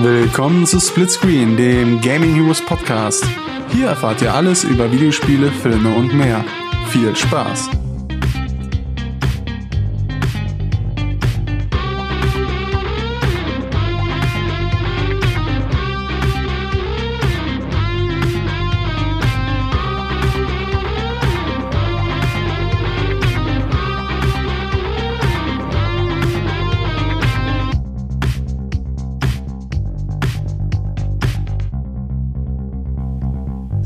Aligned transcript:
Willkommen 0.00 0.64
zu 0.64 0.78
Splitscreen, 0.78 1.56
dem 1.56 2.00
Gaming 2.00 2.32
Heroes 2.32 2.64
Podcast. 2.64 3.26
Hier 3.72 3.88
erfahrt 3.88 4.22
ihr 4.22 4.32
alles 4.32 4.62
über 4.62 4.92
Videospiele, 4.92 5.50
Filme 5.50 5.92
und 5.92 6.14
mehr. 6.14 6.44
Viel 6.90 7.16
Spaß! 7.16 7.68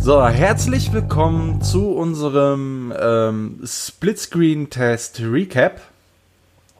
So, 0.02 0.20
herzlich 0.26 0.92
willkommen 0.92 1.62
zu 1.62 1.92
unserem 1.92 2.92
ähm, 3.00 3.60
Splitscreen-Test 3.64 5.20
Recap. 5.20 5.80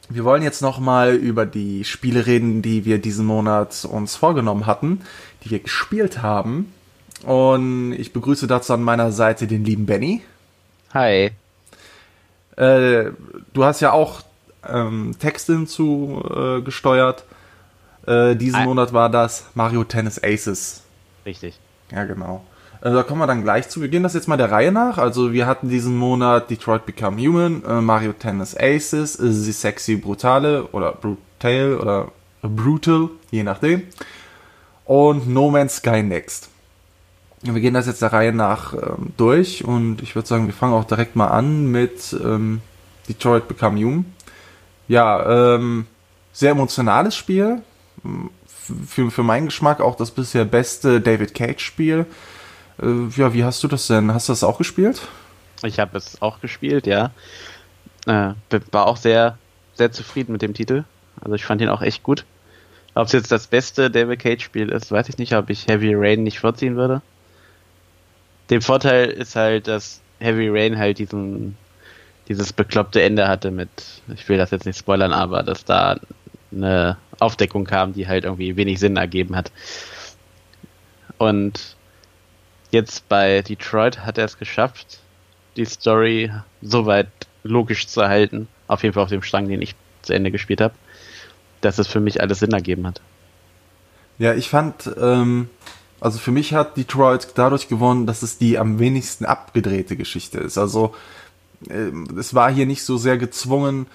Wir 0.09 0.25
wollen 0.25 0.43
jetzt 0.43 0.61
nochmal 0.61 1.15
über 1.15 1.47
die 1.47 1.85
Spiele 1.85 2.27
reden, 2.27 2.63
die 2.63 2.85
wir 2.85 2.99
diesen 2.99 3.25
Monat 3.25 3.85
uns 3.85 4.17
vorgenommen 4.17 4.67
hatten, 4.67 5.03
die 5.45 5.53
wir 5.53 5.61
gespielt 5.61 6.21
haben. 6.21 6.75
Und 7.23 7.93
ich 7.93 8.13
begrüße 8.13 8.49
dazu 8.49 8.73
an 8.75 8.83
meiner 8.83 9.13
Seite 9.13 9.47
den 9.47 9.65
lieben 9.65 9.87
Benny. 9.87 10.23
Hi. 10.93 11.31
Äh, 12.57 13.13
du 13.53 13.65
hast 13.65 13.79
ja 13.79 13.93
auch 13.93 14.23
ähm, 14.69 15.15
Texte 15.21 15.53
hinzu 15.53 16.21
äh, 16.29 16.61
gesteuert. 16.61 17.23
Äh, 18.05 18.35
diesen 18.35 18.59
Hi. 18.59 18.67
Monat 18.67 18.93
war 18.93 19.09
das 19.09 19.45
Mario 19.55 19.85
Tennis 19.85 20.21
Aces. 20.21 20.83
Richtig. 21.25 21.61
Ja, 21.93 22.03
genau. 22.03 22.43
Äh, 22.83 22.91
da 22.91 23.03
kommen 23.03 23.21
wir 23.21 23.27
dann 23.27 23.43
gleich 23.43 23.69
zu. 23.69 23.81
Wir 23.81 23.89
gehen 23.89 24.03
das 24.03 24.15
jetzt 24.15 24.29
mal 24.29 24.37
der 24.37 24.51
Reihe 24.51 24.73
nach. 24.73 24.99
Also 24.99 25.33
wir 25.33 25.47
hatten 25.47 25.69
diesen 25.69 25.97
Monat 25.97 26.51
Detroit 26.51 26.85
Become 26.85 27.21
Human, 27.21 27.65
äh, 27.65 27.81
Mario 27.81 28.13
Tennis 28.13 28.57
Aces, 28.57 29.19
äh, 29.19 29.31
The 29.33 29.53
Sexy 29.53 29.97
Brutale 29.97 30.65
oder 30.73 30.93
Brutal 30.93 31.79
oder 31.81 32.09
Brutal, 32.43 33.09
je 33.31 33.45
nachdem. 33.45 33.85
Und 34.85 35.29
No 35.29 35.51
Man's 35.51 35.77
Sky 35.77 36.03
Next. 36.03 36.51
Wir 37.43 37.61
gehen 37.61 37.75
das 37.75 37.87
jetzt 37.87 38.03
der 38.03 38.13
Reihe 38.13 38.33
nach 38.33 38.73
ähm, 38.75 39.13
durch 39.17 39.65
und 39.65 40.01
ich 40.01 40.15
würde 40.15 40.29
sagen, 40.29 40.47
wir 40.47 40.55
fangen 40.55 40.75
auch 40.75 40.85
direkt 40.85 41.17
mal 41.17 41.29
an 41.29 41.67
mit 41.67 42.17
ähm, 42.25 42.61
Detroit 43.09 43.49
Become 43.49 43.81
Human. 43.81 44.05
Ja, 44.87 45.55
ähm, 45.55 45.87
sehr 46.33 46.53
emotionales 46.53 47.17
Spiel. 47.17 47.63
Für, 48.87 49.11
für 49.11 49.23
meinen 49.23 49.47
Geschmack 49.47 49.81
auch 49.81 49.97
das 49.97 50.13
bisher 50.13 50.45
beste 50.45 51.01
David 51.01 51.35
Cage 51.35 51.61
Spiel. 51.61 52.07
Äh, 52.83 53.09
ja, 53.17 53.33
wie 53.33 53.45
hast 53.45 53.63
du 53.63 53.69
das 53.69 53.87
denn? 53.87 54.13
Hast 54.13 54.29
du 54.29 54.33
das 54.33 54.45
auch 54.45 54.59
gespielt? 54.59 55.01
Ich 55.63 55.79
habe 55.79 55.97
es 55.97 56.21
auch 56.21 56.41
gespielt, 56.41 56.87
ja. 56.87 57.13
Äh, 58.07 58.35
war 58.73 58.87
auch 58.87 58.97
sehr, 58.97 59.39
sehr 59.75 59.93
zufrieden 59.93 60.33
mit 60.33 60.43
dem 60.43 60.55
Titel. 60.55 60.85
Also 61.21 61.35
ich 61.35 61.45
fand 61.45 61.61
ihn 61.61 61.69
auch 61.69 61.83
echt 61.83 62.03
gut. 62.03 62.25
Ob 62.95 63.07
es 63.07 63.13
jetzt 63.13 63.33
das 63.33 63.47
beste 63.47 63.91
David 63.91 64.21
Cage 64.21 64.43
Spiel 64.43 64.69
ist, 64.69 64.91
weiß 64.91 65.09
ich 65.09 65.19
nicht, 65.19 65.35
ob 65.35 65.49
ich 65.49 65.67
Heavy 65.69 65.95
Rain 65.95 66.25
nicht 66.25 66.41
vorziehen 66.41 66.77
würde. 66.77 67.01
Der 68.51 68.61
Vorteil 68.61 69.07
ist 69.07 69.37
halt, 69.37 69.69
dass 69.69 70.01
Heavy 70.19 70.49
Rain 70.51 70.77
halt 70.77 70.99
diesen, 70.99 71.57
dieses 72.29 72.53
bekloppte 72.53 73.01
Ende 73.01 73.29
hatte 73.29 73.51
mit, 73.51 73.71
ich 74.15 74.29
will 74.29 74.37
das 74.37 74.51
jetzt 74.51 74.67
nicht 74.67 74.79
spoilern, 74.79 75.13
aber 75.13 75.43
dass 75.43 75.65
da 75.65 75.99
eine 76.51 76.99
Aufdeckung 77.19 77.65
kam, 77.65 77.95
die 77.95 78.09
halt 78.09 78.25
irgendwie 78.25 78.57
wenig 78.57 78.79
Sinn 78.79 78.97
ergeben 78.97 79.37
hat. 79.37 79.53
Und 81.17 81.77
Jetzt 82.73 83.07
bei 83.11 83.43
Detroit 83.43 84.01
hat 84.01 84.17
er 84.17 84.25
es 84.25 84.39
geschafft, 84.39 85.01
die 85.57 85.67
Story 85.67 86.33
soweit 86.63 87.11
logisch 87.45 87.87
zu 87.87 88.01
erhalten. 88.01 88.49
Auf 88.67 88.83
jeden 88.83 88.95
Fall 88.95 89.05
auf 89.05 89.11
dem 89.11 89.23
Strang, 89.23 89.47
den 89.47 89.61
ich 89.61 89.75
zu 90.01 90.15
Ende 90.15 90.31
gespielt 90.31 90.63
habe, 90.63 90.75
dass 91.61 91.79
es 91.79 91.87
für 91.87 92.01
mich 92.01 92.23
alles 92.23 92.39
Sinn 92.39 92.53
ergeben 92.53 92.87
hat. 92.87 93.03
Ja, 94.19 94.33
ich 94.33 94.49
fand, 94.49 94.91
ähm, 94.99 95.51
also 96.01 96.19
für 96.19 96.31
mich 96.31 96.55
hat 96.55 96.79
Detroit 96.79 97.29
dadurch 97.35 97.69
gewonnen, 97.69 98.07
dass 98.07 98.23
es 98.23 98.39
die 98.39 98.59
am 98.59 98.79
wenigsten 98.79 99.27
abgedrehte 99.27 99.97
Geschichte 99.97 100.39
ist. 100.39 100.57
Also 100.57 100.95
äh, 101.69 101.91
es 102.19 102.33
war 102.33 102.51
hier 102.51 102.65
nicht 102.65 102.85
so 102.85 102.97
sehr 102.97 103.19
gezwungen, 103.19 103.87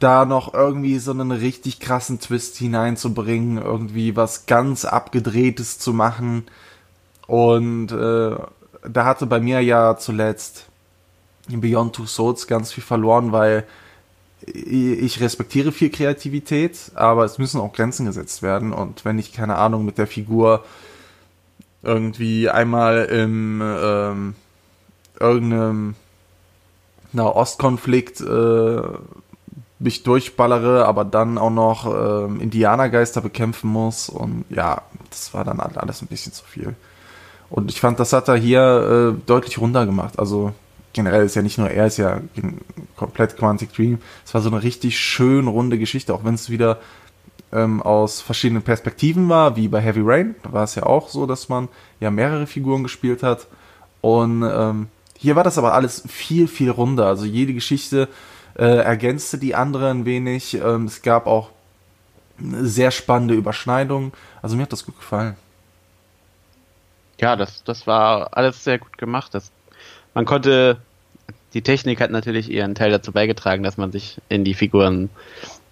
da 0.00 0.24
noch 0.24 0.54
irgendwie 0.54 0.98
so 0.98 1.10
einen 1.10 1.30
richtig 1.30 1.78
krassen 1.78 2.20
Twist 2.20 2.56
hineinzubringen, 2.56 3.58
irgendwie 3.58 4.16
was 4.16 4.46
ganz 4.46 4.86
abgedrehtes 4.86 5.78
zu 5.78 5.92
machen. 5.92 6.44
Und 7.26 7.92
äh, 7.92 8.36
da 8.88 9.04
hatte 9.04 9.26
bei 9.26 9.40
mir 9.40 9.60
ja 9.60 9.96
zuletzt 9.96 10.66
Beyond 11.48 11.94
Two 11.94 12.06
Souls 12.06 12.46
ganz 12.46 12.72
viel 12.72 12.84
verloren, 12.84 13.32
weil 13.32 13.64
ich 14.42 15.20
respektiere 15.20 15.72
viel 15.72 15.90
Kreativität, 15.90 16.92
aber 16.94 17.24
es 17.24 17.38
müssen 17.38 17.60
auch 17.60 17.72
Grenzen 17.72 18.06
gesetzt 18.06 18.42
werden. 18.42 18.72
Und 18.72 19.04
wenn 19.04 19.18
ich, 19.18 19.32
keine 19.32 19.56
Ahnung, 19.56 19.84
mit 19.84 19.98
der 19.98 20.06
Figur 20.06 20.64
irgendwie 21.82 22.48
einmal 22.48 23.04
im 23.06 23.62
ähm, 23.64 24.34
irgendeinem 25.18 25.94
Nahostkonflikt 27.12 28.20
äh, 28.20 28.82
mich 29.78 30.02
durchballere, 30.02 30.86
aber 30.86 31.04
dann 31.04 31.38
auch 31.38 31.50
noch 31.50 31.86
äh, 31.86 32.42
Indianergeister 32.42 33.20
bekämpfen 33.20 33.70
muss. 33.70 34.08
Und 34.08 34.44
ja, 34.50 34.82
das 35.10 35.32
war 35.34 35.44
dann 35.44 35.60
alles 35.60 36.02
ein 36.02 36.08
bisschen 36.08 36.32
zu 36.32 36.44
viel. 36.44 36.74
Und 37.50 37.70
ich 37.70 37.80
fand, 37.80 38.00
das 38.00 38.12
hat 38.12 38.28
er 38.28 38.36
hier 38.36 39.14
äh, 39.16 39.20
deutlich 39.26 39.58
runter 39.58 39.86
gemacht. 39.86 40.18
Also 40.18 40.52
generell 40.92 41.24
ist 41.24 41.36
ja 41.36 41.42
nicht 41.42 41.58
nur 41.58 41.70
er, 41.70 41.86
ist 41.86 41.98
ja 41.98 42.20
komplett 42.96 43.36
Quantic 43.36 43.72
Dream. 43.72 43.98
Es 44.24 44.34
war 44.34 44.40
so 44.40 44.50
eine 44.50 44.62
richtig 44.62 44.98
schön 44.98 45.46
runde 45.46 45.78
Geschichte, 45.78 46.12
auch 46.14 46.24
wenn 46.24 46.34
es 46.34 46.50
wieder 46.50 46.78
ähm, 47.52 47.82
aus 47.82 48.20
verschiedenen 48.20 48.62
Perspektiven 48.62 49.28
war, 49.28 49.56
wie 49.56 49.68
bei 49.68 49.80
Heavy 49.80 50.00
Rain. 50.02 50.34
Da 50.42 50.52
war 50.52 50.64
es 50.64 50.74
ja 50.74 50.84
auch 50.84 51.08
so, 51.08 51.26
dass 51.26 51.48
man 51.48 51.68
ja 52.00 52.10
mehrere 52.10 52.46
Figuren 52.46 52.82
gespielt 52.82 53.22
hat. 53.22 53.46
Und 54.00 54.42
ähm, 54.42 54.88
hier 55.16 55.36
war 55.36 55.44
das 55.44 55.58
aber 55.58 55.74
alles 55.74 56.02
viel, 56.08 56.48
viel 56.48 56.70
runder. 56.70 57.06
Also 57.06 57.26
jede 57.26 57.54
Geschichte 57.54 58.08
äh, 58.58 58.64
ergänzte 58.64 59.38
die 59.38 59.54
andere 59.54 59.90
ein 59.90 60.04
wenig. 60.04 60.54
Ähm, 60.54 60.86
es 60.86 61.02
gab 61.02 61.26
auch 61.26 61.50
sehr 62.38 62.90
spannende 62.90 63.34
Überschneidungen. 63.34 64.12
Also 64.42 64.56
mir 64.56 64.62
hat 64.62 64.72
das 64.72 64.84
gut 64.84 64.98
gefallen 64.98 65.36
ja, 67.20 67.36
das, 67.36 67.64
das 67.64 67.86
war 67.86 68.36
alles 68.36 68.62
sehr 68.64 68.78
gut 68.78 68.98
gemacht. 68.98 69.34
Das, 69.34 69.50
man 70.14 70.24
konnte, 70.24 70.78
die 71.54 71.62
Technik 71.62 72.00
hat 72.00 72.10
natürlich 72.10 72.50
ihren 72.50 72.74
Teil 72.74 72.90
dazu 72.90 73.12
beigetragen, 73.12 73.62
dass 73.62 73.76
man 73.76 73.92
sich 73.92 74.20
in 74.28 74.44
die 74.44 74.54
Figuren 74.54 75.10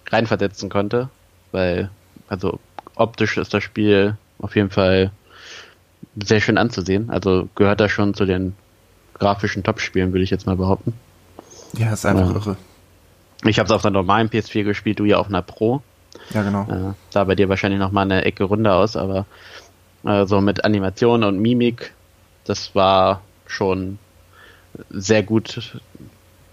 reinversetzen 0.09 0.69
konnte, 0.69 1.09
weil, 1.51 1.89
also 2.27 2.59
optisch 2.95 3.37
ist 3.37 3.53
das 3.53 3.63
Spiel 3.63 4.17
auf 4.39 4.55
jeden 4.55 4.69
Fall 4.69 5.11
sehr 6.23 6.41
schön 6.41 6.57
anzusehen. 6.57 7.09
Also 7.09 7.49
gehört 7.55 7.79
da 7.79 7.89
schon 7.89 8.13
zu 8.13 8.25
den 8.25 8.55
grafischen 9.13 9.63
Top-Spielen, 9.63 10.13
würde 10.13 10.23
ich 10.23 10.29
jetzt 10.29 10.45
mal 10.45 10.55
behaupten. 10.55 10.93
Ja, 11.73 11.93
ist 11.93 12.05
einfach 12.05 12.29
ja. 12.29 12.35
irre. 12.35 12.57
Ich 13.43 13.59
habe 13.59 13.67
es 13.67 13.71
auf 13.71 13.81
der 13.81 13.91
normalen 13.91 14.29
PS4 14.29 14.63
gespielt, 14.63 14.99
du 14.99 15.05
ja 15.05 15.17
auf 15.17 15.27
einer 15.27 15.41
Pro. 15.41 15.81
Ja, 16.31 16.41
genau. 16.41 16.63
Äh, 16.69 16.93
sah 17.09 17.23
bei 17.25 17.35
dir 17.35 17.49
wahrscheinlich 17.49 17.79
noch 17.79 17.91
mal 17.91 18.01
eine 18.01 18.23
Ecke 18.23 18.45
runder 18.45 18.75
aus, 18.75 18.95
aber 18.95 19.25
also 20.05 20.39
mit 20.39 20.63
Animation 20.63 21.23
und 21.23 21.39
Mimik, 21.39 21.93
das 22.45 22.75
war 22.75 23.21
schon 23.47 23.99
sehr 24.89 25.23
gut, 25.23 25.79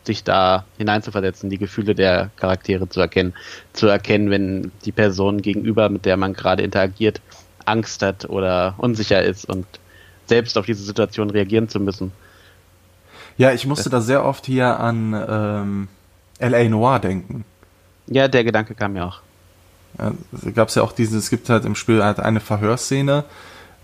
sich 0.05 0.25
da 0.25 0.65
hineinzuversetzen, 0.79 1.51
die 1.51 1.59
Gefühle 1.59 1.95
der 1.95 2.31
Charaktere 2.37 2.89
zu 2.89 3.01
erkennen. 3.01 3.35
Zu 3.73 3.87
erkennen, 3.87 4.31
wenn 4.31 4.73
die 4.85 4.93
Person 4.93 5.43
gegenüber, 5.43 5.89
mit 5.89 6.05
der 6.07 6.17
man 6.17 6.33
gerade 6.33 6.63
interagiert, 6.63 7.21
Angst 7.65 8.03
hat 8.03 8.29
oder 8.29 8.75
unsicher 8.79 9.23
ist 9.23 9.49
und 9.49 9.67
selbst 10.27 10.59
auf 10.59 10.67
diese 10.67 10.83
Situation 10.83 11.31
reagieren 11.31 11.69
zu 11.69 11.79
müssen. 11.79 12.13
Ja, 13.37 13.53
ich 13.53 13.67
musste 13.67 13.91
da 13.91 14.01
sehr 14.01 14.25
oft 14.25 14.47
hier 14.47 14.81
an 14.81 15.15
ähm, 15.29 15.89
L.A. 16.39 16.69
Noir 16.69 16.99
denken. 16.99 17.45
Ja, 18.07 18.29
der 18.29 18.45
Gedanke 18.45 18.75
kam 18.75 18.95
mir 18.95 19.07
auch. 19.07 19.21
Ja, 19.99 20.13
gab 20.55 20.69
es 20.69 20.75
ja 20.75 20.83
auch 20.83 20.93
diese, 20.93 21.19
es 21.19 21.31
gibt 21.31 21.49
halt 21.49 21.65
im 21.65 21.75
Spiel 21.75 22.03
halt 22.03 22.21
eine 22.21 22.41
Verhörszene, 22.41 23.25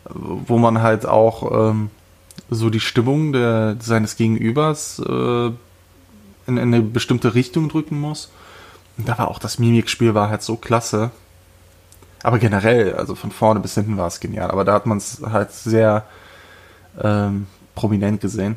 wo 0.09 0.59
man 0.59 0.81
halt 0.81 1.07
auch 1.07 1.71
ähm, 1.71 1.91
so 2.51 2.71
die 2.71 2.81
Stimmung 2.81 3.33
der, 3.33 3.77
seines 3.81 4.17
Gegenübers 4.17 5.01
äh, 5.01 5.47
in, 5.47 5.55
in, 6.47 6.59
eine 6.59 6.81
bestimmte 6.81 7.35
Richtung 7.35 7.69
drücken 7.69 8.01
muss. 8.01 8.31
Und 8.97 9.09
da 9.09 9.19
war 9.19 9.29
auch 9.29 9.39
das 9.39 9.59
Mimikspiel 9.59 10.15
war 10.15 10.31
halt 10.31 10.43
so 10.43 10.57
klasse. 10.57 11.11
Aber 12.23 12.39
generell, 12.39 12.95
also 12.95 13.15
von 13.15 13.31
vorne 13.31 13.61
bis 13.61 13.75
hinten 13.75 13.97
war 13.97 14.09
es 14.09 14.19
genial. 14.19 14.51
Aber 14.51 14.65
da 14.65 14.73
hat 14.73 14.87
man 14.87 14.99
es 14.99 15.23
halt 15.23 15.53
sehr 15.53 16.05
ähm, 17.01 17.47
prominent 17.75 18.21
gesehen. 18.21 18.57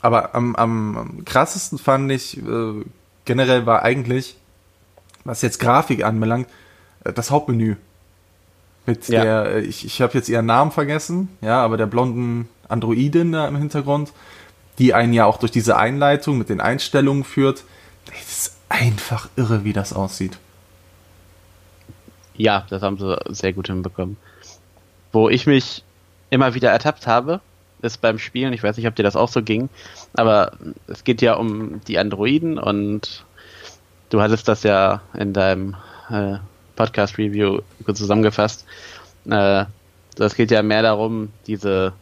Aber 0.00 0.34
am, 0.34 0.54
am 0.54 1.22
krassesten 1.24 1.78
fand 1.78 2.12
ich, 2.12 2.38
äh, 2.38 2.84
generell 3.24 3.66
war 3.66 3.82
eigentlich 3.82 4.36
was 5.24 5.42
jetzt 5.42 5.58
Grafik 5.58 6.04
anbelangt, 6.04 6.48
äh, 7.04 7.12
das 7.12 7.30
Hauptmenü. 7.30 7.76
Mit 8.86 9.08
ja. 9.08 9.22
der, 9.22 9.46
äh, 9.56 9.60
ich, 9.60 9.84
ich 9.84 10.00
habe 10.00 10.14
jetzt 10.14 10.28
ihren 10.28 10.46
Namen 10.46 10.70
vergessen, 10.70 11.28
ja, 11.40 11.62
aber 11.62 11.76
der 11.76 11.86
blonden 11.86 12.48
Androidin 12.68 13.32
da 13.32 13.46
im 13.46 13.56
Hintergrund, 13.56 14.12
die 14.78 14.94
einen 14.94 15.12
ja 15.12 15.26
auch 15.26 15.38
durch 15.38 15.52
diese 15.52 15.76
Einleitung 15.76 16.38
mit 16.38 16.48
den 16.48 16.60
Einstellungen 16.60 17.24
führt. 17.24 17.64
Es 18.20 18.46
ist 18.46 18.56
einfach 18.68 19.28
irre, 19.36 19.64
wie 19.64 19.72
das 19.72 19.92
aussieht. 19.92 20.38
Ja, 22.36 22.66
das 22.70 22.82
haben 22.82 22.98
sie 22.98 23.18
sehr 23.28 23.52
gut 23.52 23.66
hinbekommen. 23.66 24.16
Wo 25.12 25.28
ich 25.28 25.46
mich 25.46 25.82
immer 26.30 26.54
wieder 26.54 26.70
ertappt 26.70 27.06
habe, 27.06 27.40
ist 27.82 28.00
beim 28.00 28.18
Spielen, 28.18 28.52
ich 28.52 28.62
weiß 28.62 28.76
nicht, 28.76 28.86
ob 28.86 28.94
dir 28.94 29.02
das 29.02 29.16
auch 29.16 29.28
so 29.28 29.42
ging, 29.42 29.68
aber 30.14 30.52
es 30.86 31.04
geht 31.04 31.22
ja 31.22 31.34
um 31.34 31.80
die 31.86 31.98
Androiden 31.98 32.58
und 32.58 33.24
du 34.10 34.20
hattest 34.20 34.48
das 34.48 34.62
ja 34.62 35.02
in 35.14 35.32
deinem 35.32 35.76
äh, 36.10 36.36
Podcast-Review 36.76 37.60
kurz 37.84 37.98
zusammengefasst. 37.98 38.64
Äh, 39.28 39.64
das 40.16 40.34
geht 40.34 40.50
ja 40.50 40.62
mehr 40.62 40.82
darum, 40.82 41.32
diese 41.46 41.92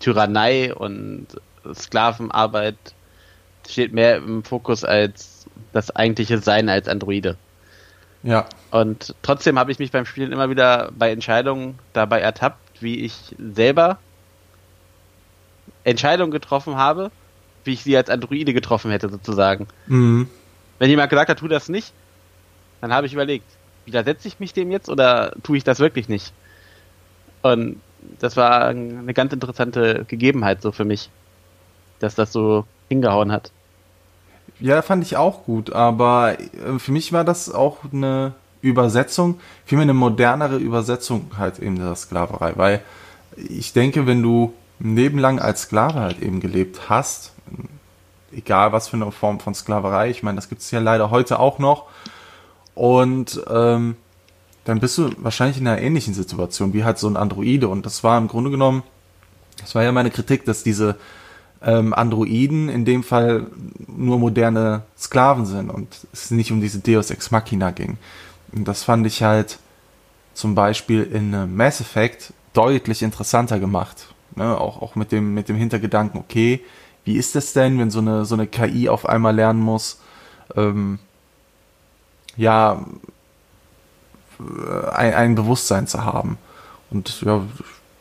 Tyrannei 0.00 0.74
und 0.74 1.26
Sklavenarbeit 1.74 2.76
steht 3.68 3.92
mehr 3.92 4.16
im 4.16 4.44
Fokus 4.44 4.84
als 4.84 5.46
das 5.72 5.94
eigentliche 5.94 6.38
Sein 6.38 6.68
als 6.68 6.88
Androide. 6.88 7.36
Ja. 8.22 8.46
Und 8.70 9.14
trotzdem 9.22 9.58
habe 9.58 9.72
ich 9.72 9.78
mich 9.78 9.90
beim 9.90 10.06
Spielen 10.06 10.32
immer 10.32 10.50
wieder 10.50 10.90
bei 10.96 11.10
Entscheidungen 11.10 11.78
dabei 11.92 12.20
ertappt, 12.20 12.82
wie 12.82 13.04
ich 13.04 13.34
selber 13.38 13.98
Entscheidungen 15.84 16.32
getroffen 16.32 16.76
habe, 16.76 17.10
wie 17.64 17.72
ich 17.72 17.82
sie 17.82 17.96
als 17.96 18.10
Androide 18.10 18.52
getroffen 18.52 18.90
hätte, 18.90 19.08
sozusagen. 19.08 19.68
Mhm. 19.86 20.28
Wenn 20.78 20.90
jemand 20.90 21.10
gesagt 21.10 21.30
hat, 21.30 21.38
tu 21.38 21.48
das 21.48 21.68
nicht, 21.68 21.92
dann 22.80 22.92
habe 22.92 23.06
ich 23.06 23.12
überlegt, 23.12 23.46
widersetze 23.84 24.28
ich 24.28 24.40
mich 24.40 24.52
dem 24.52 24.70
jetzt 24.70 24.88
oder 24.88 25.32
tue 25.42 25.56
ich 25.56 25.64
das 25.64 25.78
wirklich 25.78 26.08
nicht? 26.08 26.32
Und 27.42 27.80
das 28.18 28.36
war 28.36 28.66
eine 28.66 29.14
ganz 29.14 29.32
interessante 29.32 30.04
Gegebenheit 30.06 30.62
so 30.62 30.72
für 30.72 30.84
mich, 30.84 31.10
dass 31.98 32.14
das 32.14 32.32
so 32.32 32.64
hingehauen 32.88 33.32
hat. 33.32 33.50
Ja, 34.60 34.80
fand 34.82 35.04
ich 35.04 35.16
auch 35.16 35.44
gut, 35.44 35.72
aber 35.72 36.38
äh, 36.38 36.78
für 36.78 36.92
mich 36.92 37.12
war 37.12 37.24
das 37.24 37.52
auch 37.52 37.78
eine 37.92 38.34
Übersetzung, 38.62 39.38
vielmehr 39.64 39.84
eine 39.84 39.94
modernere 39.94 40.56
Übersetzung 40.56 41.30
halt 41.36 41.58
eben 41.58 41.76
der 41.76 41.94
Sklaverei, 41.94 42.52
weil 42.56 42.82
ich 43.36 43.72
denke, 43.72 44.06
wenn 44.06 44.22
du 44.22 44.54
ein 44.80 44.96
Leben 44.96 45.18
lang 45.18 45.38
als 45.38 45.62
Sklave 45.62 46.00
halt 46.00 46.22
eben 46.22 46.40
gelebt 46.40 46.88
hast, 46.88 47.32
egal 48.32 48.72
was 48.72 48.88
für 48.88 48.96
eine 48.96 49.10
Form 49.12 49.40
von 49.40 49.54
Sklaverei, 49.54 50.10
ich 50.10 50.22
meine, 50.22 50.36
das 50.36 50.48
gibt 50.48 50.62
es 50.62 50.70
ja 50.70 50.80
leider 50.80 51.10
heute 51.10 51.38
auch 51.38 51.58
noch, 51.58 51.86
und 52.76 53.42
ähm, 53.48 53.96
dann 54.66 54.80
bist 54.80 54.98
du 54.98 55.10
wahrscheinlich 55.16 55.58
in 55.58 55.66
einer 55.66 55.80
ähnlichen 55.80 56.12
Situation 56.12 56.74
wie 56.74 56.84
halt 56.84 56.98
so 56.98 57.08
ein 57.08 57.16
Androide. 57.16 57.68
Und 57.68 57.86
das 57.86 58.04
war 58.04 58.18
im 58.18 58.28
Grunde 58.28 58.50
genommen, 58.50 58.82
das 59.58 59.74
war 59.74 59.82
ja 59.82 59.92
meine 59.92 60.10
Kritik, 60.10 60.44
dass 60.44 60.62
diese 60.62 60.96
ähm, 61.62 61.94
Androiden 61.94 62.68
in 62.68 62.84
dem 62.84 63.02
Fall 63.02 63.46
nur 63.86 64.18
moderne 64.18 64.82
Sklaven 64.98 65.46
sind 65.46 65.70
und 65.70 66.06
es 66.12 66.30
nicht 66.30 66.52
um 66.52 66.60
diese 66.60 66.80
Deus 66.80 67.10
Ex 67.10 67.30
Machina 67.30 67.70
ging. 67.70 67.96
Und 68.52 68.68
das 68.68 68.82
fand 68.82 69.06
ich 69.06 69.22
halt 69.22 69.58
zum 70.34 70.54
Beispiel 70.54 71.04
in 71.04 71.32
äh, 71.32 71.46
Mass 71.46 71.80
Effect 71.80 72.34
deutlich 72.52 73.02
interessanter 73.02 73.58
gemacht. 73.58 74.08
Ne? 74.34 74.58
Auch, 74.60 74.82
auch 74.82 74.96
mit 74.96 75.12
dem, 75.12 75.32
mit 75.32 75.48
dem 75.48 75.56
Hintergedanken, 75.56 76.20
okay, 76.20 76.60
wie 77.06 77.16
ist 77.16 77.36
das 77.36 77.52
denn, 77.52 77.78
wenn 77.78 77.90
so 77.90 78.00
eine, 78.00 78.24
so 78.24 78.34
eine 78.34 78.48
KI 78.48 78.88
auf 78.88 79.06
einmal 79.06 79.34
lernen 79.34 79.60
muss, 79.60 80.00
ähm, 80.56 80.98
ja, 82.36 82.84
ein, 84.92 85.14
ein 85.14 85.34
Bewusstsein 85.36 85.86
zu 85.86 86.04
haben. 86.04 86.36
Und 86.90 87.22
ja, 87.22 87.42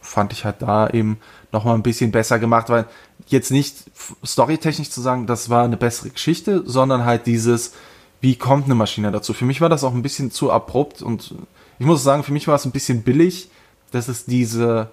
fand 0.01 0.33
ich 0.33 0.43
halt 0.43 0.61
da 0.61 0.89
eben 0.89 1.19
nochmal 1.51 1.75
ein 1.75 1.83
bisschen 1.83 2.11
besser 2.11 2.39
gemacht, 2.39 2.69
weil 2.69 2.85
jetzt 3.27 3.51
nicht 3.51 3.77
storytechnisch 4.25 4.89
zu 4.89 5.01
sagen, 5.01 5.27
das 5.27 5.49
war 5.49 5.63
eine 5.63 5.77
bessere 5.77 6.09
Geschichte, 6.09 6.63
sondern 6.65 7.05
halt 7.05 7.27
dieses, 7.27 7.73
wie 8.21 8.35
kommt 8.35 8.65
eine 8.65 8.75
Maschine 8.75 9.11
dazu? 9.11 9.33
Für 9.33 9.45
mich 9.45 9.61
war 9.61 9.69
das 9.69 9.83
auch 9.83 9.93
ein 9.93 10.01
bisschen 10.01 10.31
zu 10.31 10.51
abrupt 10.51 11.03
und 11.03 11.35
ich 11.77 11.85
muss 11.85 12.03
sagen, 12.03 12.23
für 12.23 12.33
mich 12.33 12.47
war 12.47 12.55
es 12.55 12.65
ein 12.65 12.71
bisschen 12.71 13.03
billig, 13.03 13.49
dass 13.91 14.07
es 14.07 14.25
diese, 14.25 14.89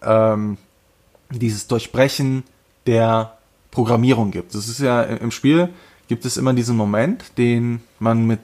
ähm, 0.00 0.58
dieses 1.30 1.66
Durchbrechen 1.66 2.44
der 2.86 3.37
Programmierung 3.78 4.32
gibt. 4.32 4.56
Das 4.56 4.66
ist 4.66 4.80
ja 4.80 5.04
im 5.04 5.30
Spiel 5.30 5.68
gibt 6.08 6.24
es 6.24 6.36
immer 6.36 6.52
diesen 6.52 6.76
Moment, 6.76 7.38
den 7.38 7.80
man 8.00 8.26
mit 8.26 8.40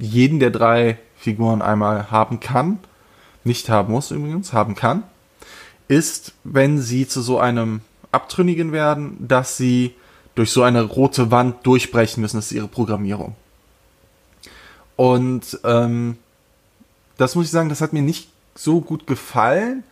jedem 0.00 0.40
der 0.40 0.50
drei 0.50 0.96
Figuren 1.18 1.60
einmal 1.60 2.10
haben 2.10 2.40
kann, 2.40 2.78
nicht 3.44 3.68
haben 3.68 3.92
muss 3.92 4.10
übrigens, 4.10 4.54
haben 4.54 4.74
kann, 4.74 5.02
ist, 5.88 6.32
wenn 6.44 6.80
sie 6.80 7.06
zu 7.06 7.20
so 7.20 7.38
einem 7.38 7.82
Abtrünnigen 8.10 8.72
werden, 8.72 9.18
dass 9.20 9.58
sie 9.58 9.94
durch 10.34 10.50
so 10.50 10.62
eine 10.62 10.80
rote 10.80 11.30
Wand 11.30 11.66
durchbrechen 11.66 12.22
müssen. 12.22 12.38
Das 12.38 12.46
ist 12.46 12.52
ihre 12.52 12.68
Programmierung. 12.68 13.36
Und 14.96 15.60
ähm, 15.62 16.16
das 17.18 17.34
muss 17.34 17.44
ich 17.44 17.50
sagen, 17.50 17.68
das 17.68 17.82
hat 17.82 17.92
mir 17.92 18.00
nicht 18.00 18.30
so 18.54 18.80
gut 18.80 19.06
gefallen, 19.06 19.84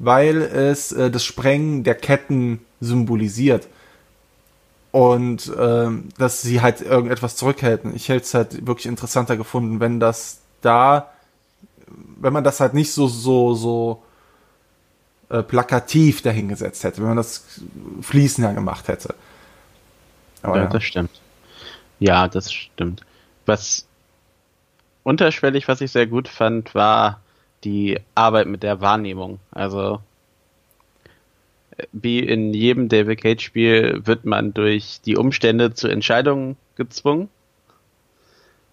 weil 0.00 0.42
es 0.42 0.90
äh, 0.90 1.12
das 1.12 1.24
Sprengen 1.24 1.84
der 1.84 1.94
Ketten 1.94 2.58
symbolisiert 2.80 3.68
und 4.92 5.50
ähm, 5.58 6.10
dass 6.18 6.42
sie 6.42 6.60
halt 6.60 6.82
irgendetwas 6.82 7.34
zurückhalten. 7.34 7.96
Ich 7.96 8.08
hätte 8.08 8.24
es 8.24 8.34
halt 8.34 8.66
wirklich 8.66 8.86
interessanter 8.86 9.36
gefunden, 9.36 9.80
wenn 9.80 9.98
das 9.98 10.40
da, 10.60 11.10
wenn 12.20 12.32
man 12.32 12.44
das 12.44 12.60
halt 12.60 12.74
nicht 12.74 12.92
so 12.92 13.08
so 13.08 13.54
so 13.54 14.02
äh, 15.30 15.42
plakativ 15.42 16.22
dahingesetzt 16.22 16.84
hätte, 16.84 16.98
wenn 16.98 17.08
man 17.08 17.16
das 17.16 17.44
fließender 18.02 18.52
gemacht 18.52 18.88
hätte. 18.88 19.14
Aber 20.42 20.56
ja, 20.56 20.64
ja, 20.64 20.68
das 20.68 20.84
stimmt. 20.84 21.20
Ja, 21.98 22.28
das 22.28 22.52
stimmt. 22.52 23.02
Was 23.46 23.86
unterschwellig, 25.04 25.68
was 25.68 25.80
ich 25.80 25.90
sehr 25.90 26.06
gut 26.06 26.28
fand, 26.28 26.74
war 26.74 27.20
die 27.64 27.98
Arbeit 28.14 28.46
mit 28.46 28.62
der 28.62 28.80
Wahrnehmung. 28.80 29.38
Also 29.52 30.00
wie 31.92 32.20
in 32.20 32.52
jedem 32.54 32.88
David 32.88 33.20
Cage 33.20 33.42
Spiel 33.44 34.02
wird 34.04 34.24
man 34.24 34.54
durch 34.54 35.00
die 35.04 35.16
Umstände 35.16 35.74
zu 35.74 35.88
Entscheidungen 35.88 36.56
gezwungen. 36.76 37.28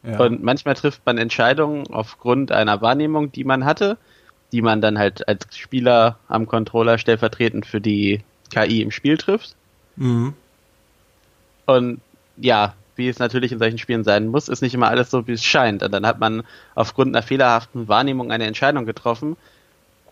Ja. 0.04 0.20
Und 0.20 0.44
manchmal 0.44 0.76
trifft 0.76 1.06
man 1.06 1.18
Entscheidungen 1.18 1.88
aufgrund 1.88 2.52
einer 2.52 2.82
Wahrnehmung, 2.82 3.32
die 3.32 3.44
man 3.44 3.66
hatte, 3.66 3.98
die 4.52 4.62
man 4.62 4.82
dann 4.82 4.98
halt 4.98 5.28
als 5.28 5.46
Spieler 5.58 6.18
am 6.28 6.48
Controller 6.48 6.98
stellvertretend 6.98 7.66
für 7.66 7.82
die 7.82 8.22
KI 8.50 8.82
im 8.82 8.92
Spiel 8.92 9.18
trifft. 9.18 9.56
Mhm. 9.96 10.34
Und 11.66 12.02
ja, 12.38 12.74
wie 12.96 13.10
es 13.10 13.20
natürlich 13.20 13.52
in 13.52 13.60
solchen 13.60 13.78
Spielen 13.78 14.04
sein 14.04 14.28
muss, 14.28 14.50
ist 14.50 14.62
nicht 14.62 14.74
immer 14.74 14.90
alles 14.90 15.12
so, 15.12 15.28
wie 15.28 15.34
es 15.34 15.44
scheint. 15.44 15.84
Und 15.84 15.92
dann 15.92 16.06
hat 16.06 16.20
man 16.20 16.44
aufgrund 16.76 17.16
einer 17.16 17.24
fehlerhaften 17.24 17.88
Wahrnehmung 17.88 18.32
eine 18.32 18.46
Entscheidung 18.46 18.86
getroffen, 18.86 19.38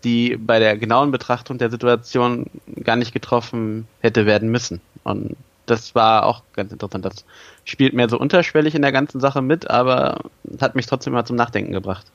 die 0.04 0.36
bei 0.36 0.58
der 0.58 0.76
genauen 0.76 1.10
Betrachtung 1.10 1.58
der 1.58 1.70
Situation 1.70 2.46
gar 2.88 2.96
nicht 2.96 3.12
getroffen 3.12 3.86
hätte 4.00 4.24
werden 4.24 4.50
müssen. 4.50 4.80
Und 5.04 5.36
das 5.66 5.94
war 5.94 6.24
auch 6.24 6.40
ganz 6.54 6.72
interessant. 6.72 7.04
Das 7.04 7.26
spielt 7.66 7.92
mehr 7.92 8.08
so 8.08 8.18
unterschwellig 8.18 8.74
in 8.74 8.80
der 8.80 8.92
ganzen 8.92 9.20
Sache 9.20 9.42
mit, 9.42 9.68
aber 9.68 10.22
hat 10.58 10.74
mich 10.74 10.86
trotzdem 10.86 11.12
mal 11.12 11.26
zum 11.26 11.36
Nachdenken 11.36 11.72
gebracht. 11.72 12.06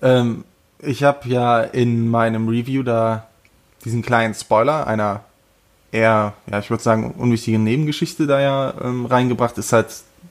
Ähm, 0.00 0.44
ich 0.78 1.02
habe 1.02 1.28
ja 1.28 1.60
in 1.60 2.08
meinem 2.08 2.48
Review 2.48 2.82
da 2.82 3.26
diesen 3.84 4.00
kleinen 4.00 4.32
Spoiler 4.32 4.86
einer 4.86 5.20
eher, 5.92 6.32
ja, 6.50 6.58
ich 6.60 6.70
würde 6.70 6.82
sagen, 6.82 7.12
unwichtigen 7.18 7.62
Nebengeschichte 7.62 8.26
da 8.26 8.40
ja 8.40 8.72
ähm, 8.82 9.04
reingebracht, 9.04 9.58
ist 9.58 9.74
halt 9.74 9.88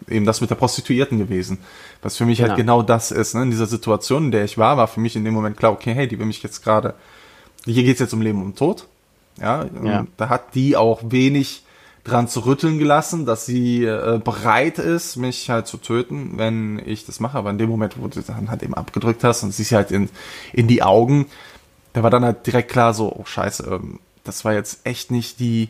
eben 0.07 0.25
das 0.25 0.41
mit 0.41 0.49
der 0.49 0.55
Prostituierten 0.55 1.19
gewesen. 1.19 1.59
Was 2.01 2.17
für 2.17 2.25
mich 2.25 2.41
halt 2.41 2.55
genau. 2.55 2.77
halt 2.77 2.87
genau 2.87 2.95
das 2.95 3.11
ist. 3.11 3.35
Ne? 3.35 3.43
In 3.43 3.51
dieser 3.51 3.67
Situation, 3.67 4.25
in 4.25 4.31
der 4.31 4.45
ich 4.45 4.57
war, 4.57 4.77
war 4.77 4.87
für 4.87 4.99
mich 4.99 5.15
in 5.15 5.23
dem 5.23 5.35
Moment 5.35 5.57
klar, 5.57 5.73
okay, 5.73 5.93
hey, 5.93 6.07
die 6.07 6.17
will 6.17 6.25
mich 6.25 6.41
jetzt 6.41 6.63
gerade, 6.63 6.95
hier 7.65 7.83
geht's 7.83 7.99
jetzt 7.99 8.15
um 8.15 8.23
Leben 8.23 8.41
und 8.41 8.57
Tod. 8.57 8.87
Ja, 9.39 9.65
ja. 9.83 10.07
da 10.17 10.29
hat 10.29 10.55
die 10.55 10.77
auch 10.77 11.01
wenig 11.03 11.63
dran 12.05 12.27
zu 12.27 12.45
rütteln 12.45 12.77
gelassen, 12.77 13.25
dass 13.25 13.45
sie 13.45 13.83
äh, 13.83 14.19
bereit 14.23 14.77
ist, 14.77 15.17
mich 15.17 15.49
halt 15.49 15.67
zu 15.67 15.77
töten, 15.77 16.33
wenn 16.37 16.81
ich 16.85 17.05
das 17.05 17.19
mache. 17.19 17.37
Aber 17.37 17.49
in 17.49 17.57
dem 17.57 17.69
Moment, 17.69 17.99
wo 17.99 18.07
du 18.07 18.21
dann 18.21 18.49
halt 18.49 18.63
eben 18.63 18.75
abgedrückt 18.75 19.23
hast 19.23 19.43
und 19.43 19.51
siehst 19.51 19.71
halt 19.71 19.91
in, 19.91 20.09
in 20.53 20.67
die 20.67 20.83
Augen, 20.83 21.25
da 21.93 22.03
war 22.03 22.11
dann 22.11 22.23
halt 22.23 22.45
direkt 22.45 22.71
klar 22.71 22.93
so, 22.93 23.11
oh 23.11 23.25
scheiße, 23.25 23.63
ähm, 23.69 23.99
das 24.23 24.45
war 24.45 24.53
jetzt 24.53 24.85
echt 24.85 25.11
nicht 25.11 25.39
die, 25.39 25.69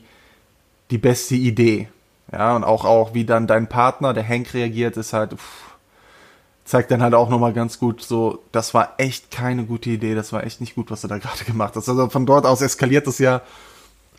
die 0.91 0.97
beste 0.97 1.35
Idee. 1.35 1.87
Ja, 2.31 2.55
und 2.55 2.63
auch, 2.63 2.83
auch 2.83 3.13
wie 3.13 3.23
dann 3.23 3.47
dein 3.47 3.67
Partner, 3.67 4.13
der 4.13 4.27
Hank 4.27 4.53
reagiert, 4.53 4.97
ist 4.97 5.13
halt, 5.13 5.33
pff, 5.33 5.74
zeigt 6.65 6.91
dann 6.91 7.01
halt 7.01 7.13
auch 7.13 7.29
nochmal 7.29 7.53
ganz 7.53 7.79
gut 7.79 8.01
so, 8.01 8.43
das 8.51 8.73
war 8.73 8.95
echt 8.97 9.31
keine 9.31 9.63
gute 9.65 9.91
Idee, 9.91 10.15
das 10.15 10.33
war 10.33 10.43
echt 10.43 10.59
nicht 10.59 10.75
gut, 10.75 10.91
was 10.91 11.01
du 11.01 11.07
da 11.07 11.17
gerade 11.19 11.45
gemacht 11.45 11.75
hast. 11.75 11.87
Also 11.87 12.09
von 12.09 12.25
dort 12.25 12.45
aus 12.45 12.61
eskaliert 12.61 13.07
das 13.07 13.19
ja. 13.19 13.41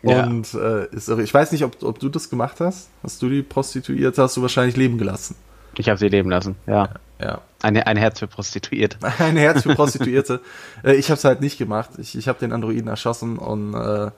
Und 0.01 0.53
ja. 0.53 0.79
Äh, 0.79 0.95
ist, 0.95 1.09
ich 1.09 1.33
weiß 1.33 1.51
nicht, 1.51 1.63
ob, 1.63 1.81
ob 1.83 1.99
du 1.99 2.09
das 2.09 2.29
gemacht 2.29 2.59
hast. 2.59 2.89
Hast 3.03 3.21
du 3.21 3.29
die 3.29 3.41
Prostituierte, 3.41 4.21
hast 4.21 4.37
du 4.37 4.41
wahrscheinlich 4.41 4.77
leben 4.77 4.97
gelassen. 4.97 5.35
Ich 5.75 5.89
habe 5.89 5.99
sie 5.99 6.07
leben 6.07 6.29
lassen, 6.29 6.55
ja. 6.65 6.89
Ja. 7.19 7.41
Eine, 7.61 7.87
ein 7.87 7.97
Herz 7.97 8.19
für 8.19 8.27
Prostituierte. 8.27 8.97
ein 9.19 9.37
Herz 9.37 9.63
für 9.63 9.75
Prostituierte. 9.75 10.41
Äh, 10.83 10.95
ich 10.95 11.09
habe 11.09 11.17
es 11.17 11.25
halt 11.25 11.41
nicht 11.41 11.57
gemacht. 11.57 11.91
Ich, 11.97 12.17
ich 12.17 12.27
habe 12.27 12.39
den 12.39 12.51
Androiden 12.53 12.87
erschossen 12.87 13.37
und 13.37 13.73
äh, 13.73 14.11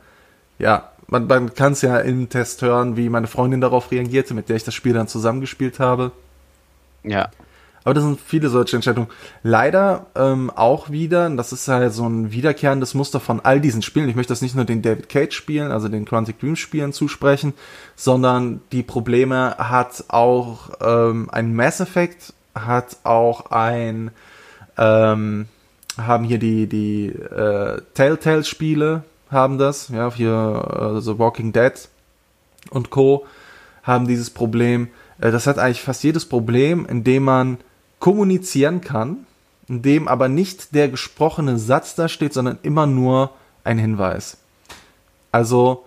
ja, 0.60 0.92
man, 1.08 1.28
man 1.28 1.54
kann 1.54 1.74
es 1.74 1.82
ja 1.82 1.98
im 1.98 2.30
Test 2.30 2.62
hören, 2.62 2.98
wie 2.98 3.10
meine 3.10 3.28
Freundin 3.28 3.62
darauf 3.62 3.92
reagierte, 3.92 4.34
mit 4.34 4.50
der 4.50 4.58
ich 4.58 4.66
das 4.66 4.76
Spiel 4.76 4.94
dann 4.94 5.08
zusammengespielt 5.08 5.80
habe. 5.80 6.12
Ja. 7.04 7.30
Aber 7.84 7.94
das 7.94 8.04
sind 8.04 8.20
viele 8.20 8.50
solche 8.50 8.76
Entscheidungen. 8.76 9.08
Leider 9.42 10.08
ähm, 10.16 10.52
auch 10.54 10.90
wieder, 10.90 11.30
das 11.30 11.54
ist 11.54 11.68
halt 11.68 11.94
so 11.94 12.08
ein 12.08 12.32
wiederkehrendes 12.32 12.94
Muster 12.94 13.20
von 13.20 13.40
all 13.40 13.62
diesen 13.62 13.82
Spielen. 13.82 14.10
Ich 14.10 14.16
möchte 14.16 14.32
das 14.32 14.42
nicht 14.42 14.56
nur 14.56 14.66
den 14.66 14.82
David 14.82 15.10
Cage 15.10 15.34
Spielen, 15.34 15.72
also 15.72 15.88
den 15.88 16.06
Quantic 16.06 16.40
Dream 16.40 16.56
Spielen 16.56 16.94
zusprechen, 16.94 17.54
sondern 17.96 18.62
die 18.72 18.84
Probleme 18.84 19.56
hat 19.58 20.06
auch 20.10 20.72
ähm, 20.82 21.30
ein 21.32 21.56
Mass 21.56 21.80
Effect, 21.80 22.34
hat 22.54 22.98
auch 23.04 23.52
ein, 23.52 24.12
ähm, 24.78 25.48
haben 25.98 26.24
hier 26.26 26.40
die, 26.40 26.68
die 26.68 27.08
äh, 27.08 27.82
Telltale 27.94 28.44
Spiele, 28.44 29.04
haben 29.32 29.58
das, 29.58 29.90
ja, 29.90 30.12
hier 30.14 30.98
äh, 30.98 31.02
The 31.02 31.18
Walking 31.18 31.54
Dead 31.54 31.74
und 32.72 32.90
Co. 32.90 33.26
haben 33.84 34.08
dieses 34.08 34.30
Problem. 34.30 34.90
Äh, 35.20 35.32
das 35.32 35.48
hat 35.48 35.60
eigentlich 35.60 35.82
fast 35.82 36.04
jedes 36.04 36.26
Problem, 36.26 36.86
in 36.86 37.04
dem 37.04 37.24
man 37.24 37.58
kommunizieren 38.00 38.82
kann, 38.82 39.26
in 39.68 39.82
dem 39.82 40.08
aber 40.08 40.30
nicht 40.30 40.74
der 40.74 40.90
gesprochene 40.90 41.58
Satz 41.60 41.96
da 41.96 42.10
steht, 42.10 42.34
sondern 42.34 42.58
immer 42.64 42.88
nur 42.88 43.32
ein 43.64 43.78
Hinweis. 43.78 44.38
Also, 45.32 45.86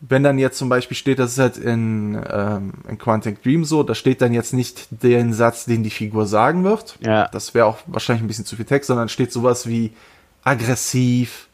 wenn 0.00 0.22
dann 0.22 0.38
jetzt 0.38 0.58
zum 0.58 0.68
Beispiel 0.68 0.96
steht, 0.96 1.18
das 1.18 1.32
ist 1.32 1.38
halt 1.38 1.56
in, 1.56 2.20
ähm, 2.30 2.72
in 2.88 2.98
Quantic 2.98 3.42
Dream 3.42 3.64
so, 3.64 3.82
da 3.82 3.94
steht 3.94 4.20
dann 4.20 4.32
jetzt 4.32 4.52
nicht 4.52 4.88
den 4.90 5.32
Satz, 5.32 5.64
den 5.64 5.82
die 5.82 5.90
Figur 5.90 6.26
sagen 6.26 6.64
wird. 6.64 6.98
Ja. 7.00 7.28
Das 7.28 7.54
wäre 7.54 7.66
auch 7.66 7.78
wahrscheinlich 7.86 8.24
ein 8.24 8.28
bisschen 8.28 8.44
zu 8.44 8.56
viel 8.56 8.64
Text, 8.64 8.88
sondern 8.88 9.08
steht 9.08 9.32
sowas 9.32 9.66
wie 9.66 9.92
aggressiv, 10.42 11.48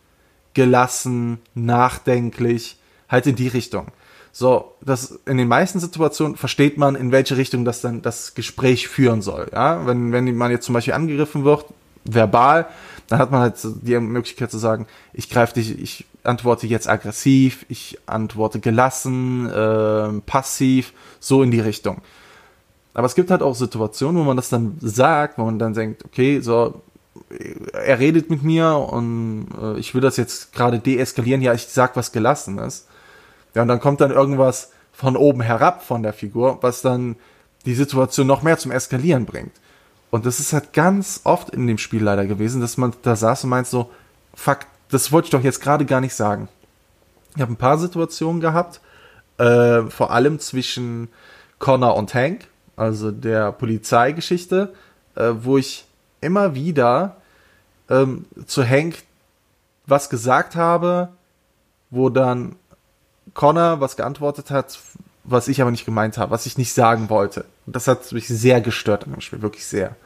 gelassen, 0.55 1.39
nachdenklich, 1.55 2.79
halt 3.09 3.27
in 3.27 3.37
die 3.37 3.49
Richtung. 3.49 3.87
So, 4.35 4.73
das 4.81 5.21
in 5.27 5.37
den 5.37 5.49
meisten 5.49 5.79
Situationen 5.79 6.37
versteht 6.37 6.79
man, 6.79 6.95
in 6.95 7.13
welche 7.13 7.37
Richtung 7.37 7.67
das 7.67 7.83
dann 7.83 8.01
das 8.01 8.35
Gespräch 8.35 8.89
führen 8.89 9.21
soll. 9.21 9.49
Ja, 9.53 9.87
wenn, 9.87 10.13
wenn 10.13 10.35
man 10.35 10.51
jetzt 10.51 10.65
zum 10.65 10.73
Beispiel 10.73 10.95
angegriffen 10.95 11.45
wird, 11.45 11.67
verbal, 12.05 12.67
dann 13.09 13.19
hat 13.19 13.31
man 13.31 13.43
halt 13.43 13.57
die 13.63 13.99
Möglichkeit 14.01 14.51
zu 14.51 14.57
sagen, 14.57 14.87
ich 15.13 15.29
greife 15.29 15.55
dich, 15.55 15.79
ich 15.79 16.07
antworte 16.25 16.67
jetzt 16.67 16.89
aggressiv, 16.89 17.67
ich 17.69 17.99
antworte 18.07 18.59
gelassen, 18.59 19.51
äh, 19.51 20.21
passiv, 20.25 20.95
so 21.21 21.43
in 21.43 21.51
die 21.51 21.61
Richtung. 21.61 22.01
Aber 22.95 23.07
es 23.07 23.15
gibt 23.15 23.31
halt 23.31 23.43
auch 23.43 23.55
Situationen, 23.55 24.21
wo 24.21 24.25
man 24.25 24.37
das 24.37 24.49
dann 24.49 24.77
sagt, 24.81 25.39
wo 25.39 25.45
man 25.45 25.59
dann 25.59 25.75
denkt, 25.75 26.07
okay, 26.07 26.41
so, 26.41 26.81
er 27.73 27.99
redet 27.99 28.31
mit 28.31 28.43
mir 28.43 28.77
und 28.77 29.49
äh, 29.61 29.79
ich 29.79 29.95
will 29.95 30.01
das 30.01 30.17
jetzt 30.17 30.53
gerade 30.55 30.79
deeskalieren, 30.79 31.43
ja, 31.43 31.53
ich 31.53 31.67
sag 31.67 31.97
was 31.97 32.13
Gelassenes. 32.13 32.87
Ja, 33.55 33.63
und 33.63 33.69
dann 33.69 33.81
kommt 33.81 34.01
dann 34.01 34.11
irgendwas 34.11 34.73
von 34.93 35.17
oben 35.17 35.41
herab 35.41 35.83
von 35.83 36.03
der 36.03 36.13
Figur, 36.13 36.59
was 36.61 36.83
dann 36.83 37.17
die 37.65 37.75
Situation 37.75 38.27
noch 38.27 38.43
mehr 38.43 38.59
zum 38.59 38.71
Eskalieren 38.71 39.27
bringt. 39.27 39.53
Und 40.11 40.27
das 40.27 40.41
ist 40.41 40.53
halt 40.53 40.73
ganz 40.73 41.23
oft 41.25 41.51
in 41.51 41.67
dem 41.67 41.79
Spiel 41.79 42.03
leider 42.03 42.27
gewesen, 42.27 42.61
dass 42.61 42.77
man 42.77 42.93
da 43.03 43.17
saß 43.17 43.45
und 43.45 43.51
meint 43.51 43.67
so, 43.67 43.91
fuck, 44.35 44.61
das 44.91 45.11
wollte 45.11 45.27
ich 45.27 45.31
doch 45.31 45.43
jetzt 45.43 45.63
gerade 45.63 45.87
gar 45.87 46.01
nicht 46.01 46.15
sagen. 46.15 46.49
Ich 47.35 47.41
habe 47.41 47.53
ein 47.53 47.57
paar 47.57 47.79
Situationen 47.79 48.41
gehabt, 48.41 48.81
äh, 49.39 49.83
vor 49.85 50.11
allem 50.11 50.39
zwischen 50.39 51.09
Connor 51.59 51.97
und 51.97 52.13
Hank, 52.13 52.47
also 52.77 53.11
der 53.11 53.53
Polizeigeschichte, 53.53 54.75
äh, 55.15 55.33
wo 55.41 55.57
ich 55.57 55.87
immer 56.21 56.55
wieder 56.55 57.17
ähm, 57.89 58.27
zu 58.47 58.69
Hank 58.69 59.05
was 59.87 60.11
gesagt 60.11 60.57
habe, 60.57 61.09
wo 61.91 62.09
dann 62.09 62.57
Connor 63.35 63.81
was 63.81 63.97
geantwortet 63.97 64.51
hat, 64.51 64.79
was 65.25 65.49
ich 65.49 65.61
aber 65.61 65.71
nicht 65.71 65.85
gemeint 65.85 66.19
habe, 66.19 66.31
was 66.31 66.47
ich 66.47 66.59
nicht 66.59 66.73
sagen 66.73 67.09
wollte. 67.09 67.45
Und 67.67 67.77
das 67.77 67.87
hat 67.87 68.11
mich 68.13 68.29
sehr 68.29 68.61
gestört 68.61 69.05
an 69.05 69.13
dem 69.13 69.21
Spiel, 69.21 69.43
wirklich 69.43 69.67
sehr. 69.67 69.97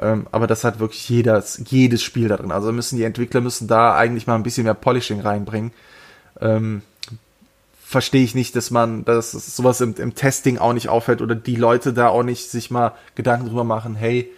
Ähm, 0.00 0.26
aber 0.30 0.46
das 0.46 0.64
hat 0.64 0.78
wirklich 0.78 1.08
jedes, 1.08 1.62
jedes 1.68 2.02
Spiel 2.02 2.28
da 2.28 2.36
drin. 2.36 2.52
Also 2.52 2.72
müssen 2.72 2.96
die 2.96 3.04
Entwickler 3.04 3.40
müssen 3.40 3.68
da 3.68 3.94
eigentlich 3.94 4.26
mal 4.26 4.34
ein 4.34 4.42
bisschen 4.42 4.64
mehr 4.64 4.74
Polishing 4.74 5.20
reinbringen. 5.20 5.72
Ähm, 6.40 6.82
Verstehe 7.84 8.24
ich 8.24 8.34
nicht, 8.34 8.56
dass 8.56 8.70
man, 8.70 9.04
dass 9.04 9.32
sowas 9.32 9.82
im, 9.82 9.94
im 9.98 10.14
Testing 10.14 10.56
auch 10.56 10.72
nicht 10.72 10.88
auffällt 10.88 11.20
oder 11.20 11.34
die 11.34 11.56
Leute 11.56 11.92
da 11.92 12.08
auch 12.08 12.22
nicht 12.22 12.50
sich 12.50 12.70
mal 12.70 12.92
Gedanken 13.16 13.48
drüber 13.48 13.64
machen, 13.64 13.96
hey, 13.96 14.30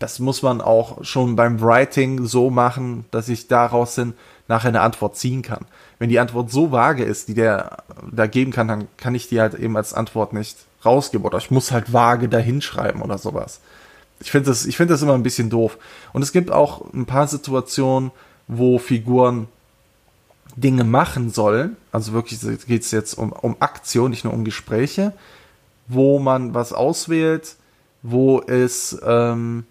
das 0.00 0.18
muss 0.18 0.42
man 0.42 0.60
auch 0.60 1.04
schon 1.04 1.36
beim 1.36 1.60
Writing 1.62 2.26
so 2.26 2.50
machen, 2.50 3.04
dass 3.12 3.28
ich 3.28 3.46
daraus 3.46 3.94
hin 3.94 4.14
nachher 4.48 4.70
eine 4.70 4.80
Antwort 4.80 5.16
ziehen 5.16 5.42
kann 5.42 5.66
wenn 5.98 6.10
die 6.10 6.18
Antwort 6.18 6.50
so 6.50 6.72
vage 6.72 7.04
ist, 7.04 7.28
die 7.28 7.34
der 7.34 7.78
da 8.10 8.26
geben 8.26 8.52
kann, 8.52 8.68
dann 8.68 8.88
kann 8.96 9.14
ich 9.14 9.28
die 9.28 9.40
halt 9.40 9.54
eben 9.54 9.76
als 9.76 9.94
Antwort 9.94 10.32
nicht 10.32 10.56
rausgeben 10.84 11.26
oder 11.26 11.38
ich 11.38 11.50
muss 11.50 11.72
halt 11.72 11.92
vage 11.92 12.28
dahinschreiben 12.28 13.02
oder 13.02 13.18
sowas. 13.18 13.60
Ich 14.20 14.30
finde 14.30 14.50
das, 14.50 14.66
ich 14.66 14.76
finde 14.76 14.94
das 14.94 15.02
immer 15.02 15.14
ein 15.14 15.22
bisschen 15.22 15.50
doof. 15.50 15.78
Und 16.12 16.22
es 16.22 16.32
gibt 16.32 16.50
auch 16.50 16.92
ein 16.92 17.06
paar 17.06 17.28
Situationen, 17.28 18.10
wo 18.48 18.78
Figuren 18.78 19.48
Dinge 20.56 20.84
machen 20.84 21.30
sollen, 21.30 21.76
also 21.92 22.12
wirklich 22.12 22.40
geht 22.66 22.82
es 22.82 22.90
jetzt 22.90 23.14
um, 23.14 23.32
um 23.32 23.56
Aktion, 23.60 24.10
nicht 24.10 24.24
nur 24.24 24.32
um 24.32 24.44
Gespräche, 24.44 25.12
wo 25.86 26.18
man 26.18 26.54
was 26.54 26.72
auswählt, 26.72 27.56
wo 28.02 28.40
es, 28.40 28.98
ähm, 29.04 29.64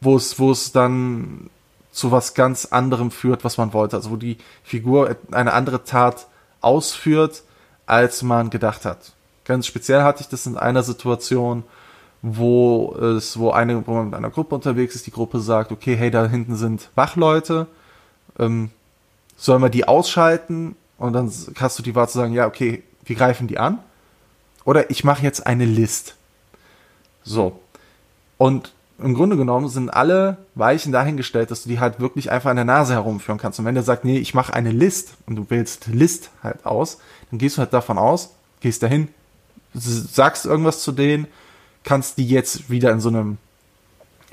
wo 0.00 0.16
es, 0.16 0.38
wo 0.40 0.50
es 0.50 0.72
dann 0.72 1.50
zu 1.92 2.10
was 2.10 2.34
ganz 2.34 2.66
anderem 2.66 3.10
führt, 3.10 3.44
was 3.44 3.58
man 3.58 3.72
wollte. 3.72 3.96
Also 3.96 4.10
wo 4.10 4.16
die 4.16 4.38
Figur 4.64 5.14
eine 5.30 5.52
andere 5.52 5.84
Tat 5.84 6.26
ausführt, 6.60 7.42
als 7.86 8.22
man 8.22 8.50
gedacht 8.50 8.84
hat. 8.84 9.12
Ganz 9.44 9.66
speziell 9.66 10.02
hatte 10.02 10.22
ich 10.22 10.28
das 10.28 10.46
in 10.46 10.56
einer 10.56 10.82
Situation, 10.82 11.64
wo 12.22 12.94
es, 12.94 13.38
wo 13.38 13.50
eine, 13.50 13.86
wo 13.86 13.92
man 13.92 14.06
mit 14.06 14.14
einer 14.14 14.30
Gruppe 14.30 14.54
unterwegs 14.54 14.94
ist, 14.94 15.06
die 15.06 15.10
Gruppe 15.10 15.40
sagt, 15.40 15.72
okay, 15.72 15.96
hey, 15.96 16.10
da 16.10 16.26
hinten 16.26 16.56
sind 16.56 16.88
Wachleute, 16.94 17.66
ähm, 18.38 18.70
sollen 19.36 19.62
wir 19.62 19.70
die 19.70 19.86
ausschalten? 19.86 20.76
Und 20.98 21.14
dann 21.14 21.32
hast 21.58 21.78
du 21.78 21.82
die 21.82 21.94
Wahl 21.96 22.08
zu 22.08 22.18
sagen, 22.18 22.32
ja, 22.32 22.46
okay, 22.46 22.84
wir 23.04 23.16
greifen 23.16 23.48
die 23.48 23.58
an. 23.58 23.78
Oder 24.64 24.90
ich 24.90 25.02
mache 25.02 25.24
jetzt 25.24 25.44
eine 25.46 25.64
List. 25.64 26.14
So. 27.24 27.58
Und 28.38 28.72
im 29.02 29.14
Grunde 29.14 29.36
genommen 29.36 29.68
sind 29.68 29.90
alle 29.90 30.38
Weichen 30.54 30.92
dahingestellt, 30.92 31.50
dass 31.50 31.64
du 31.64 31.68
die 31.68 31.80
halt 31.80 32.00
wirklich 32.00 32.30
einfach 32.30 32.50
an 32.50 32.56
der 32.56 32.64
Nase 32.64 32.94
herumführen 32.94 33.38
kannst. 33.38 33.58
Und 33.58 33.64
wenn 33.64 33.74
der 33.74 33.84
sagt, 33.84 34.04
nee, 34.04 34.18
ich 34.18 34.34
mache 34.34 34.54
eine 34.54 34.70
List 34.70 35.14
und 35.26 35.36
du 35.36 35.50
wählst 35.50 35.88
List 35.88 36.30
halt 36.42 36.64
aus, 36.64 36.98
dann 37.30 37.38
gehst 37.38 37.56
du 37.56 37.60
halt 37.60 37.72
davon 37.72 37.98
aus, 37.98 38.34
gehst 38.60 38.82
dahin, 38.82 39.08
sagst 39.74 40.46
irgendwas 40.46 40.82
zu 40.82 40.92
denen, 40.92 41.26
kannst 41.84 42.18
die 42.18 42.28
jetzt 42.28 42.70
wieder 42.70 42.92
in 42.92 43.00
so 43.00 43.08
einem 43.08 43.38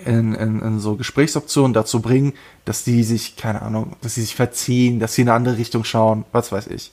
in, 0.05 0.33
in, 0.33 0.61
in 0.61 0.79
so 0.79 0.95
Gesprächsoptionen 0.95 1.73
dazu 1.73 2.01
bringen, 2.01 2.33
dass 2.63 2.85
die 2.85 3.03
sich, 3.03 3.35
keine 3.35 3.61
Ahnung, 3.61 3.97
dass 4.01 4.15
sie 4.15 4.21
sich 4.21 4.35
verziehen, 4.35 4.99
dass 4.99 5.13
sie 5.13 5.23
in 5.23 5.29
eine 5.29 5.35
andere 5.35 5.57
Richtung 5.57 5.83
schauen, 5.83 6.23
was 6.31 6.53
weiß 6.53 6.67
ich. 6.67 6.91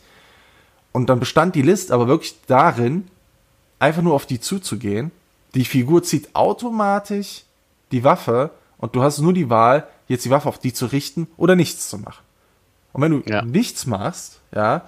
Und 0.90 1.08
dann 1.08 1.20
bestand 1.20 1.54
die 1.54 1.62
List 1.62 1.92
aber 1.92 2.08
wirklich 2.08 2.36
darin, 2.48 3.06
einfach 3.78 4.02
nur 4.02 4.14
auf 4.14 4.26
die 4.26 4.40
zuzugehen. 4.40 5.12
Die 5.54 5.64
Figur 5.64 6.02
zieht 6.02 6.34
automatisch 6.34 7.45
die 7.92 8.04
Waffe 8.04 8.50
und 8.78 8.94
du 8.94 9.02
hast 9.02 9.18
nur 9.20 9.32
die 9.32 9.50
Wahl, 9.50 9.86
jetzt 10.08 10.24
die 10.24 10.30
Waffe 10.30 10.48
auf 10.48 10.58
die 10.58 10.72
zu 10.72 10.86
richten 10.86 11.28
oder 11.36 11.56
nichts 11.56 11.88
zu 11.88 11.98
machen. 11.98 12.24
Und 12.92 13.02
wenn 13.02 13.12
du 13.12 13.22
ja. 13.30 13.42
nichts 13.42 13.86
machst, 13.86 14.40
ja, 14.54 14.82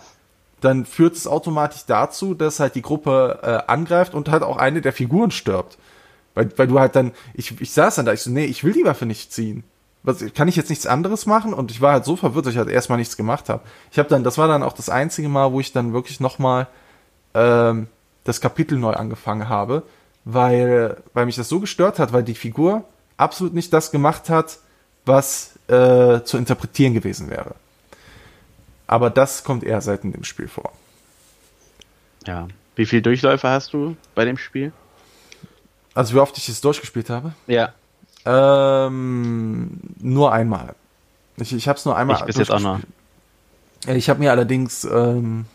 dann 0.60 0.86
führt 0.86 1.14
es 1.14 1.26
automatisch 1.26 1.84
dazu, 1.86 2.34
dass 2.34 2.60
halt 2.60 2.74
die 2.74 2.82
Gruppe 2.82 3.38
äh, 3.42 3.70
angreift 3.70 4.14
und 4.14 4.28
halt 4.28 4.42
auch 4.42 4.56
eine 4.56 4.80
der 4.80 4.92
Figuren 4.92 5.30
stirbt. 5.30 5.78
Weil, 6.34 6.50
weil 6.56 6.66
du 6.66 6.78
halt 6.78 6.96
dann, 6.96 7.12
ich, 7.34 7.60
ich 7.60 7.72
saß 7.72 7.96
dann 7.96 8.06
da, 8.06 8.12
ich 8.12 8.22
so, 8.22 8.30
nee, 8.30 8.44
ich 8.44 8.64
will 8.64 8.72
die 8.72 8.84
Waffe 8.84 9.06
nicht 9.06 9.32
ziehen. 9.32 9.64
Was, 10.02 10.24
kann 10.34 10.48
ich 10.48 10.56
jetzt 10.56 10.70
nichts 10.70 10.86
anderes 10.86 11.26
machen? 11.26 11.52
Und 11.52 11.70
ich 11.70 11.80
war 11.80 11.92
halt 11.92 12.04
so 12.04 12.16
verwirrt, 12.16 12.46
dass 12.46 12.52
ich 12.52 12.58
halt 12.58 12.68
erstmal 12.68 12.98
nichts 12.98 13.16
gemacht 13.16 13.48
habe. 13.48 13.62
Ich 13.90 13.98
habe 13.98 14.08
dann, 14.08 14.24
das 14.24 14.38
war 14.38 14.48
dann 14.48 14.62
auch 14.62 14.72
das 14.72 14.88
einzige 14.88 15.28
Mal, 15.28 15.52
wo 15.52 15.60
ich 15.60 15.72
dann 15.72 15.92
wirklich 15.92 16.20
nochmal 16.20 16.66
ähm, 17.34 17.88
das 18.24 18.40
Kapitel 18.40 18.78
neu 18.78 18.92
angefangen 18.92 19.48
habe, 19.48 19.82
weil, 20.30 20.98
weil 21.14 21.24
mich 21.24 21.36
das 21.36 21.48
so 21.48 21.58
gestört 21.58 21.98
hat, 21.98 22.12
weil 22.12 22.22
die 22.22 22.34
Figur 22.34 22.84
absolut 23.16 23.54
nicht 23.54 23.72
das 23.72 23.90
gemacht 23.90 24.28
hat, 24.28 24.58
was 25.06 25.58
äh, 25.68 26.20
zu 26.22 26.36
interpretieren 26.36 26.92
gewesen 26.92 27.30
wäre. 27.30 27.54
Aber 28.86 29.08
das 29.08 29.42
kommt 29.42 29.64
eher 29.64 29.80
selten 29.80 30.12
im 30.12 30.24
Spiel 30.24 30.46
vor. 30.46 30.72
Ja. 32.26 32.46
Wie 32.76 32.84
viele 32.84 33.00
Durchläufe 33.00 33.48
hast 33.48 33.72
du 33.72 33.96
bei 34.14 34.26
dem 34.26 34.36
Spiel? 34.36 34.72
Also 35.94 36.14
wie 36.14 36.18
oft 36.18 36.36
ich 36.36 36.46
es 36.50 36.60
durchgespielt 36.60 37.08
habe? 37.08 37.32
Ja. 37.46 37.72
Ähm, 38.26 39.80
nur 39.98 40.30
einmal. 40.30 40.74
Ich, 41.38 41.54
ich 41.54 41.68
habe 41.68 41.78
es 41.78 41.86
nur 41.86 41.96
einmal. 41.96 42.18
Ich 42.18 42.24
bis 42.26 42.36
jetzt 42.36 42.50
auch 42.50 42.60
noch. 42.60 42.80
Ich 43.86 44.10
habe 44.10 44.20
mir 44.20 44.30
allerdings 44.30 44.84
ähm, 44.84 45.46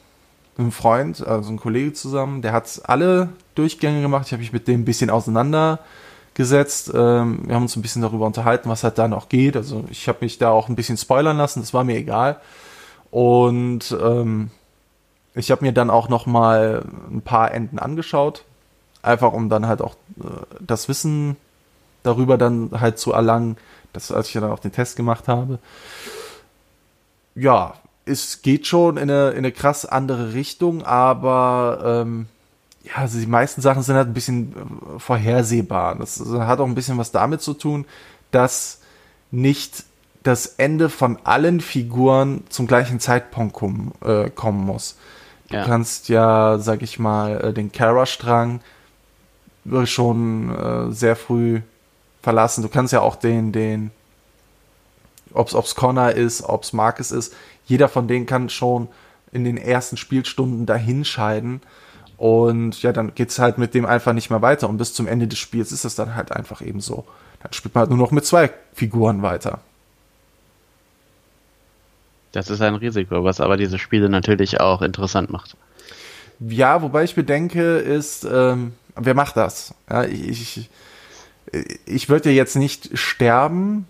einem 0.57 0.71
Freund, 0.71 1.25
also 1.25 1.51
ein 1.51 1.57
Kollege 1.57 1.93
zusammen, 1.93 2.41
der 2.41 2.53
hat 2.53 2.81
alle 2.85 3.29
Durchgänge 3.55 4.01
gemacht. 4.01 4.27
Ich 4.27 4.33
habe 4.33 4.41
mich 4.41 4.53
mit 4.53 4.67
dem 4.67 4.81
ein 4.81 4.85
bisschen 4.85 5.09
auseinandergesetzt. 5.09 6.91
Ähm, 6.93 7.41
wir 7.45 7.55
haben 7.55 7.63
uns 7.63 7.75
ein 7.75 7.81
bisschen 7.81 8.01
darüber 8.01 8.25
unterhalten, 8.25 8.69
was 8.69 8.83
halt 8.83 8.97
da 8.97 9.07
noch 9.07 9.29
geht. 9.29 9.55
Also 9.55 9.85
ich 9.89 10.07
habe 10.07 10.19
mich 10.21 10.37
da 10.37 10.49
auch 10.49 10.69
ein 10.69 10.75
bisschen 10.75 10.97
spoilern 10.97 11.37
lassen, 11.37 11.61
das 11.61 11.73
war 11.73 11.83
mir 11.83 11.97
egal. 11.97 12.39
Und 13.11 13.95
ähm, 14.01 14.49
ich 15.35 15.51
habe 15.51 15.63
mir 15.63 15.71
dann 15.71 15.89
auch 15.89 16.09
noch 16.09 16.25
mal 16.25 16.83
ein 17.11 17.21
paar 17.21 17.51
Enden 17.53 17.79
angeschaut, 17.79 18.43
einfach 19.01 19.33
um 19.33 19.49
dann 19.49 19.67
halt 19.67 19.81
auch 19.81 19.95
äh, 20.19 20.27
das 20.59 20.89
Wissen 20.89 21.37
darüber 22.03 22.37
dann 22.37 22.71
halt 22.79 22.99
zu 22.99 23.13
erlangen, 23.13 23.57
das, 23.93 24.11
als 24.11 24.27
ich 24.27 24.33
dann 24.33 24.43
auch 24.45 24.59
den 24.59 24.71
Test 24.71 24.95
gemacht 24.95 25.27
habe. 25.27 25.59
Ja, 27.35 27.75
es 28.05 28.41
geht 28.41 28.67
schon 28.67 28.97
in 28.97 29.09
eine, 29.09 29.31
in 29.31 29.37
eine 29.37 29.51
krass 29.51 29.85
andere 29.85 30.33
Richtung, 30.33 30.83
aber 30.83 32.01
ähm, 32.03 32.27
ja, 32.83 32.95
also 32.95 33.19
die 33.19 33.25
meisten 33.27 33.61
Sachen 33.61 33.81
sind 33.81 33.95
halt 33.95 34.09
ein 34.09 34.13
bisschen 34.13 34.53
äh, 34.53 34.99
vorhersehbar. 34.99 35.95
Das 35.95 36.19
hat 36.19 36.59
auch 36.59 36.67
ein 36.67 36.75
bisschen 36.75 36.97
was 36.97 37.11
damit 37.11 37.41
zu 37.41 37.53
tun, 37.53 37.85
dass 38.31 38.81
nicht 39.31 39.85
das 40.23 40.45
Ende 40.57 40.89
von 40.89 41.17
allen 41.23 41.59
Figuren 41.59 42.43
zum 42.49 42.67
gleichen 42.67 42.99
Zeitpunkt 42.99 43.53
kommen, 43.53 43.91
äh, 44.03 44.29
kommen 44.29 44.65
muss. 44.65 44.95
Du 45.49 45.55
ja. 45.55 45.65
kannst 45.65 46.09
ja, 46.09 46.57
sag 46.59 46.81
ich 46.81 46.99
mal, 46.99 47.39
äh, 47.39 47.53
den 47.53 47.71
Kara-Strang 47.71 48.61
schon 49.85 50.55
äh, 50.55 50.91
sehr 50.91 51.15
früh 51.15 51.61
verlassen. 52.21 52.63
Du 52.63 52.69
kannst 52.69 52.93
ja 52.93 53.01
auch 53.01 53.15
den, 53.15 53.51
den, 53.51 53.91
ob's, 55.33 55.53
ob's 55.53 55.75
Connor 55.75 56.11
ist, 56.11 56.43
ob's 56.43 56.73
Marcus 56.73 57.11
ist, 57.11 57.33
jeder 57.65 57.87
von 57.87 58.07
denen 58.07 58.25
kann 58.25 58.49
schon 58.49 58.87
in 59.31 59.43
den 59.43 59.57
ersten 59.57 59.97
Spielstunden 59.97 60.65
dahinscheiden. 60.65 61.61
Und 62.23 62.81
ja, 62.81 62.93
dann 62.93 63.13
geht's 63.15 63.37
halt 63.37 63.57
mit 63.57 63.73
dem 63.73 63.85
einfach 63.85 64.13
nicht 64.13 64.29
mehr 64.29 64.41
weiter. 64.41 64.69
Und 64.69 64.77
bis 64.77 64.93
zum 64.93 65.07
Ende 65.07 65.27
des 65.27 65.39
Spiels 65.39 65.73
ist 65.73 65.83
es 65.83 65.95
dann 65.95 66.15
halt 66.15 66.31
einfach 66.31 66.61
eben 66.61 66.79
so. 66.79 67.03
Dann 67.41 67.51
spielt 67.51 67.75
man 67.75 67.81
halt 67.81 67.89
nur 67.89 67.99
noch 67.99 68.11
mit 68.11 68.25
zwei 68.25 68.49
Figuren 68.73 69.21
weiter. 69.21 69.59
Das 72.31 72.49
ist 72.49 72.61
ein 72.61 72.75
Risiko, 72.75 73.25
was 73.25 73.41
aber 73.41 73.57
diese 73.57 73.77
Spiele 73.77 74.07
natürlich 74.07 74.61
auch 74.61 74.81
interessant 74.81 75.31
macht. 75.31 75.57
Ja, 76.39 76.81
wobei 76.81 77.03
ich 77.03 77.13
bedenke, 77.13 77.79
ist, 77.79 78.23
ähm, 78.23 78.71
wer 78.95 79.15
macht 79.15 79.35
das? 79.35 79.73
Ja, 79.89 80.05
ich, 80.05 80.69
ich, 81.51 81.65
ich 81.85 82.07
würde 82.07 82.29
ja 82.29 82.35
jetzt 82.37 82.55
nicht 82.55 82.97
sterben, 82.97 83.85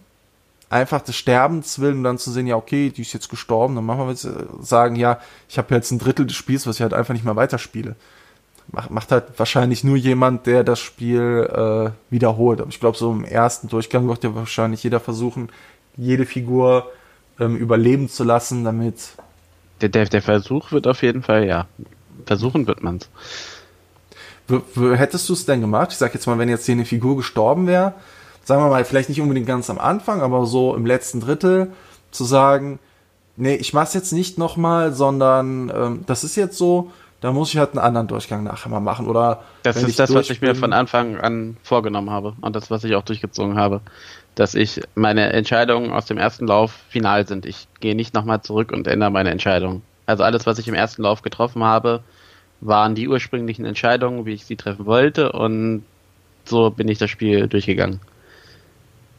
einfach 0.71 1.01
des 1.01 1.15
Sterbens 1.15 1.77
willen 1.77 1.97
und 1.97 2.03
dann 2.03 2.17
zu 2.17 2.31
sehen, 2.31 2.47
ja, 2.47 2.55
okay, 2.55 2.89
die 2.89 3.03
ist 3.03 3.13
jetzt 3.13 3.29
gestorben, 3.29 3.75
dann 3.75 3.85
machen 3.85 4.07
wir 4.07 4.09
jetzt 4.09 4.25
äh, 4.25 4.31
sagen, 4.59 4.95
ja, 4.95 5.19
ich 5.49 5.59
habe 5.59 5.75
jetzt 5.75 5.91
ein 5.91 5.99
Drittel 5.99 6.25
des 6.25 6.35
Spiels, 6.35 6.65
was 6.65 6.77
ich 6.77 6.81
halt 6.81 6.95
einfach 6.95 7.13
nicht 7.13 7.25
mehr 7.25 7.35
weiterspiele. 7.35 7.95
Macht, 8.71 8.91
macht 8.91 9.11
halt 9.11 9.25
wahrscheinlich 9.37 9.83
nur 9.83 9.97
jemand, 9.97 10.47
der 10.47 10.63
das 10.63 10.79
Spiel 10.79 11.49
äh, 11.51 11.91
wiederholt. 12.11 12.61
Aber 12.61 12.69
ich 12.69 12.79
glaube, 12.79 12.97
so 12.97 13.11
im 13.11 13.25
ersten 13.25 13.67
Durchgang 13.67 14.07
wird 14.07 14.23
ja 14.23 14.33
wahrscheinlich 14.33 14.83
jeder 14.83 14.99
versuchen, 14.99 15.49
jede 15.95 16.25
Figur 16.25 16.91
ähm, 17.39 17.55
überleben 17.55 18.09
zu 18.09 18.23
lassen, 18.23 18.63
damit. 18.63 19.15
Der, 19.81 19.89
der, 19.89 20.05
der 20.05 20.21
Versuch 20.21 20.71
wird 20.71 20.87
auf 20.87 21.01
jeden 21.03 21.21
Fall, 21.21 21.45
ja. 21.45 21.67
Versuchen 22.25 22.67
wird 22.67 22.83
man's. 22.83 23.09
Hättest 24.75 25.29
du 25.29 25.33
es 25.33 25.45
denn 25.45 25.61
gemacht? 25.61 25.91
Ich 25.91 25.97
sag 25.97 26.13
jetzt 26.13 26.27
mal, 26.27 26.37
wenn 26.37 26.49
jetzt 26.49 26.65
hier 26.65 26.73
eine 26.73 26.85
Figur 26.85 27.17
gestorben 27.17 27.67
wäre, 27.67 27.93
sagen 28.43 28.61
wir 28.61 28.69
mal, 28.69 28.85
vielleicht 28.85 29.09
nicht 29.09 29.21
unbedingt 29.21 29.47
ganz 29.47 29.69
am 29.69 29.79
Anfang, 29.79 30.21
aber 30.21 30.45
so 30.45 30.75
im 30.75 30.85
letzten 30.85 31.21
Drittel, 31.21 31.71
zu 32.11 32.23
sagen, 32.25 32.79
nee, 33.35 33.55
ich 33.55 33.73
mach's 33.73 33.93
jetzt 33.93 34.13
nicht 34.13 34.37
nochmal, 34.37 34.93
sondern 34.93 35.71
ähm, 35.73 36.03
das 36.05 36.23
ist 36.23 36.35
jetzt 36.35 36.57
so, 36.57 36.91
da 37.23 37.31
muss 37.31 37.53
ich 37.53 37.57
halt 37.57 37.69
einen 37.69 37.79
anderen 37.79 38.07
Durchgang 38.07 38.43
nachher 38.43 38.67
mal 38.67 38.81
machen. 38.81 39.07
Oder 39.07 39.45
das 39.63 39.81
ist 39.81 39.97
das, 39.97 40.13
was 40.13 40.29
ich 40.29 40.41
mir 40.41 40.55
von 40.55 40.73
Anfang 40.73 41.17
an 41.17 41.55
vorgenommen 41.63 42.09
habe 42.09 42.33
und 42.41 42.53
das, 42.53 42.69
was 42.69 42.83
ich 42.83 42.95
auch 42.95 43.03
durchgezogen 43.03 43.55
habe. 43.57 43.79
Dass 44.35 44.55
ich 44.55 44.81
meine 44.93 45.31
Entscheidungen 45.31 45.93
aus 45.93 46.05
dem 46.05 46.17
ersten 46.17 46.47
Lauf 46.47 46.73
final 46.89 47.25
sind. 47.25 47.45
Ich 47.45 47.69
gehe 47.79 47.95
nicht 47.95 48.13
nochmal 48.13 48.41
zurück 48.41 48.73
und 48.73 48.87
ändere 48.87 49.09
meine 49.09 49.29
Entscheidung. 49.29 49.83
Also 50.05 50.23
alles, 50.23 50.45
was 50.45 50.59
ich 50.59 50.67
im 50.67 50.73
ersten 50.73 51.03
Lauf 51.03 51.21
getroffen 51.21 51.63
habe, 51.63 52.03
waren 52.59 52.93
die 52.93 53.07
ursprünglichen 53.07 53.63
Entscheidungen, 53.63 54.25
wie 54.25 54.33
ich 54.33 54.43
sie 54.43 54.57
treffen 54.57 54.85
wollte 54.85 55.31
und 55.31 55.85
so 56.43 56.71
bin 56.71 56.89
ich 56.89 56.97
das 56.97 57.09
Spiel 57.09 57.47
durchgegangen. 57.47 58.01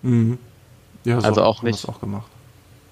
Mhm. 0.02 0.36
Ja, 1.04 1.22
so 1.22 1.26
also 1.26 1.42
auch 1.42 1.62
nicht. 1.62 1.88
Auch 1.88 2.00
gemacht. 2.00 2.26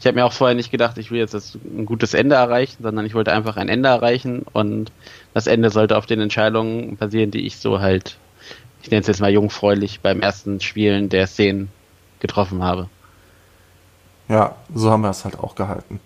Ich 0.03 0.07
habe 0.09 0.17
mir 0.17 0.25
auch 0.25 0.33
vorher 0.33 0.57
nicht 0.57 0.73
gedacht, 0.73 0.99
ich 0.99 1.13
will 1.13 1.21
jetzt 1.21 1.33
das, 1.33 1.55
ein 1.55 1.87
gutes 1.87 2.13
Ende 2.13 2.35
erreichen, 2.35 2.83
sondern 2.83 3.07
ich 3.07 3.15
wollte 3.15 3.33
einfach 3.33 3.57
ein 3.57 3.69
Ende 3.69 3.89
erreichen 3.89 4.43
und 4.53 4.91
das 5.33 5.47
Ende 5.47 5.71
sollte 5.71 5.97
auf 5.97 6.07
den 6.07 6.21
Entscheidungen 6.21 6.97
basieren, 6.97 7.31
die 7.31 7.47
ich 7.47 7.59
so 7.59 7.79
halt, 7.79 8.19
ich 8.83 8.91
nenne 8.91 9.03
es 9.03 9.07
jetzt 9.07 9.21
mal 9.21 9.31
jungfräulich, 9.31 10.01
beim 10.01 10.21
ersten 10.21 10.61
Spielen 10.61 11.09
der 11.09 11.29
Szenen 11.29 11.69
getroffen 12.19 12.65
habe. 12.65 12.89
Ja, 14.29 14.57
so 14.75 14.91
haben 14.91 15.03
wir 15.03 15.11
es 15.11 15.25
halt 15.25 15.39
auch 15.39 15.55
gehalten. 15.55 16.01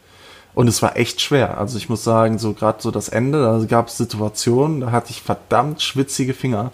Und 0.54 0.68
es 0.68 0.82
war 0.82 0.98
echt 0.98 1.22
schwer. 1.22 1.56
Also 1.56 1.78
ich 1.78 1.88
muss 1.88 2.04
sagen, 2.04 2.38
so 2.38 2.52
gerade 2.52 2.82
so 2.82 2.90
das 2.90 3.09
Ende, 3.09 3.40
da 3.40 3.64
gab 3.64 3.88
es 3.88 3.96
Situationen, 3.96 4.82
da 4.82 4.90
hatte 4.90 5.11
ich 5.11 5.22
verdammt 5.22 5.80
schwitzige 5.80 6.35
Finger. 6.35 6.70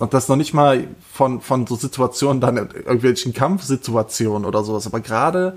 Und 0.00 0.14
das 0.14 0.26
noch 0.26 0.34
nicht 0.34 0.52
mal 0.52 0.82
von, 1.12 1.40
von 1.40 1.68
so 1.68 1.76
Situationen, 1.76 2.40
dann 2.40 2.56
irgendwelchen 2.56 3.32
Kampfsituationen 3.32 4.44
oder 4.44 4.64
sowas. 4.64 4.84
Aber 4.88 4.98
gerade 4.98 5.56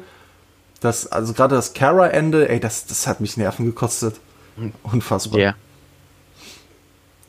das, 0.81 1.07
also 1.07 1.33
gerade 1.33 1.55
das 1.55 1.73
Kara-Ende, 1.73 2.49
ey, 2.49 2.59
das, 2.59 2.87
das 2.87 3.07
hat 3.07 3.21
mich 3.21 3.37
Nerven 3.37 3.65
gekostet. 3.65 4.15
Unfassbar. 4.83 5.39
Yeah. 5.39 5.55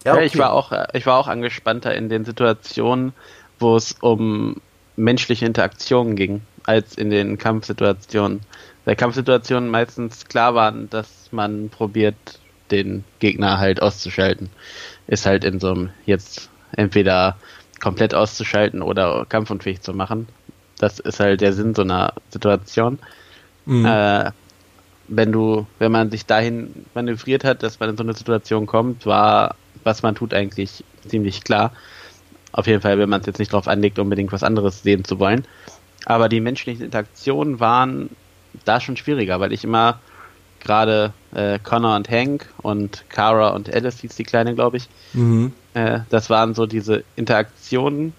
Ja, 0.04 0.14
okay. 0.14 0.24
ich 0.24 0.36
war 0.36 0.52
auch, 0.52 0.72
ich 0.94 1.06
war 1.06 1.18
auch 1.18 1.28
angespannter 1.28 1.94
in 1.94 2.08
den 2.08 2.24
Situationen, 2.24 3.12
wo 3.60 3.76
es 3.76 3.92
um 4.00 4.60
menschliche 4.96 5.46
Interaktionen 5.46 6.16
ging, 6.16 6.42
als 6.64 6.96
in 6.96 7.10
den 7.10 7.38
Kampfsituationen. 7.38 8.40
Weil 8.84 8.96
Kampfsituationen 8.96 9.70
meistens 9.70 10.26
klar 10.26 10.54
waren, 10.54 10.90
dass 10.90 11.08
man 11.30 11.68
probiert, 11.68 12.16
den 12.70 13.04
Gegner 13.20 13.58
halt 13.58 13.82
auszuschalten. 13.82 14.48
Ist 15.06 15.26
halt 15.26 15.44
in 15.44 15.60
so 15.60 15.70
einem 15.70 15.90
jetzt 16.06 16.48
entweder 16.72 17.36
komplett 17.80 18.14
auszuschalten 18.14 18.80
oder 18.80 19.26
kampfunfähig 19.28 19.82
zu 19.82 19.92
machen. 19.92 20.26
Das 20.78 20.98
ist 20.98 21.20
halt 21.20 21.42
der 21.42 21.52
Sinn 21.52 21.74
so 21.74 21.82
einer 21.82 22.14
Situation. 22.30 22.98
Mhm. 23.66 23.86
Äh, 23.86 24.30
wenn 25.08 25.32
du, 25.32 25.66
wenn 25.78 25.92
man 25.92 26.10
sich 26.10 26.26
dahin 26.26 26.86
manövriert 26.94 27.44
hat, 27.44 27.62
dass 27.62 27.80
man 27.80 27.90
in 27.90 27.96
so 27.96 28.02
eine 28.02 28.14
Situation 28.14 28.66
kommt, 28.66 29.04
war, 29.06 29.56
was 29.84 30.02
man 30.02 30.14
tut, 30.14 30.32
eigentlich 30.32 30.84
ziemlich 31.06 31.44
klar. 31.44 31.72
Auf 32.52 32.66
jeden 32.66 32.80
Fall, 32.80 32.98
wenn 32.98 33.08
man 33.08 33.20
es 33.20 33.26
jetzt 33.26 33.38
nicht 33.38 33.52
darauf 33.52 33.68
anlegt, 33.68 33.98
unbedingt 33.98 34.32
was 34.32 34.42
anderes 34.42 34.82
sehen 34.82 35.04
zu 35.04 35.18
wollen. 35.18 35.46
Aber 36.04 36.28
die 36.28 36.40
menschlichen 36.40 36.84
Interaktionen 36.84 37.60
waren 37.60 38.10
da 38.64 38.80
schon 38.80 38.96
schwieriger, 38.96 39.40
weil 39.40 39.52
ich 39.52 39.64
immer 39.64 40.00
gerade 40.60 41.12
äh, 41.34 41.58
Connor 41.58 41.96
und 41.96 42.08
Hank 42.08 42.48
und 42.58 43.04
Kara 43.08 43.50
und 43.50 43.72
Alice 43.72 44.00
hieß 44.00 44.14
die 44.14 44.24
Kleine, 44.24 44.54
glaube 44.54 44.76
ich. 44.76 44.88
Mhm. 45.12 45.52
Äh, 45.74 46.00
das 46.10 46.30
waren 46.30 46.54
so 46.54 46.66
diese 46.66 47.04
Interaktionen, 47.16 48.12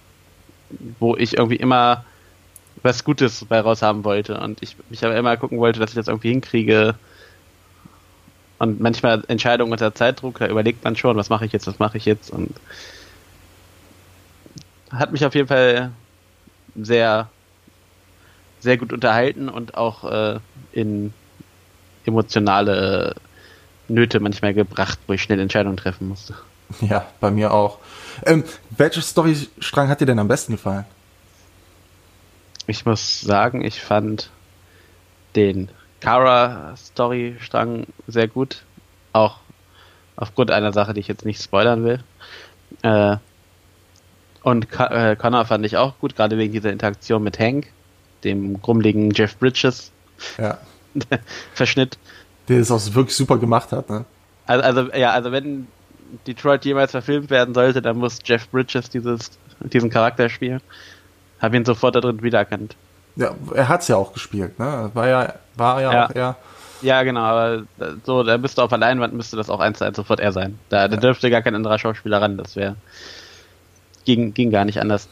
wo 0.99 1.15
ich 1.15 1.37
irgendwie 1.37 1.57
immer 1.57 2.03
was 2.83 3.03
Gutes 3.03 3.45
bei 3.45 3.59
raus 3.59 3.81
haben 3.81 4.03
wollte 4.03 4.39
und 4.39 4.61
ich 4.61 4.75
mich 4.89 5.03
aber 5.03 5.15
immer 5.15 5.37
gucken 5.37 5.57
wollte, 5.57 5.79
dass 5.79 5.91
ich 5.91 5.95
das 5.95 6.07
irgendwie 6.07 6.31
hinkriege. 6.31 6.95
Und 8.59 8.79
manchmal 8.79 9.23
Entscheidungen 9.27 9.71
unter 9.71 9.95
Zeitdruck, 9.95 10.39
da 10.39 10.47
überlegt 10.47 10.83
man 10.83 10.95
schon, 10.95 11.17
was 11.17 11.29
mache 11.29 11.45
ich 11.45 11.51
jetzt, 11.51 11.67
was 11.67 11.79
mache 11.79 11.97
ich 11.97 12.05
jetzt 12.05 12.29
und 12.29 12.53
hat 14.91 15.11
mich 15.11 15.25
auf 15.25 15.33
jeden 15.33 15.47
Fall 15.47 15.91
sehr 16.75 17.29
sehr 18.63 18.77
gut 18.77 18.93
unterhalten 18.93 19.49
und 19.49 19.75
auch 19.75 20.09
äh, 20.09 20.39
in 20.71 21.13
emotionale 22.05 23.15
Nöte 23.89 24.19
manchmal 24.21 24.53
gebracht, 24.53 24.99
wo 25.07 25.13
ich 25.13 25.21
schnell 25.21 25.39
Entscheidungen 25.39 25.77
treffen 25.77 26.07
musste. 26.07 26.35
Ja, 26.81 27.05
bei 27.19 27.29
mir 27.29 27.53
auch. 27.53 27.79
Ähm, 28.25 28.45
welcher 28.71 29.01
Storystrang 29.01 29.89
hat 29.89 30.01
dir 30.01 30.05
denn 30.05 30.17
am 30.17 30.27
besten 30.27 30.53
gefallen? 30.53 30.85
Ich 32.67 32.85
muss 32.85 33.21
sagen, 33.21 33.63
ich 33.63 33.81
fand 33.81 34.29
den 35.35 35.69
Kara-Storystrang 35.99 37.87
sehr 38.07 38.27
gut. 38.27 38.63
Auch 39.11 39.39
aufgrund 40.15 40.51
einer 40.51 40.73
Sache, 40.73 40.93
die 40.93 40.99
ich 40.99 41.07
jetzt 41.07 41.25
nicht 41.25 41.41
spoilern 41.41 41.83
will. 41.83 42.03
Äh, 42.81 43.17
und 44.43 44.67
äh, 44.79 45.15
Connor 45.15 45.45
fand 45.45 45.65
ich 45.65 45.77
auch 45.77 45.97
gut, 45.99 46.15
gerade 46.15 46.37
wegen 46.37 46.53
dieser 46.53 46.71
Interaktion 46.71 47.23
mit 47.23 47.39
Hank 47.39 47.67
dem 48.23 48.61
grummeligen 48.61 49.11
Jeff 49.11 49.37
Bridges 49.37 49.91
ja. 50.37 50.57
Verschnitt. 51.53 51.97
Der 52.47 52.59
es 52.59 52.71
auch 52.71 52.81
wirklich 52.93 53.15
super 53.15 53.37
gemacht 53.37 53.71
hat, 53.71 53.89
ne? 53.89 54.05
Also, 54.45 54.63
also, 54.63 54.93
ja, 54.93 55.11
also 55.11 55.31
wenn 55.31 55.67
Detroit 56.27 56.65
jemals 56.65 56.91
verfilmt 56.91 57.29
werden 57.29 57.53
sollte, 57.53 57.81
dann 57.81 57.97
muss 57.97 58.19
Jeff 58.25 58.49
Bridges 58.49 58.89
dieses, 58.89 59.31
diesen 59.61 59.89
Charakter 59.89 60.29
spielen. 60.29 60.61
Hab 61.43 61.53
ihn 61.53 61.65
sofort 61.65 61.93
da 61.93 61.99
drin 61.99 62.23
wiedererkannt. 62.23 62.77
Ja, 63.17 63.35
er 63.53 63.67
hat's 63.67 63.89
ja 63.89 63.97
auch 63.97 64.13
gespielt, 64.13 64.57
ne? 64.59 64.89
War 64.93 65.07
ja, 65.09 65.33
war 65.55 65.81
ja, 65.81 65.91
ja. 65.91 66.05
auch 66.05 66.15
er. 66.15 66.35
Ja, 66.81 67.03
genau, 67.03 67.19
aber 67.19 67.63
so, 68.05 68.23
da 68.23 68.37
bist 68.37 68.57
du 68.57 68.61
auf 68.61 68.69
der 68.69 68.77
Leinwand, 68.77 69.13
müsste 69.13 69.35
das 69.35 69.49
auch 69.49 69.59
eins 69.59 69.77
zu 69.77 69.85
eins 69.85 69.97
sofort 69.97 70.21
er 70.21 70.31
sein. 70.31 70.57
Da, 70.69 70.87
da 70.87 70.95
dürfte 70.95 71.29
gar 71.29 71.41
kein 71.41 71.53
anderer 71.53 71.79
Schauspieler 71.79 72.21
ran, 72.21 72.37
das 72.37 72.55
wäre. 72.55 72.77
Ging, 74.05 74.33
ging 74.33 74.51
gar 74.51 74.63
nicht 74.63 74.79
anders. 74.79 75.09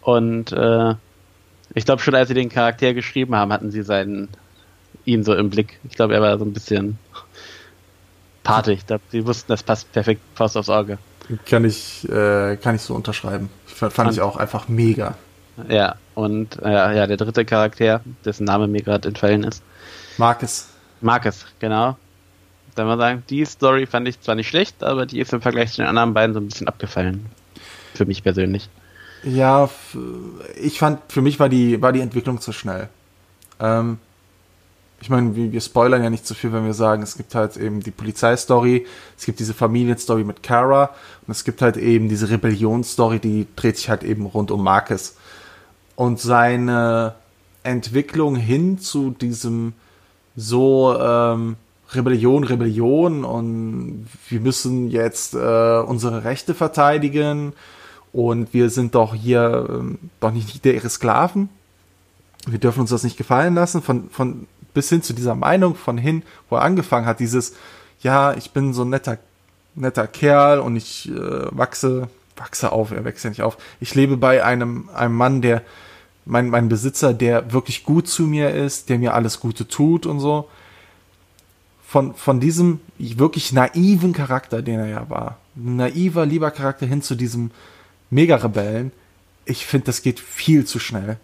Und 0.00 0.52
äh, 0.52 0.94
ich 1.74 1.84
glaube 1.84 2.00
schon, 2.00 2.14
als 2.14 2.28
sie 2.28 2.34
den 2.34 2.48
Charakter 2.48 2.94
geschrieben 2.94 3.34
haben, 3.36 3.52
hatten 3.52 3.70
sie 3.70 3.82
seinen 3.82 4.28
ihn 5.04 5.24
so 5.24 5.34
im 5.34 5.50
Blick. 5.50 5.78
Ich 5.88 5.96
glaube, 5.96 6.14
er 6.14 6.22
war 6.22 6.38
so 6.38 6.44
ein 6.46 6.54
bisschen 6.54 6.98
Party. 8.44 8.72
Ich 8.72 8.86
glaube, 8.86 9.02
sie 9.10 9.26
wussten, 9.26 9.52
das 9.52 9.62
passt 9.62 9.92
perfekt 9.92 10.22
Faust 10.34 10.56
aufs 10.56 10.70
Auge. 10.70 10.96
Kann 11.44 11.66
ich, 11.66 12.08
äh, 12.08 12.56
kann 12.56 12.74
ich 12.74 12.82
so 12.82 12.94
unterschreiben. 12.94 13.50
Fand 13.66 13.98
und, 13.98 14.10
ich 14.10 14.22
auch 14.22 14.36
einfach 14.36 14.68
mega. 14.68 15.16
Ja, 15.68 15.96
und 16.14 16.60
äh, 16.62 16.96
ja, 16.96 17.06
der 17.06 17.16
dritte 17.16 17.44
Charakter, 17.44 18.00
dessen 18.24 18.44
Name 18.44 18.68
mir 18.68 18.82
gerade 18.82 19.08
entfallen 19.08 19.44
ist. 19.44 19.62
Marcus. 20.18 20.68
Marcus, 21.00 21.46
genau. 21.58 21.96
Dann 22.74 22.86
mal 22.86 22.98
sagen, 22.98 23.22
die 23.30 23.44
Story 23.44 23.86
fand 23.86 24.06
ich 24.06 24.20
zwar 24.20 24.34
nicht 24.34 24.48
schlecht, 24.48 24.82
aber 24.82 25.06
die 25.06 25.20
ist 25.20 25.32
im 25.32 25.40
Vergleich 25.40 25.72
zu 25.72 25.78
den 25.78 25.86
anderen 25.86 26.12
beiden 26.12 26.34
so 26.34 26.40
ein 26.40 26.48
bisschen 26.48 26.68
abgefallen. 26.68 27.26
Für 27.94 28.04
mich 28.04 28.22
persönlich. 28.22 28.68
Ja, 29.24 29.68
ich 30.60 30.78
fand, 30.78 31.00
für 31.08 31.22
mich 31.22 31.40
war 31.40 31.48
die, 31.48 31.80
war 31.80 31.92
die 31.92 32.00
Entwicklung 32.00 32.40
zu 32.40 32.52
schnell. 32.52 32.88
Ähm, 33.58 33.98
ich 35.00 35.10
meine, 35.10 35.34
wir, 35.36 35.52
wir 35.52 35.60
spoilern 35.60 36.02
ja 36.02 36.10
nicht 36.10 36.26
zu 36.26 36.34
so 36.34 36.38
viel, 36.40 36.52
wenn 36.52 36.64
wir 36.64 36.74
sagen, 36.74 37.02
es 37.02 37.16
gibt 37.16 37.34
halt 37.34 37.56
eben 37.56 37.80
die 37.80 37.90
Polizeistory, 37.90 38.86
es 39.16 39.26
gibt 39.26 39.40
diese 39.40 39.54
Familienstory 39.54 40.24
mit 40.24 40.42
Kara 40.42 40.90
und 41.26 41.32
es 41.32 41.44
gibt 41.44 41.62
halt 41.62 41.76
eben 41.76 42.08
diese 42.08 42.30
Rebellionsstory, 42.30 43.18
die 43.18 43.46
dreht 43.56 43.76
sich 43.76 43.88
halt 43.88 44.02
eben 44.02 44.26
rund 44.26 44.50
um 44.50 44.62
Marcus. 44.62 45.16
Und 45.96 46.20
seine 46.20 47.14
Entwicklung 47.62 48.36
hin 48.36 48.78
zu 48.78 49.10
diesem 49.10 49.72
so 50.36 50.96
ähm, 50.98 51.56
Rebellion, 51.92 52.44
Rebellion 52.44 53.24
und 53.24 54.06
wir 54.28 54.40
müssen 54.40 54.90
jetzt 54.90 55.34
äh, 55.34 55.78
unsere 55.78 56.24
Rechte 56.24 56.54
verteidigen 56.54 57.52
und 58.12 58.52
wir 58.52 58.70
sind 58.70 58.94
doch 58.94 59.14
hier 59.14 59.66
ähm, 59.68 59.98
doch 60.20 60.30
nicht 60.30 60.64
ihre 60.64 60.88
Sklaven. 60.88 61.48
Wir 62.46 62.58
dürfen 62.58 62.80
uns 62.80 62.90
das 62.90 63.02
nicht 63.02 63.16
gefallen 63.16 63.54
lassen. 63.54 63.82
Von, 63.82 64.10
von 64.10 64.46
bis 64.74 64.88
hin 64.88 65.02
zu 65.02 65.14
dieser 65.14 65.34
Meinung 65.34 65.74
von 65.74 65.96
hin, 65.96 66.22
wo 66.50 66.56
er 66.56 66.62
angefangen 66.62 67.06
hat, 67.06 67.20
dieses, 67.20 67.54
ja, 68.00 68.34
ich 68.34 68.50
bin 68.50 68.74
so 68.74 68.82
ein 68.82 68.90
netter, 68.90 69.18
netter 69.74 70.06
Kerl 70.06 70.60
und 70.60 70.76
ich 70.76 71.10
äh, 71.10 71.46
wachse, 71.50 72.08
wachse 72.36 72.72
auf, 72.72 72.90
er 72.90 73.04
wächst 73.04 73.24
ja 73.24 73.30
nicht 73.30 73.42
auf. 73.42 73.56
Ich 73.80 73.94
lebe 73.94 74.16
bei 74.16 74.44
einem, 74.44 74.88
einem 74.94 75.14
Mann, 75.14 75.40
der, 75.40 75.62
mein, 76.26 76.50
mein 76.50 76.68
Besitzer, 76.68 77.14
der 77.14 77.52
wirklich 77.52 77.84
gut 77.84 78.08
zu 78.08 78.24
mir 78.24 78.50
ist, 78.50 78.90
der 78.90 78.98
mir 78.98 79.14
alles 79.14 79.40
Gute 79.40 79.66
tut 79.66 80.04
und 80.04 80.20
so. 80.20 80.48
Von, 81.86 82.14
von 82.14 82.40
diesem 82.40 82.80
wirklich 82.98 83.52
naiven 83.52 84.12
Charakter, 84.12 84.60
den 84.60 84.80
er 84.80 84.88
ja 84.88 85.08
war, 85.08 85.38
naiver, 85.54 86.26
lieber 86.26 86.50
Charakter 86.50 86.84
hin 86.84 87.00
zu 87.00 87.14
diesem 87.14 87.52
Mega-Rebellen, 88.10 88.90
ich 89.44 89.66
finde, 89.66 89.86
das 89.86 90.02
geht 90.02 90.18
viel 90.18 90.64
zu 90.64 90.80
schnell. 90.80 91.16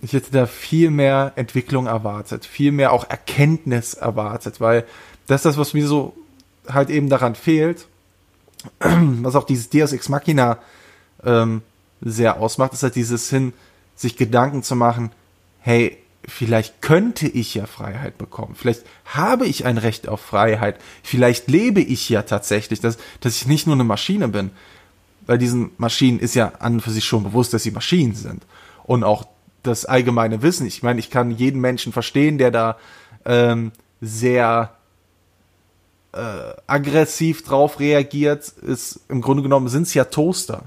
Ich 0.00 0.12
hätte 0.12 0.30
da 0.30 0.46
viel 0.46 0.90
mehr 0.90 1.32
Entwicklung 1.34 1.86
erwartet, 1.86 2.46
viel 2.46 2.70
mehr 2.70 2.92
auch 2.92 3.10
Erkenntnis 3.10 3.94
erwartet, 3.94 4.60
weil 4.60 4.84
das 5.26 5.40
ist 5.40 5.44
das, 5.46 5.58
was 5.58 5.74
mir 5.74 5.86
so 5.86 6.14
halt 6.68 6.90
eben 6.90 7.08
daran 7.08 7.34
fehlt, 7.34 7.88
was 8.78 9.34
auch 9.34 9.44
dieses 9.44 9.68
Deus 9.68 9.92
Ex 9.92 10.08
Machina 10.08 10.58
ähm, 11.24 11.62
sehr 12.00 12.40
ausmacht, 12.40 12.72
ist 12.72 12.84
halt 12.84 12.94
dieses 12.94 13.28
hin, 13.28 13.52
sich 14.02 14.16
Gedanken 14.16 14.62
zu 14.62 14.76
machen, 14.76 15.10
hey, 15.60 15.96
vielleicht 16.26 16.82
könnte 16.82 17.26
ich 17.26 17.54
ja 17.54 17.66
Freiheit 17.66 18.18
bekommen, 18.18 18.54
vielleicht 18.54 18.82
habe 19.06 19.46
ich 19.46 19.64
ein 19.64 19.78
Recht 19.78 20.08
auf 20.08 20.20
Freiheit, 20.20 20.76
vielleicht 21.02 21.48
lebe 21.48 21.80
ich 21.80 22.08
ja 22.08 22.22
tatsächlich, 22.22 22.80
dass, 22.80 22.98
dass 23.20 23.36
ich 23.36 23.46
nicht 23.46 23.66
nur 23.66 23.74
eine 23.74 23.84
Maschine 23.84 24.28
bin, 24.28 24.50
weil 25.26 25.38
diesen 25.38 25.70
Maschinen 25.78 26.18
ist 26.18 26.34
ja 26.34 26.52
an 26.58 26.74
und 26.74 26.80
für 26.80 26.90
sich 26.90 27.04
schon 27.04 27.24
bewusst, 27.24 27.54
dass 27.54 27.62
sie 27.62 27.70
Maschinen 27.70 28.14
sind. 28.14 28.42
Und 28.84 29.04
auch 29.04 29.24
das 29.62 29.84
allgemeine 29.84 30.42
Wissen. 30.42 30.66
Ich 30.66 30.82
meine, 30.82 30.98
ich 30.98 31.10
kann 31.10 31.30
jeden 31.30 31.60
Menschen 31.60 31.92
verstehen, 31.92 32.38
der 32.38 32.50
da 32.50 32.76
ähm, 33.24 33.70
sehr 34.00 34.74
äh, 36.12 36.18
aggressiv 36.66 37.44
drauf 37.44 37.78
reagiert. 37.78 38.48
Ist 38.48 39.00
im 39.08 39.20
Grunde 39.20 39.44
genommen 39.44 39.68
sind 39.68 39.84
es 39.84 39.94
ja 39.94 40.04
Toaster. 40.04 40.64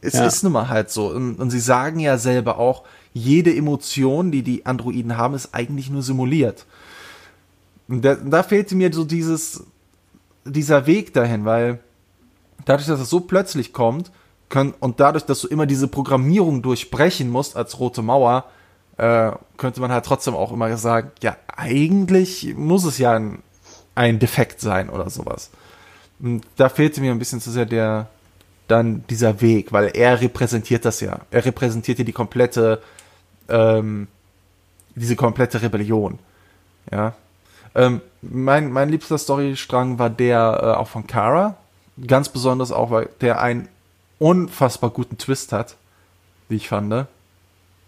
Es 0.00 0.14
ja. 0.14 0.26
ist 0.26 0.42
nun 0.42 0.52
mal 0.52 0.68
halt 0.68 0.90
so. 0.90 1.08
Und, 1.08 1.38
und 1.38 1.50
sie 1.50 1.60
sagen 1.60 1.98
ja 2.00 2.18
selber 2.18 2.58
auch, 2.58 2.84
jede 3.12 3.54
Emotion, 3.54 4.30
die 4.30 4.42
die 4.42 4.66
Androiden 4.66 5.16
haben, 5.16 5.34
ist 5.34 5.54
eigentlich 5.54 5.90
nur 5.90 6.02
simuliert. 6.02 6.66
Und 7.88 8.04
da, 8.04 8.14
da 8.14 8.42
fehlte 8.42 8.76
mir 8.76 8.92
so 8.92 9.04
dieses, 9.04 9.64
dieser 10.44 10.86
Weg 10.86 11.12
dahin, 11.12 11.44
weil 11.44 11.80
dadurch, 12.64 12.86
dass 12.86 13.00
es 13.00 13.10
so 13.10 13.20
plötzlich 13.20 13.72
kommt, 13.72 14.10
können, 14.48 14.74
und 14.80 15.00
dadurch, 15.00 15.24
dass 15.24 15.40
du 15.40 15.48
immer 15.48 15.66
diese 15.66 15.88
Programmierung 15.88 16.62
durchbrechen 16.62 17.30
musst 17.30 17.56
als 17.56 17.78
rote 17.78 18.02
Mauer, 18.02 18.44
äh, 18.96 19.32
könnte 19.56 19.80
man 19.80 19.90
halt 19.90 20.04
trotzdem 20.04 20.34
auch 20.34 20.52
immer 20.52 20.76
sagen, 20.76 21.10
ja, 21.22 21.36
eigentlich 21.48 22.54
muss 22.56 22.84
es 22.84 22.98
ja 22.98 23.12
ein, 23.12 23.42
ein 23.94 24.18
Defekt 24.18 24.60
sein 24.60 24.90
oder 24.90 25.08
sowas. 25.08 25.50
Und 26.20 26.42
da 26.56 26.68
fehlte 26.68 27.00
mir 27.00 27.12
ein 27.12 27.18
bisschen 27.18 27.40
zu 27.40 27.50
sehr 27.50 27.64
der, 27.64 28.08
dann 28.70 29.04
dieser 29.08 29.40
Weg, 29.40 29.72
weil 29.72 29.90
er 29.94 30.20
repräsentiert 30.20 30.84
das 30.84 31.00
ja. 31.00 31.20
Er 31.30 31.44
repräsentiert 31.44 31.98
ja 31.98 32.04
die 32.04 32.12
komplette, 32.12 32.80
ähm, 33.48 34.08
diese 34.94 35.16
komplette 35.16 35.62
Rebellion. 35.62 36.18
Ja. 36.90 37.14
Ähm, 37.74 38.00
mein, 38.22 38.70
mein 38.70 38.88
liebster 38.88 39.18
Storystrang 39.18 39.98
war 39.98 40.10
der 40.10 40.60
äh, 40.62 40.66
auch 40.78 40.88
von 40.88 41.06
Kara. 41.06 41.56
Ganz 42.06 42.28
besonders 42.28 42.72
auch, 42.72 42.90
weil 42.90 43.08
der 43.20 43.40
ein 43.40 43.68
unfassbar 44.18 44.90
guten 44.90 45.18
Twist 45.18 45.52
hat, 45.52 45.76
wie 46.48 46.56
ich 46.56 46.68
fand. 46.68 47.06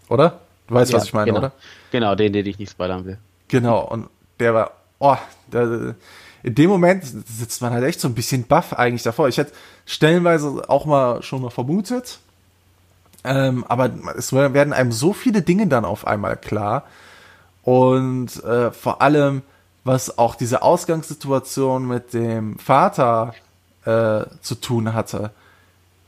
Oder? 0.09 0.39
Du 0.67 0.75
weißt, 0.75 0.91
ja, 0.91 0.97
was 0.97 1.05
ich 1.05 1.13
meine, 1.13 1.27
genau. 1.27 1.39
oder? 1.39 1.51
Genau, 1.91 2.15
den, 2.15 2.33
den 2.33 2.45
ich 2.45 2.59
nicht 2.59 2.71
spoilern 2.71 3.05
will. 3.05 3.17
Genau, 3.47 3.81
und 3.81 4.09
der 4.39 4.53
war, 4.53 4.71
oh, 4.99 5.17
der, 5.51 5.95
in 6.43 6.55
dem 6.55 6.69
Moment 6.69 7.05
sitzt 7.05 7.61
man 7.61 7.71
halt 7.71 7.85
echt 7.85 8.01
so 8.01 8.07
ein 8.07 8.13
bisschen 8.13 8.43
baff 8.43 8.73
eigentlich 8.73 9.03
davor. 9.03 9.29
Ich 9.29 9.37
hätte 9.37 9.53
stellenweise 9.85 10.69
auch 10.69 10.85
mal 10.85 11.23
schon 11.23 11.41
mal 11.41 11.49
vermutet, 11.49 12.19
ähm, 13.23 13.63
aber 13.67 13.89
es 14.17 14.33
werden 14.33 14.73
einem 14.73 14.91
so 14.91 15.13
viele 15.13 15.41
Dinge 15.41 15.67
dann 15.67 15.85
auf 15.85 16.05
einmal 16.05 16.35
klar. 16.35 16.83
Und 17.63 18.43
äh, 18.43 18.71
vor 18.71 19.01
allem, 19.01 19.41
was 19.85 20.17
auch 20.17 20.35
diese 20.35 20.61
Ausgangssituation 20.61 21.87
mit 21.87 22.13
dem 22.13 22.59
Vater 22.59 23.33
äh, 23.85 24.25
zu 24.41 24.55
tun 24.55 24.93
hatte. 24.93 25.31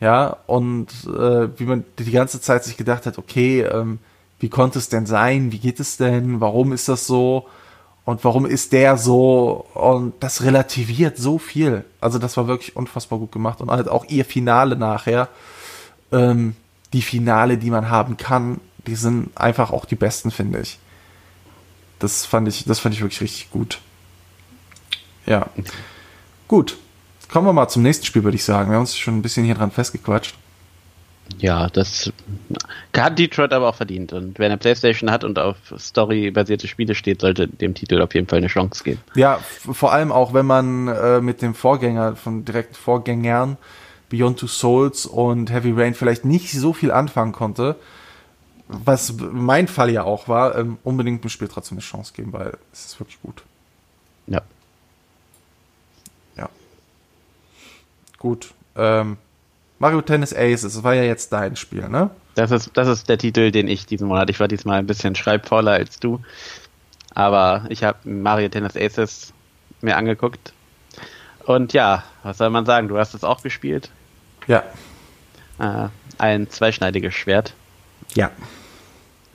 Ja, 0.02 0.38
und 0.48 0.89
äh, 1.06 1.58
wie 1.58 1.63
man 1.63 1.86
die 1.98 2.12
ganze 2.12 2.41
Zeit 2.41 2.65
sich 2.65 2.76
gedacht 2.76 3.06
hat, 3.06 3.17
okay, 3.17 3.62
ähm, 3.62 4.00
wie 4.39 4.50
konnte 4.50 4.80
es 4.80 4.89
denn 4.89 5.06
sein? 5.06 5.54
Wie 5.54 5.60
geht 5.60 5.80
es 5.80 5.95
denn? 5.95 6.41
Warum 6.41 6.74
ist 6.74 6.89
das 6.89 7.08
so? 7.08 7.48
Und 8.06 8.24
warum 8.24 8.46
ist 8.46 8.72
der 8.72 8.98
so? 8.98 9.65
Und 9.74 10.13
das 10.20 10.44
relativiert 10.44 11.18
so 11.18 11.39
viel. 11.39 11.84
Also 12.00 12.20
das 12.20 12.38
war 12.38 12.48
wirklich 12.48 12.76
unfassbar 12.76 13.18
gut 13.18 13.32
gemacht. 13.32 13.62
Und 13.62 13.72
halt 13.72 13.89
auch 13.89 14.06
ihr 14.06 14.26
Finale 14.26 14.76
nachher, 14.76 15.28
ähm, 16.12 16.56
die 16.94 17.02
Finale, 17.02 17.58
die 17.58 17.72
man 17.72 17.89
haben 17.89 18.15
kann, 18.15 18.62
die 18.86 18.96
sind 18.96 19.36
einfach 19.36 19.72
auch 19.72 19.86
die 19.86 19.96
besten, 19.96 20.30
finde 20.30 20.62
ich. 20.62 20.78
Das 21.98 22.26
fand 22.26 22.48
ich, 22.48 22.65
das 22.65 22.80
fand 22.80 22.94
ich 22.94 23.02
wirklich 23.02 23.22
richtig 23.22 23.50
gut. 23.50 23.82
Ja. 25.26 25.48
Gut. 26.48 26.78
Kommen 27.32 27.48
wir 27.48 27.54
mal 27.54 27.68
zum 27.68 27.82
nächsten 27.82 28.06
Spiel, 28.06 28.24
würde 28.24 28.36
ich 28.36 28.44
sagen. 28.44 28.70
Wir 28.70 28.76
haben 28.76 28.82
uns 28.84 28.96
schon 28.96 29.18
ein 29.18 29.24
bisschen 29.24 29.46
hier 29.46 29.56
dran 29.56 29.72
festgequatscht. 29.72 30.36
Ja, 31.40 31.70
das 31.70 32.12
hat 32.96 33.20
Detroit 33.20 33.52
aber 33.52 33.70
auch 33.70 33.76
verdient. 33.76 34.14
Und 34.14 34.40
wer 34.40 34.46
eine 34.46 34.58
Playstation 34.58 35.12
hat 35.12 35.24
und 35.24 35.38
auf 35.40 35.58
Story-basierte 35.78 36.68
Spiele 36.68 36.96
steht, 36.96 37.22
sollte 37.22 37.48
dem 37.48 37.74
Titel 37.74 38.02
auf 38.02 38.14
jeden 38.14 38.28
Fall 38.28 38.38
eine 38.38 38.48
Chance 38.48 38.84
geben. 38.84 39.02
Ja, 39.16 39.40
vor 39.60 39.92
allem 39.92 40.12
auch, 40.12 40.34
wenn 40.34 40.46
man 40.46 40.88
äh, 40.88 41.22
mit 41.22 41.42
dem 41.42 41.56
Vorgänger, 41.56 42.16
von 42.16 42.46
direkten 42.46 42.76
Vorgängern, 42.76 43.58
Beyond 44.10 44.40
Two 44.40 44.48
Souls 44.48 45.06
und 45.06 45.52
Heavy 45.52 45.72
Rain 45.72 45.94
vielleicht 45.94 46.26
nicht 46.26 46.52
so 46.54 46.74
viel 46.74 46.92
anfangen 46.92 47.32
konnte, 47.32 47.76
was 48.68 49.16
mein 49.20 49.68
Fall 49.68 49.90
ja 49.90 50.04
auch 50.04 50.28
war, 50.28 50.58
ähm, 50.58 50.78
unbedingt 50.84 51.24
dem 51.24 51.30
Spiel 51.30 51.48
trotzdem 51.48 51.78
eine 51.78 51.84
Chance 51.84 52.14
geben, 52.16 52.34
weil 52.34 52.58
es 52.72 52.86
ist 52.86 53.00
wirklich 53.00 53.22
gut. 53.22 53.44
Ja. 54.28 54.42
Gut. 58.26 58.56
Ähm, 58.76 59.18
Mario 59.80 60.02
Tennis 60.02 60.34
Aces, 60.34 60.62
das 60.62 60.84
war 60.84 60.94
ja 60.94 61.04
jetzt 61.04 61.34
dein 61.34 61.56
Spiel, 61.56 61.88
ne? 61.90 62.10
Das 62.36 62.52
ist, 62.52 62.72
das 62.74 62.88
ist 62.88 63.10
der 63.10 63.18
Titel, 63.18 63.52
den 63.52 63.68
ich 63.68 63.86
diesen 63.86 64.08
Monat. 64.08 64.30
Ich 64.30 64.40
war 64.40 64.48
diesmal 64.48 64.80
ein 64.80 64.88
bisschen 64.88 65.16
schreibfauler 65.16 65.72
als 65.72 66.00
du. 66.00 66.22
Aber 67.14 67.66
ich 67.70 67.84
habe 67.84 67.98
Mario 68.04 68.50
Tennis 68.50 68.76
Aces 68.76 69.34
mir 69.82 69.96
angeguckt. 69.96 70.54
Und 71.46 71.74
ja, 71.74 72.04
was 72.24 72.38
soll 72.38 72.50
man 72.50 72.66
sagen? 72.66 72.88
Du 72.88 72.98
hast 72.98 73.14
es 73.14 73.24
auch 73.24 73.42
gespielt. 73.42 73.90
Ja. 74.48 74.64
Äh, 75.60 75.88
ein 76.18 76.50
zweischneidiges 76.50 77.14
Schwert. 77.14 77.54
Ja. 78.16 78.32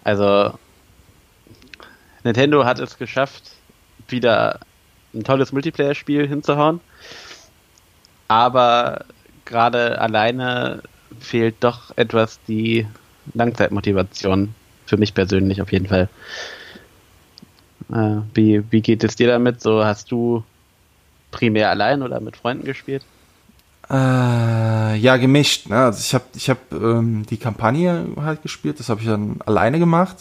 Also, 0.04 0.58
Nintendo 2.24 2.64
hat 2.64 2.78
es 2.78 2.98
geschafft, 2.98 3.52
wieder 4.08 4.60
ein 5.14 5.24
tolles 5.24 5.52
Multiplayer-Spiel 5.52 6.26
hinzuhauen. 6.26 6.80
Aber 8.28 9.04
gerade 9.50 10.00
alleine 10.00 10.82
fehlt 11.18 11.56
doch 11.60 11.92
etwas 11.96 12.40
die 12.48 12.86
Langzeitmotivation. 13.34 14.54
Für 14.86 14.96
mich 14.96 15.14
persönlich 15.14 15.60
auf 15.60 15.70
jeden 15.72 15.86
Fall. 15.86 16.08
Äh, 17.92 18.22
wie, 18.34 18.62
wie 18.70 18.80
geht 18.80 19.04
es 19.04 19.16
dir 19.16 19.28
damit? 19.28 19.60
So 19.60 19.84
hast 19.84 20.10
du 20.10 20.42
primär 21.30 21.70
allein 21.70 22.02
oder 22.02 22.20
mit 22.20 22.36
Freunden 22.36 22.64
gespielt? 22.64 23.04
Äh, 23.88 24.96
ja, 24.96 25.16
gemischt. 25.16 25.68
Ne? 25.68 25.76
Also 25.76 26.00
ich 26.00 26.14
habe 26.14 26.24
ich 26.34 26.48
hab, 26.48 26.72
ähm, 26.72 27.26
die 27.26 27.36
Kampagne 27.36 28.06
halt 28.16 28.42
gespielt, 28.42 28.78
das 28.78 28.88
habe 28.88 29.00
ich 29.00 29.06
dann 29.06 29.40
alleine 29.44 29.78
gemacht. 29.78 30.16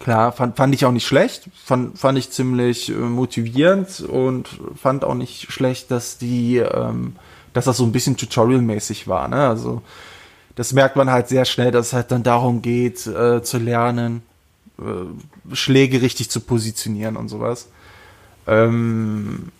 Klar, 0.00 0.32
fand, 0.32 0.56
fand 0.56 0.74
ich 0.74 0.84
auch 0.84 0.92
nicht 0.92 1.06
schlecht, 1.06 1.48
fand, 1.54 1.98
fand 1.98 2.18
ich 2.18 2.30
ziemlich 2.30 2.88
äh, 2.88 2.92
motivierend 2.92 4.00
und 4.00 4.48
fand 4.80 5.04
auch 5.04 5.14
nicht 5.14 5.52
schlecht, 5.52 5.90
dass 5.90 6.18
die, 6.18 6.56
ähm, 6.56 7.16
dass 7.54 7.64
das 7.64 7.78
so 7.78 7.84
ein 7.84 7.92
bisschen 7.92 8.18
Tutorial-mäßig 8.18 9.08
war. 9.08 9.28
Ne? 9.28 9.48
Also 9.48 9.80
das 10.56 10.72
merkt 10.72 10.96
man 10.96 11.10
halt 11.10 11.28
sehr 11.28 11.46
schnell, 11.46 11.70
dass 11.70 11.88
es 11.88 11.92
halt 11.94 12.10
dann 12.10 12.22
darum 12.22 12.60
geht, 12.60 13.06
äh, 13.06 13.42
zu 13.42 13.58
lernen, 13.58 14.22
äh, 14.78 15.54
Schläge 15.54 16.02
richtig 16.02 16.30
zu 16.30 16.40
positionieren 16.40 17.16
und 17.16 17.28
sowas. 17.28 17.68
Ähm, 18.46 19.50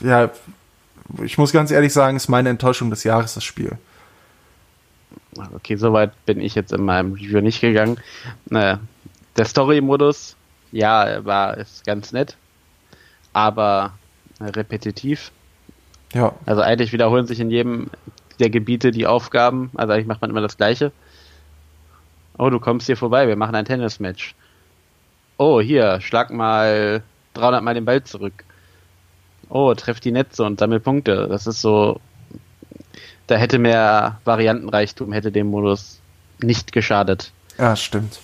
ja, 0.00 0.30
ich 1.22 1.36
muss 1.36 1.52
ganz 1.52 1.70
ehrlich 1.70 1.92
sagen, 1.92 2.16
ist 2.16 2.28
meine 2.28 2.48
Enttäuschung 2.48 2.90
des 2.90 3.04
Jahres 3.04 3.34
das 3.34 3.44
Spiel. 3.44 3.76
Okay, 5.54 5.76
soweit 5.76 6.12
bin 6.24 6.40
ich 6.40 6.54
jetzt 6.54 6.72
in 6.72 6.84
meinem 6.84 7.12
Review 7.12 7.40
nicht 7.40 7.60
gegangen. 7.60 7.98
Äh, 8.50 8.78
der 9.36 9.44
Story-Modus, 9.44 10.36
ja, 10.72 11.24
war 11.24 11.58
ist 11.58 11.84
ganz 11.84 12.12
nett, 12.12 12.36
aber 13.32 13.92
repetitiv. 14.40 15.30
Ja. 16.12 16.34
Also 16.46 16.62
eigentlich 16.62 16.92
wiederholen 16.92 17.26
sich 17.26 17.40
in 17.40 17.50
jedem 17.50 17.90
der 18.38 18.50
Gebiete 18.50 18.90
die 18.90 19.06
Aufgaben. 19.06 19.70
Also 19.74 19.92
eigentlich 19.92 20.06
macht 20.06 20.20
man 20.20 20.30
immer 20.30 20.40
das 20.40 20.56
Gleiche. 20.56 20.92
Oh, 22.38 22.50
du 22.50 22.60
kommst 22.60 22.86
hier 22.86 22.96
vorbei, 22.96 23.28
wir 23.28 23.36
machen 23.36 23.54
ein 23.54 23.64
Tennismatch. 23.64 24.34
Oh, 25.38 25.60
hier, 25.60 26.00
schlag 26.00 26.30
mal 26.30 27.02
300 27.34 27.62
Mal 27.62 27.74
den 27.74 27.84
Ball 27.84 28.02
zurück. 28.02 28.44
Oh, 29.48 29.72
treff 29.74 30.00
die 30.00 30.12
Netze 30.12 30.44
und 30.44 30.58
sammel 30.58 30.80
Punkte. 30.80 31.28
Das 31.28 31.46
ist 31.46 31.60
so, 31.60 32.00
da 33.26 33.36
hätte 33.36 33.58
mehr 33.58 34.20
Variantenreichtum, 34.24 35.12
hätte 35.12 35.32
dem 35.32 35.48
Modus 35.48 36.00
nicht 36.40 36.72
geschadet. 36.72 37.32
Ja, 37.58 37.76
stimmt. 37.76 38.20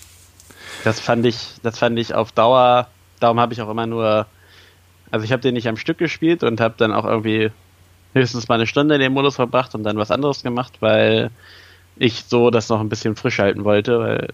Das 0.83 0.99
fand 0.99 1.25
ich, 1.25 1.55
das 1.63 1.79
fand 1.79 1.97
ich 1.97 2.13
auf 2.13 2.31
Dauer, 2.31 2.87
darum 3.19 3.39
habe 3.39 3.53
ich 3.53 3.61
auch 3.61 3.69
immer 3.69 3.87
nur, 3.87 4.25
also 5.11 5.23
ich 5.23 5.31
habe 5.31 5.41
den 5.41 5.53
nicht 5.53 5.67
am 5.67 5.77
Stück 5.77 5.97
gespielt 5.97 6.43
und 6.43 6.59
habe 6.59 6.75
dann 6.77 6.93
auch 6.93 7.05
irgendwie 7.05 7.51
höchstens 8.13 8.47
mal 8.47 8.55
eine 8.55 8.67
Stunde 8.67 8.95
in 8.95 9.01
dem 9.01 9.13
Modus 9.13 9.35
verbracht 9.35 9.75
und 9.75 9.83
dann 9.83 9.97
was 9.97 10.11
anderes 10.11 10.43
gemacht, 10.43 10.73
weil 10.79 11.31
ich 11.95 12.23
so 12.27 12.49
das 12.49 12.69
noch 12.69 12.79
ein 12.79 12.89
bisschen 12.89 13.15
frisch 13.15 13.39
halten 13.39 13.63
wollte, 13.63 13.99
weil 13.99 14.27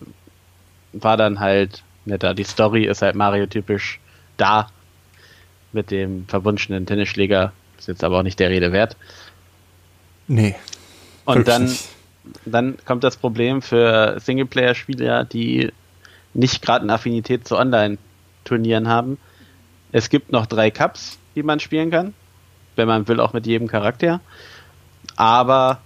war 0.94 1.18
dann 1.18 1.40
halt 1.40 1.84
netter. 2.06 2.34
Die 2.34 2.44
Story 2.44 2.86
ist 2.86 3.02
halt 3.02 3.16
Mario-typisch 3.16 4.00
da 4.38 4.70
mit 5.72 5.92
dem 5.92 6.26
verwunschenen 6.28 6.86
Tennisschläger. 6.86 7.52
Ist 7.78 7.88
jetzt 7.88 8.04
aber 8.04 8.20
auch 8.20 8.24
nicht 8.24 8.40
der 8.40 8.50
Rede 8.50 8.72
wert. 8.72 8.98
Nee. 10.28 10.56
Und 11.26 11.48
dann, 11.48 11.72
dann 12.46 12.78
kommt 12.86 13.04
das 13.04 13.18
Problem 13.18 13.62
für 13.62 14.20
Singleplayer-Spieler, 14.20 15.26
die 15.26 15.72
nicht 16.34 16.62
gerade 16.62 16.84
eine 16.84 16.94
Affinität 16.94 17.48
zu 17.48 17.56
Online-Turnieren 17.56 18.88
haben. 18.88 19.18
Es 19.92 20.10
gibt 20.10 20.32
noch 20.32 20.48
drei 20.48 20.72
Cups, 20.72 21.20
die 21.36 21.44
man 21.44 21.60
spielen 21.60 21.92
kann 21.92 22.14
wenn 22.80 22.88
man 22.88 23.08
will, 23.08 23.20
auch 23.20 23.34
mit 23.34 23.46
jedem 23.46 23.68
Charakter. 23.68 24.22
Aber 25.16 25.80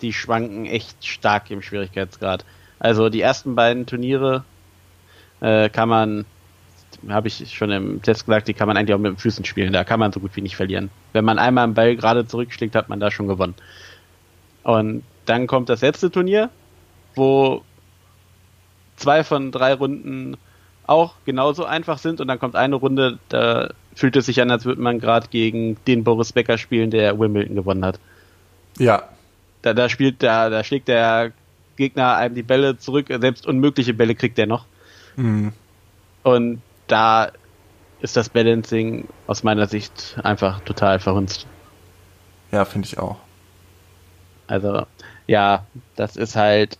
die 0.00 0.14
schwanken 0.14 0.64
echt 0.64 1.04
stark 1.04 1.50
im 1.50 1.60
Schwierigkeitsgrad. 1.60 2.46
Also 2.78 3.10
die 3.10 3.20
ersten 3.20 3.54
beiden 3.54 3.84
Turniere 3.84 4.44
äh, 5.40 5.68
kann 5.68 5.88
man, 5.88 6.24
habe 7.08 7.28
ich 7.28 7.54
schon 7.54 7.70
im 7.70 8.00
Test 8.00 8.24
gesagt, 8.24 8.48
die 8.48 8.54
kann 8.54 8.68
man 8.68 8.76
eigentlich 8.76 8.94
auch 8.94 9.00
mit 9.00 9.12
den 9.12 9.18
Füßen 9.18 9.44
spielen. 9.44 9.72
Da 9.72 9.84
kann 9.84 10.00
man 10.00 10.12
so 10.12 10.20
gut 10.20 10.34
wie 10.36 10.42
nicht 10.42 10.56
verlieren. 10.56 10.90
Wenn 11.12 11.24
man 11.24 11.38
einmal 11.38 11.64
einen 11.64 11.74
Ball 11.74 11.96
gerade 11.96 12.26
zurückschlägt, 12.26 12.74
hat 12.74 12.88
man 12.88 13.00
da 13.00 13.10
schon 13.10 13.28
gewonnen. 13.28 13.54
Und 14.62 15.02
dann 15.26 15.46
kommt 15.46 15.68
das 15.68 15.82
letzte 15.82 16.10
Turnier, 16.10 16.50
wo 17.14 17.62
zwei 18.96 19.24
von 19.24 19.50
drei 19.50 19.74
Runden 19.74 20.36
auch 20.86 21.14
genauso 21.24 21.64
einfach 21.64 21.98
sind 21.98 22.20
und 22.20 22.28
dann 22.28 22.38
kommt 22.38 22.56
eine 22.56 22.76
Runde, 22.76 23.18
da 23.28 23.70
fühlt 23.94 24.16
es 24.16 24.26
sich 24.26 24.40
an, 24.40 24.50
als 24.50 24.64
würde 24.64 24.80
man 24.80 25.00
gerade 25.00 25.28
gegen 25.28 25.76
den 25.86 26.04
Boris 26.04 26.32
Becker 26.32 26.58
spielen, 26.58 26.90
der 26.90 27.18
Wimbledon 27.18 27.56
gewonnen 27.56 27.84
hat. 27.84 27.98
Ja. 28.78 29.08
Da, 29.62 29.74
da 29.74 29.88
spielt, 29.88 30.22
da, 30.22 30.48
da 30.48 30.64
schlägt 30.64 30.88
der 30.88 31.32
Gegner 31.76 32.16
einem 32.16 32.34
die 32.34 32.42
Bälle 32.42 32.78
zurück, 32.78 33.06
selbst 33.08 33.46
unmögliche 33.46 33.94
Bälle 33.94 34.14
kriegt 34.14 34.38
er 34.38 34.46
noch. 34.46 34.64
Mhm. 35.16 35.52
Und 36.22 36.62
da 36.86 37.30
ist 38.00 38.16
das 38.16 38.28
Balancing 38.28 39.08
aus 39.26 39.42
meiner 39.42 39.66
Sicht 39.66 40.16
einfach 40.22 40.60
total 40.60 40.98
verhunzt. 40.98 41.46
Ja, 42.50 42.64
finde 42.64 42.86
ich 42.86 42.98
auch. 42.98 43.16
Also, 44.46 44.86
ja, 45.26 45.64
das 45.96 46.16
ist 46.16 46.36
halt 46.36 46.78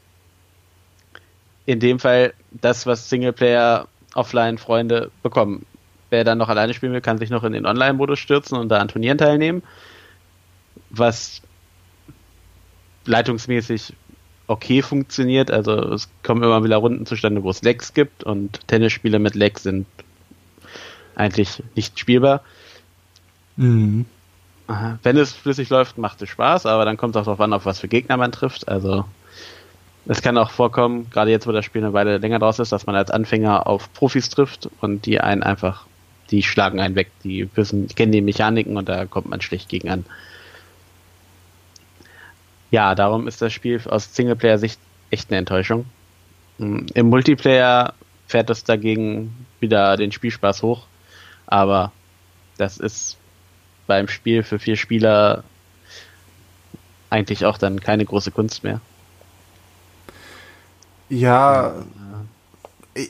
in 1.67 1.79
dem 1.79 1.99
Fall 1.99 2.35
das, 2.51 2.87
was 2.87 3.09
Singleplayer 3.09 3.87
Offline-Freunde 4.15 5.11
bekommen. 5.23 5.67
Wer 6.11 6.25
dann 6.25 6.39
noch 6.39 6.49
alleine 6.49 6.75
spielen 6.75 6.93
will, 6.93 7.01
kann 7.01 7.19
sich 7.19 7.31
noch 7.31 7.45
in 7.45 7.53
den 7.53 7.67
Online-Modus 7.67 8.19
stürzen 8.19 8.59
und 8.59 8.69
da 8.69 8.79
an 8.79 8.89
Turnieren 8.89 9.19
teilnehmen. 9.19 9.63
Was 10.91 11.41
leitungsmäßig 13.05 13.95
okay 14.47 14.83
funktioniert. 14.83 15.51
Also 15.51 15.73
es 15.93 16.09
kommen 16.23 16.43
immer 16.43 16.63
wieder 16.65 16.77
Runden 16.77 17.07
zustande, 17.07 17.43
wo 17.43 17.51
es 17.51 17.63
Lags 17.63 17.95
gibt 17.95 18.25
und 18.25 18.67
Tennisspiele 18.67 19.19
mit 19.19 19.35
Lags 19.37 19.63
sind 19.63 19.87
eigentlich 21.15 21.63
nicht 21.77 21.99
spielbar. 21.99 22.43
Mhm. 23.57 24.07
Wenn 25.03 25.17
es 25.17 25.33
flüssig 25.33 25.69
läuft, 25.69 25.99
macht 25.99 26.23
es 26.23 26.29
Spaß, 26.29 26.67
aber 26.67 26.85
dann 26.85 26.97
kommt 26.97 27.17
es 27.17 27.21
auch 27.21 27.25
darauf 27.25 27.41
an, 27.41 27.53
auf 27.53 27.67
was 27.67 27.81
für 27.81 27.89
Gegner 27.89 28.17
man 28.17 28.31
trifft. 28.31 28.69
Also 28.69 29.05
es 30.07 30.23
kann 30.23 30.39
auch 30.39 30.51
vorkommen, 30.51 31.11
gerade 31.11 31.31
jetzt, 31.31 31.47
wo 31.47 31.53
das 31.53 31.65
Spiel 31.65 31.83
eine 31.83 31.93
Weile 31.93 32.19
länger 32.19 32.39
draus 32.39 32.59
ist, 32.61 32.71
dass 32.73 32.87
man 32.87 32.95
als 32.95 33.11
Anfänger 33.11 33.67
auf 33.67 33.93
Profis 33.93 34.29
trifft 34.29 34.69
und 34.81 35.07
die 35.07 35.21
einen 35.21 35.43
einfach, 35.43 35.87
die 36.31 36.43
schlagen 36.43 36.81
einen 36.81 36.95
weg, 36.95 37.11
die 37.25 37.49
wissen, 37.55 37.89
kennen 37.89 38.13
die 38.13 38.21
Mechaniken 38.21 38.77
und 38.77 38.89
da 38.89 39.07
kommt 39.07 39.29
man 39.29 39.41
schlecht 39.41 39.69
gegen 39.69 39.91
an. 39.91 40.05
Ja, 42.71 42.95
darum 42.95 43.27
ist 43.27 43.43
das 43.43 43.53
Spiel 43.53 43.81
aus 43.89 44.15
Singleplayer-Sicht 44.15 44.79
echt 45.11 45.31
eine 45.31 45.39
Enttäuschung. 45.39 45.87
Mm, 46.59 46.87
Im 46.95 47.09
Multiplayer 47.09 47.95
fährt 48.29 48.51
es 48.51 48.63
dagegen 48.63 49.47
wieder 49.59 49.97
den 49.97 50.13
Spielspaß 50.13 50.63
hoch, 50.63 50.87
aber 51.47 51.93
das 52.59 52.79
ist 52.79 53.17
beim 53.87 54.07
Spiel 54.07 54.45
für 54.45 54.61
vier 54.61 54.77
Spieler 54.77 55.43
eigentlich 57.11 57.45
auch 57.45 57.59
dann 57.59 57.81
keine 57.81 58.05
große 58.05 58.31
Kunst 58.31 58.63
mehr. 58.63 58.81
Ja, 61.09 61.75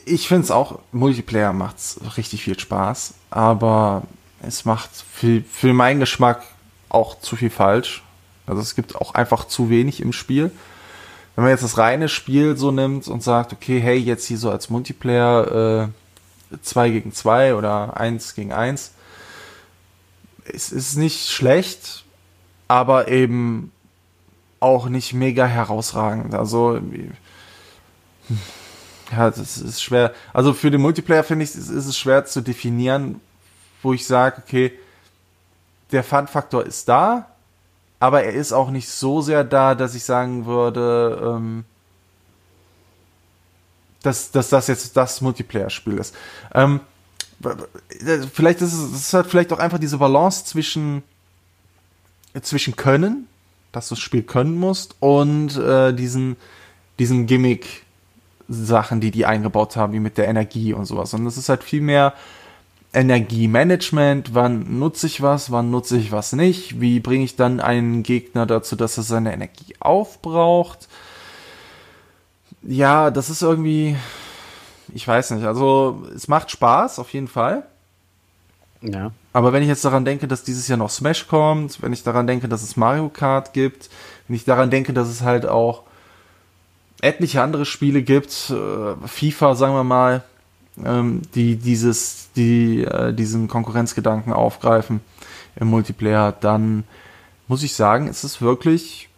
ich 0.05 0.27
finde 0.27 0.43
es 0.43 0.51
auch, 0.51 0.79
Multiplayer 0.91 1.53
macht 1.53 1.77
richtig 2.17 2.43
viel 2.43 2.59
Spaß, 2.59 3.13
aber 3.29 4.03
es 4.41 4.65
macht 4.65 4.89
für, 5.11 5.43
für 5.43 5.73
meinen 5.73 5.99
Geschmack 5.99 6.43
auch 6.89 7.19
zu 7.19 7.35
viel 7.35 7.49
falsch. 7.49 8.03
Also 8.45 8.61
es 8.61 8.75
gibt 8.75 8.95
auch 8.95 9.13
einfach 9.13 9.45
zu 9.45 9.69
wenig 9.69 10.01
im 10.01 10.13
Spiel. 10.13 10.51
Wenn 11.35 11.43
man 11.45 11.51
jetzt 11.51 11.63
das 11.63 11.77
reine 11.77 12.09
Spiel 12.09 12.57
so 12.57 12.71
nimmt 12.71 13.07
und 13.07 13.23
sagt, 13.23 13.53
okay, 13.53 13.79
hey, 13.79 13.97
jetzt 13.97 14.25
hier 14.25 14.37
so 14.37 14.51
als 14.51 14.69
Multiplayer 14.69 15.89
2 16.61 16.87
äh, 16.87 16.91
gegen 16.91 17.13
2 17.13 17.55
oder 17.55 17.97
1 17.97 18.35
gegen 18.35 18.51
1, 18.51 18.91
es 20.43 20.71
ist 20.71 20.97
nicht 20.97 21.29
schlecht, 21.29 22.03
aber 22.67 23.07
eben 23.07 23.71
auch 24.59 24.89
nicht 24.89 25.13
mega 25.13 25.45
herausragend. 25.45 26.33
Also 26.35 26.79
ja, 29.11 29.29
das 29.29 29.57
ist 29.57 29.83
schwer. 29.83 30.13
Also 30.33 30.53
für 30.53 30.71
den 30.71 30.81
Multiplayer 30.81 31.23
finde 31.23 31.43
ich, 31.43 31.51
ist, 31.51 31.69
ist 31.69 31.85
es 31.85 31.97
schwer 31.97 32.25
zu 32.25 32.41
definieren, 32.41 33.19
wo 33.81 33.93
ich 33.93 34.05
sage, 34.05 34.41
okay, 34.45 34.71
der 35.91 36.03
Fun-Faktor 36.03 36.65
ist 36.65 36.87
da, 36.87 37.27
aber 37.99 38.23
er 38.23 38.33
ist 38.33 38.53
auch 38.53 38.71
nicht 38.71 38.89
so 38.89 39.21
sehr 39.21 39.43
da, 39.43 39.75
dass 39.75 39.95
ich 39.95 40.03
sagen 40.03 40.45
würde, 40.45 41.21
ähm, 41.23 41.65
dass, 44.01 44.31
dass 44.31 44.49
das 44.49 44.67
jetzt 44.67 44.95
das 44.97 45.21
Multiplayer-Spiel 45.21 45.97
ist. 45.97 46.15
Ähm, 46.53 46.79
vielleicht 48.33 48.61
ist 48.61 48.73
es, 48.73 48.93
es 48.93 49.13
hat 49.13 49.27
vielleicht 49.27 49.51
auch 49.51 49.59
einfach 49.59 49.79
diese 49.79 49.97
Balance 49.97 50.45
zwischen, 50.45 51.03
zwischen 52.41 52.75
Können, 52.75 53.27
dass 53.71 53.89
du 53.89 53.95
das 53.95 54.01
Spiel 54.01 54.23
können 54.23 54.55
musst, 54.55 54.95
und 54.99 55.57
äh, 55.57 55.93
diesen, 55.93 56.37
diesen 56.99 57.25
Gimmick, 57.25 57.83
Sachen, 58.47 59.01
die 59.01 59.11
die 59.11 59.25
eingebaut 59.25 59.75
haben, 59.75 59.93
wie 59.93 59.99
mit 59.99 60.17
der 60.17 60.27
Energie 60.27 60.73
und 60.73 60.85
sowas. 60.85 61.13
Und 61.13 61.25
es 61.25 61.37
ist 61.37 61.49
halt 61.49 61.63
viel 61.63 61.81
mehr 61.81 62.13
Energiemanagement. 62.93 64.33
Wann 64.33 64.79
nutze 64.79 65.07
ich 65.07 65.21
was, 65.21 65.51
wann 65.51 65.71
nutze 65.71 65.97
ich 65.97 66.11
was 66.11 66.33
nicht? 66.33 66.81
Wie 66.81 66.99
bringe 66.99 67.23
ich 67.23 67.35
dann 67.35 67.59
einen 67.59 68.03
Gegner 68.03 68.45
dazu, 68.45 68.75
dass 68.75 68.97
er 68.97 69.03
seine 69.03 69.33
Energie 69.33 69.75
aufbraucht? 69.79 70.87
Ja, 72.63 73.09
das 73.09 73.29
ist 73.29 73.41
irgendwie, 73.41 73.95
ich 74.93 75.07
weiß 75.07 75.31
nicht. 75.31 75.45
Also 75.45 76.05
es 76.15 76.27
macht 76.27 76.51
Spaß 76.51 76.99
auf 76.99 77.11
jeden 77.13 77.27
Fall. 77.27 77.63
Ja. 78.81 79.11
Aber 79.33 79.53
wenn 79.53 79.63
ich 79.63 79.69
jetzt 79.69 79.85
daran 79.85 80.05
denke, 80.05 80.27
dass 80.27 80.43
dieses 80.43 80.67
Jahr 80.67 80.77
noch 80.77 80.89
Smash 80.89 81.27
kommt, 81.27 81.81
wenn 81.81 81.93
ich 81.93 82.03
daran 82.03 82.27
denke, 82.27 82.49
dass 82.49 82.63
es 82.63 82.75
Mario 82.75 83.09
Kart 83.09 83.53
gibt, 83.53 83.89
wenn 84.27 84.35
ich 84.35 84.43
daran 84.43 84.69
denke, 84.69 84.91
dass 84.91 85.07
es 85.07 85.21
halt 85.21 85.45
auch 85.45 85.83
etliche 87.01 87.41
andere 87.41 87.65
Spiele 87.65 88.01
gibt, 88.01 88.49
äh, 88.49 89.07
FIFA, 89.07 89.55
sagen 89.55 89.73
wir 89.73 89.83
mal, 89.83 90.23
ähm, 90.83 91.21
die 91.35 91.55
dieses, 91.55 92.29
die 92.35 92.83
äh, 92.83 93.13
diesen 93.13 93.47
Konkurrenzgedanken 93.47 94.33
aufgreifen 94.33 95.01
im 95.55 95.67
Multiplayer, 95.67 96.31
dann 96.31 96.83
muss 97.47 97.63
ich 97.63 97.73
sagen, 97.73 98.07
es 98.07 98.23
ist 98.23 98.41
wirklich 98.41 99.09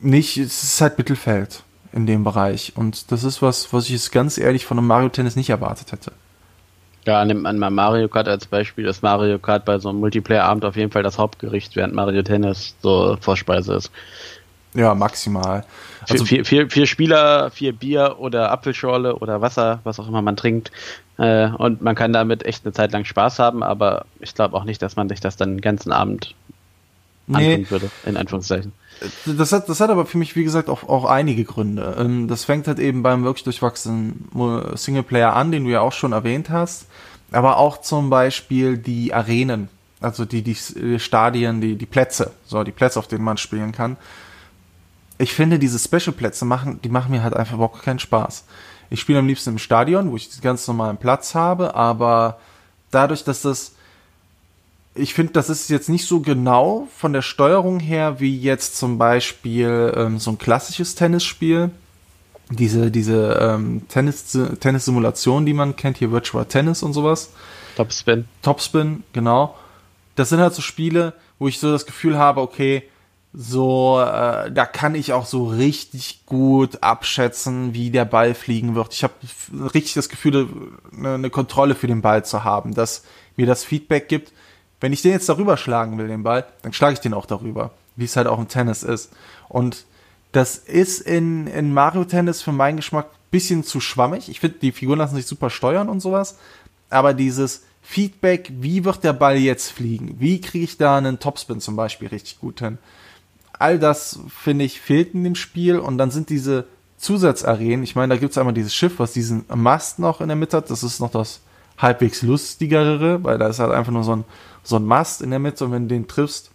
nicht, 0.00 0.36
es 0.36 0.62
ist 0.62 0.80
halt 0.80 0.98
Mittelfeld 0.98 1.62
in 1.92 2.06
dem 2.06 2.24
Bereich. 2.24 2.74
Und 2.76 3.10
das 3.10 3.24
ist 3.24 3.40
was, 3.40 3.72
was 3.72 3.84
ich 3.86 3.92
jetzt 3.92 4.12
ganz 4.12 4.38
ehrlich 4.38 4.66
von 4.66 4.78
einem 4.78 4.86
Mario 4.86 5.08
Tennis 5.08 5.36
nicht 5.36 5.50
erwartet 5.50 5.92
hätte. 5.92 6.12
Ja, 7.06 7.24
nimmt 7.24 7.42
man 7.42 7.58
mal 7.58 7.70
Mario 7.70 8.08
Kart 8.08 8.28
als 8.28 8.46
Beispiel, 8.46 8.84
dass 8.84 9.00
Mario 9.00 9.38
Kart 9.38 9.64
bei 9.64 9.78
so 9.78 9.88
einem 9.88 10.00
Multiplayer-Abend 10.00 10.64
auf 10.64 10.76
jeden 10.76 10.92
Fall 10.92 11.02
das 11.02 11.16
Hauptgericht, 11.16 11.74
während 11.74 11.94
Mario 11.94 12.22
Tennis 12.22 12.74
so 12.82 13.16
Vorspeise 13.20 13.74
ist. 13.74 13.90
Ja, 14.74 14.94
maximal. 14.94 15.64
Also 16.10 16.24
vier, 16.24 16.44
vier, 16.44 16.70
vier 16.70 16.86
Spieler, 16.86 17.50
vier 17.50 17.72
Bier 17.72 18.16
oder 18.18 18.50
Apfelschorle 18.50 19.16
oder 19.16 19.40
Wasser, 19.40 19.80
was 19.84 19.98
auch 20.00 20.08
immer 20.08 20.22
man 20.22 20.36
trinkt. 20.36 20.70
Äh, 21.18 21.48
und 21.48 21.82
man 21.82 21.94
kann 21.94 22.12
damit 22.12 22.44
echt 22.44 22.64
eine 22.64 22.72
Zeit 22.72 22.92
lang 22.92 23.04
Spaß 23.04 23.38
haben, 23.38 23.62
aber 23.62 24.06
ich 24.20 24.34
glaube 24.34 24.56
auch 24.56 24.64
nicht, 24.64 24.80
dass 24.82 24.96
man 24.96 25.08
sich 25.08 25.20
das 25.20 25.36
dann 25.36 25.56
den 25.56 25.60
ganzen 25.60 25.92
Abend 25.92 26.34
Nee. 27.30 27.52
antun 27.56 27.70
würde, 27.70 27.90
in 28.06 28.16
Anführungszeichen. 28.16 28.72
Das 29.26 29.52
hat, 29.52 29.68
das 29.68 29.80
hat 29.80 29.90
aber 29.90 30.06
für 30.06 30.16
mich, 30.16 30.34
wie 30.34 30.44
gesagt, 30.44 30.70
auch, 30.70 30.88
auch 30.88 31.04
einige 31.04 31.44
Gründe. 31.44 31.94
Ähm, 31.98 32.26
Das 32.26 32.44
fängt 32.44 32.66
halt 32.66 32.78
eben 32.78 33.02
beim 33.02 33.22
wirklich 33.22 33.44
durchwachsenen 33.44 34.28
Mo- 34.32 34.74
Singleplayer 34.74 35.36
an, 35.36 35.52
den 35.52 35.64
du 35.64 35.70
ja 35.70 35.82
auch 35.82 35.92
schon 35.92 36.12
erwähnt 36.12 36.48
hast. 36.48 36.86
Aber 37.30 37.58
auch 37.58 37.82
zum 37.82 38.08
Beispiel 38.08 38.78
die 38.78 39.12
Arenen, 39.12 39.68
also 40.00 40.24
die, 40.24 40.40
die 40.40 40.56
äh, 40.80 40.98
Stadien, 40.98 41.60
die, 41.60 41.76
die 41.76 41.84
Plätze, 41.84 42.30
so 42.46 42.64
die 42.64 42.72
Plätze, 42.72 42.98
auf 42.98 43.08
denen 43.08 43.24
man 43.24 43.36
spielen 43.36 43.72
kann. 43.72 43.98
Ich 45.18 45.34
finde, 45.34 45.58
diese 45.58 45.78
Special-Plätze 45.78 46.44
machen, 46.44 46.80
die 46.82 46.88
machen 46.88 47.10
mir 47.10 47.22
halt 47.22 47.34
einfach 47.34 47.54
überhaupt 47.54 47.82
keinen 47.82 47.98
Spaß. 47.98 48.44
Ich 48.90 49.00
spiele 49.00 49.18
am 49.18 49.26
liebsten 49.26 49.50
im 49.50 49.58
Stadion, 49.58 50.10
wo 50.10 50.16
ich 50.16 50.30
den 50.30 50.40
ganz 50.40 50.66
normalen 50.66 50.96
Platz 50.96 51.34
habe, 51.34 51.74
aber 51.74 52.38
dadurch, 52.90 53.24
dass 53.24 53.42
das 53.42 53.72
ich 54.98 55.14
finde, 55.14 55.32
das 55.32 55.48
ist 55.48 55.70
jetzt 55.70 55.88
nicht 55.88 56.06
so 56.06 56.20
genau 56.20 56.88
von 56.96 57.12
der 57.12 57.22
Steuerung 57.22 57.78
her 57.78 58.18
wie 58.18 58.36
jetzt 58.36 58.76
zum 58.76 58.98
Beispiel 58.98 59.92
ähm, 59.96 60.18
so 60.18 60.32
ein 60.32 60.38
klassisches 60.38 60.96
Tennisspiel. 60.96 61.70
Diese, 62.50 62.90
diese 62.90 63.38
ähm, 63.40 63.82
Tennis, 63.88 64.36
Tennis-Simulation, 64.58 65.46
die 65.46 65.52
man 65.52 65.76
kennt, 65.76 65.98
hier 65.98 66.10
Virtual 66.10 66.46
Tennis 66.46 66.82
und 66.82 66.94
sowas. 66.94 67.30
Topspin. 67.76 68.24
Topspin, 68.42 69.04
genau. 69.12 69.54
Das 70.16 70.30
sind 70.30 70.40
halt 70.40 70.54
so 70.54 70.62
Spiele, 70.62 71.12
wo 71.38 71.46
ich 71.46 71.60
so 71.60 71.70
das 71.70 71.86
Gefühl 71.86 72.18
habe, 72.18 72.40
okay, 72.40 72.82
so, 73.32 74.00
äh, 74.00 74.50
da 74.50 74.66
kann 74.66 74.94
ich 74.94 75.12
auch 75.12 75.26
so 75.26 75.46
richtig 75.46 76.24
gut 76.26 76.82
abschätzen, 76.82 77.74
wie 77.74 77.90
der 77.90 78.04
Ball 78.04 78.34
fliegen 78.34 78.74
wird. 78.74 78.94
Ich 78.94 79.04
habe 79.04 79.14
richtig 79.74 79.94
das 79.94 80.08
Gefühl, 80.08 80.48
eine, 80.96 81.14
eine 81.14 81.30
Kontrolle 81.30 81.74
für 81.74 81.86
den 81.86 82.00
Ball 82.02 82.24
zu 82.24 82.44
haben, 82.44 82.74
dass 82.74 83.04
mir 83.36 83.46
das 83.46 83.64
Feedback 83.64 84.08
gibt. 84.08 84.32
Wenn 84.80 84.92
ich 84.92 85.02
den 85.02 85.12
jetzt 85.12 85.28
darüber 85.28 85.56
schlagen 85.56 85.98
will, 85.98 86.08
den 86.08 86.22
Ball, 86.22 86.46
dann 86.62 86.72
schlage 86.72 86.94
ich 86.94 87.00
den 87.00 87.14
auch 87.14 87.26
darüber, 87.26 87.72
wie 87.96 88.04
es 88.04 88.16
halt 88.16 88.26
auch 88.26 88.38
im 88.38 88.48
Tennis 88.48 88.82
ist. 88.82 89.12
Und 89.48 89.84
das 90.32 90.56
ist 90.56 91.00
in, 91.00 91.46
in 91.46 91.72
Mario 91.72 92.04
Tennis 92.04 92.42
für 92.42 92.52
meinen 92.52 92.76
Geschmack 92.76 93.08
bisschen 93.30 93.64
zu 93.64 93.80
schwammig. 93.80 94.28
Ich 94.28 94.40
finde, 94.40 94.58
die 94.58 94.72
Figuren 94.72 94.98
lassen 94.98 95.16
sich 95.16 95.26
super 95.26 95.50
steuern 95.50 95.88
und 95.88 96.00
sowas. 96.00 96.38
Aber 96.90 97.14
dieses 97.14 97.64
Feedback, 97.82 98.50
wie 98.60 98.84
wird 98.84 99.04
der 99.04 99.12
Ball 99.12 99.36
jetzt 99.36 99.70
fliegen? 99.70 100.16
Wie 100.18 100.40
kriege 100.40 100.64
ich 100.64 100.78
da 100.78 100.96
einen 100.96 101.18
Topspin 101.18 101.60
zum 101.60 101.76
Beispiel 101.76 102.08
richtig 102.08 102.38
gut 102.38 102.60
hin? 102.60 102.78
All 103.58 103.78
das, 103.78 104.20
finde 104.28 104.64
ich, 104.64 104.80
fehlt 104.80 105.14
in 105.14 105.24
dem 105.24 105.34
Spiel. 105.34 105.78
Und 105.78 105.98
dann 105.98 106.10
sind 106.10 106.30
diese 106.30 106.66
Zusatzarenen, 106.98 107.82
ich 107.84 107.94
meine, 107.96 108.14
da 108.14 108.20
gibt 108.20 108.32
es 108.32 108.38
einmal 108.38 108.54
dieses 108.54 108.74
Schiff, 108.74 108.98
was 108.98 109.12
diesen 109.12 109.44
Mast 109.54 109.98
noch 109.98 110.20
in 110.20 110.28
der 110.28 110.36
Mitte 110.36 110.56
hat. 110.56 110.70
Das 110.70 110.82
ist 110.82 111.00
noch 111.00 111.10
das 111.10 111.40
halbwegs 111.78 112.22
lustigere, 112.22 113.22
weil 113.22 113.38
da 113.38 113.48
ist 113.48 113.60
halt 113.60 113.70
einfach 113.72 113.92
nur 113.92 114.02
so 114.04 114.16
ein, 114.16 114.24
so 114.64 114.76
ein 114.76 114.84
Mast 114.84 115.22
in 115.22 115.30
der 115.30 115.38
Mitte 115.38 115.64
und 115.64 115.72
wenn 115.72 115.88
du 115.88 115.94
den 115.94 116.08
triffst, 116.08 116.50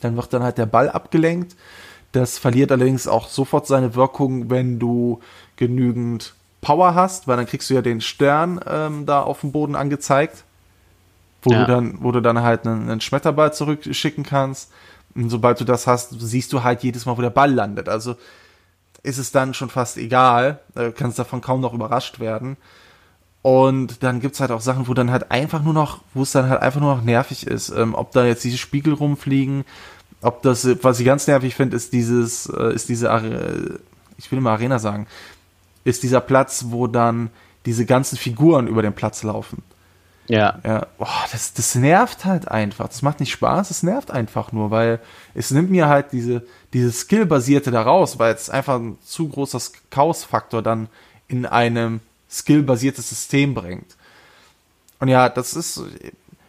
dann 0.00 0.16
wird 0.16 0.32
dann 0.32 0.42
halt 0.42 0.56
der 0.56 0.66
Ball 0.66 0.88
abgelenkt. 0.88 1.56
Das 2.12 2.38
verliert 2.38 2.72
allerdings 2.72 3.06
auch 3.06 3.28
sofort 3.28 3.66
seine 3.66 3.94
Wirkung, 3.94 4.48
wenn 4.50 4.78
du 4.78 5.20
genügend 5.56 6.34
Power 6.62 6.94
hast, 6.94 7.28
weil 7.28 7.36
dann 7.36 7.46
kriegst 7.46 7.68
du 7.70 7.74
ja 7.74 7.82
den 7.82 8.00
Stern 8.00 8.60
ähm, 8.66 9.06
da 9.06 9.20
auf 9.22 9.40
dem 9.42 9.52
Boden 9.52 9.76
angezeigt, 9.76 10.44
wo 11.42 11.52
Ja. 11.52 11.64
du 11.64 11.72
dann, 11.72 11.98
wo 12.02 12.10
du 12.12 12.20
dann 12.20 12.40
halt 12.42 12.66
einen, 12.66 12.90
einen 12.90 13.00
Schmetterball 13.00 13.52
zurückschicken 13.52 14.24
kannst. 14.24 14.70
Und 15.14 15.30
sobald 15.30 15.60
du 15.60 15.64
das 15.64 15.86
hast, 15.86 16.14
siehst 16.20 16.52
du 16.52 16.62
halt 16.62 16.82
jedes 16.82 17.06
Mal, 17.06 17.16
wo 17.16 17.22
der 17.22 17.30
Ball 17.30 17.52
landet. 17.52 17.88
Also 17.88 18.16
ist 19.02 19.18
es 19.18 19.32
dann 19.32 19.54
schon 19.54 19.70
fast 19.70 19.96
egal, 19.96 20.60
äh, 20.74 20.90
kannst 20.92 21.18
davon 21.18 21.40
kaum 21.40 21.60
noch 21.60 21.72
überrascht 21.72 22.20
werden. 22.20 22.56
Und 23.42 24.02
dann 24.02 24.20
gibt's 24.20 24.40
halt 24.40 24.50
auch 24.50 24.60
Sachen, 24.60 24.86
wo 24.86 24.94
dann 24.94 25.10
halt 25.10 25.30
einfach 25.30 25.62
nur 25.62 25.72
noch, 25.72 26.02
wo 26.12 26.22
es 26.22 26.32
dann 26.32 26.48
halt 26.48 26.60
einfach 26.60 26.80
nur 26.80 26.94
noch 26.94 27.02
nervig 27.02 27.46
ist. 27.46 27.70
Ähm, 27.70 27.94
ob 27.94 28.12
da 28.12 28.24
jetzt 28.24 28.44
diese 28.44 28.58
Spiegel 28.58 28.92
rumfliegen, 28.92 29.64
ob 30.20 30.42
das, 30.42 30.68
was 30.82 31.00
ich 31.00 31.06
ganz 31.06 31.26
nervig 31.26 31.54
finde, 31.54 31.76
ist 31.76 31.92
dieses, 31.94 32.46
äh, 32.46 32.74
ist 32.74 32.90
diese, 32.90 33.08
ich 34.18 34.30
will 34.30 34.38
immer 34.38 34.50
Arena 34.50 34.78
sagen, 34.78 35.06
ist 35.84 36.02
dieser 36.02 36.20
Platz, 36.20 36.66
wo 36.68 36.86
dann 36.86 37.30
diese 37.64 37.86
ganzen 37.86 38.18
Figuren 38.18 38.66
über 38.66 38.82
den 38.82 38.92
Platz 38.92 39.22
laufen. 39.22 39.62
Ja. 40.30 40.60
Ja, 40.64 40.86
boah, 40.96 41.24
das, 41.32 41.54
das 41.54 41.74
nervt 41.74 42.24
halt 42.24 42.46
einfach. 42.48 42.86
Das 42.86 43.02
macht 43.02 43.18
nicht 43.18 43.32
Spaß, 43.32 43.70
es 43.70 43.82
nervt 43.82 44.12
einfach 44.12 44.52
nur, 44.52 44.70
weil 44.70 45.00
es 45.34 45.50
nimmt 45.50 45.70
mir 45.72 45.88
halt 45.88 46.12
diese, 46.12 46.46
diese 46.72 46.92
Skill-basierte 46.92 47.72
da 47.72 47.82
raus, 47.82 48.20
weil 48.20 48.32
es 48.32 48.48
einfach 48.48 48.76
ein 48.76 48.96
zu 49.04 49.28
großer 49.28 49.60
Chaos-Faktor 49.90 50.62
dann 50.62 50.88
in 51.26 51.46
einem 51.46 52.00
Skill-basiertes 52.30 53.08
System 53.08 53.54
bringt. 53.54 53.96
Und 55.00 55.08
ja, 55.08 55.28
das 55.28 55.54
ist, 55.54 55.82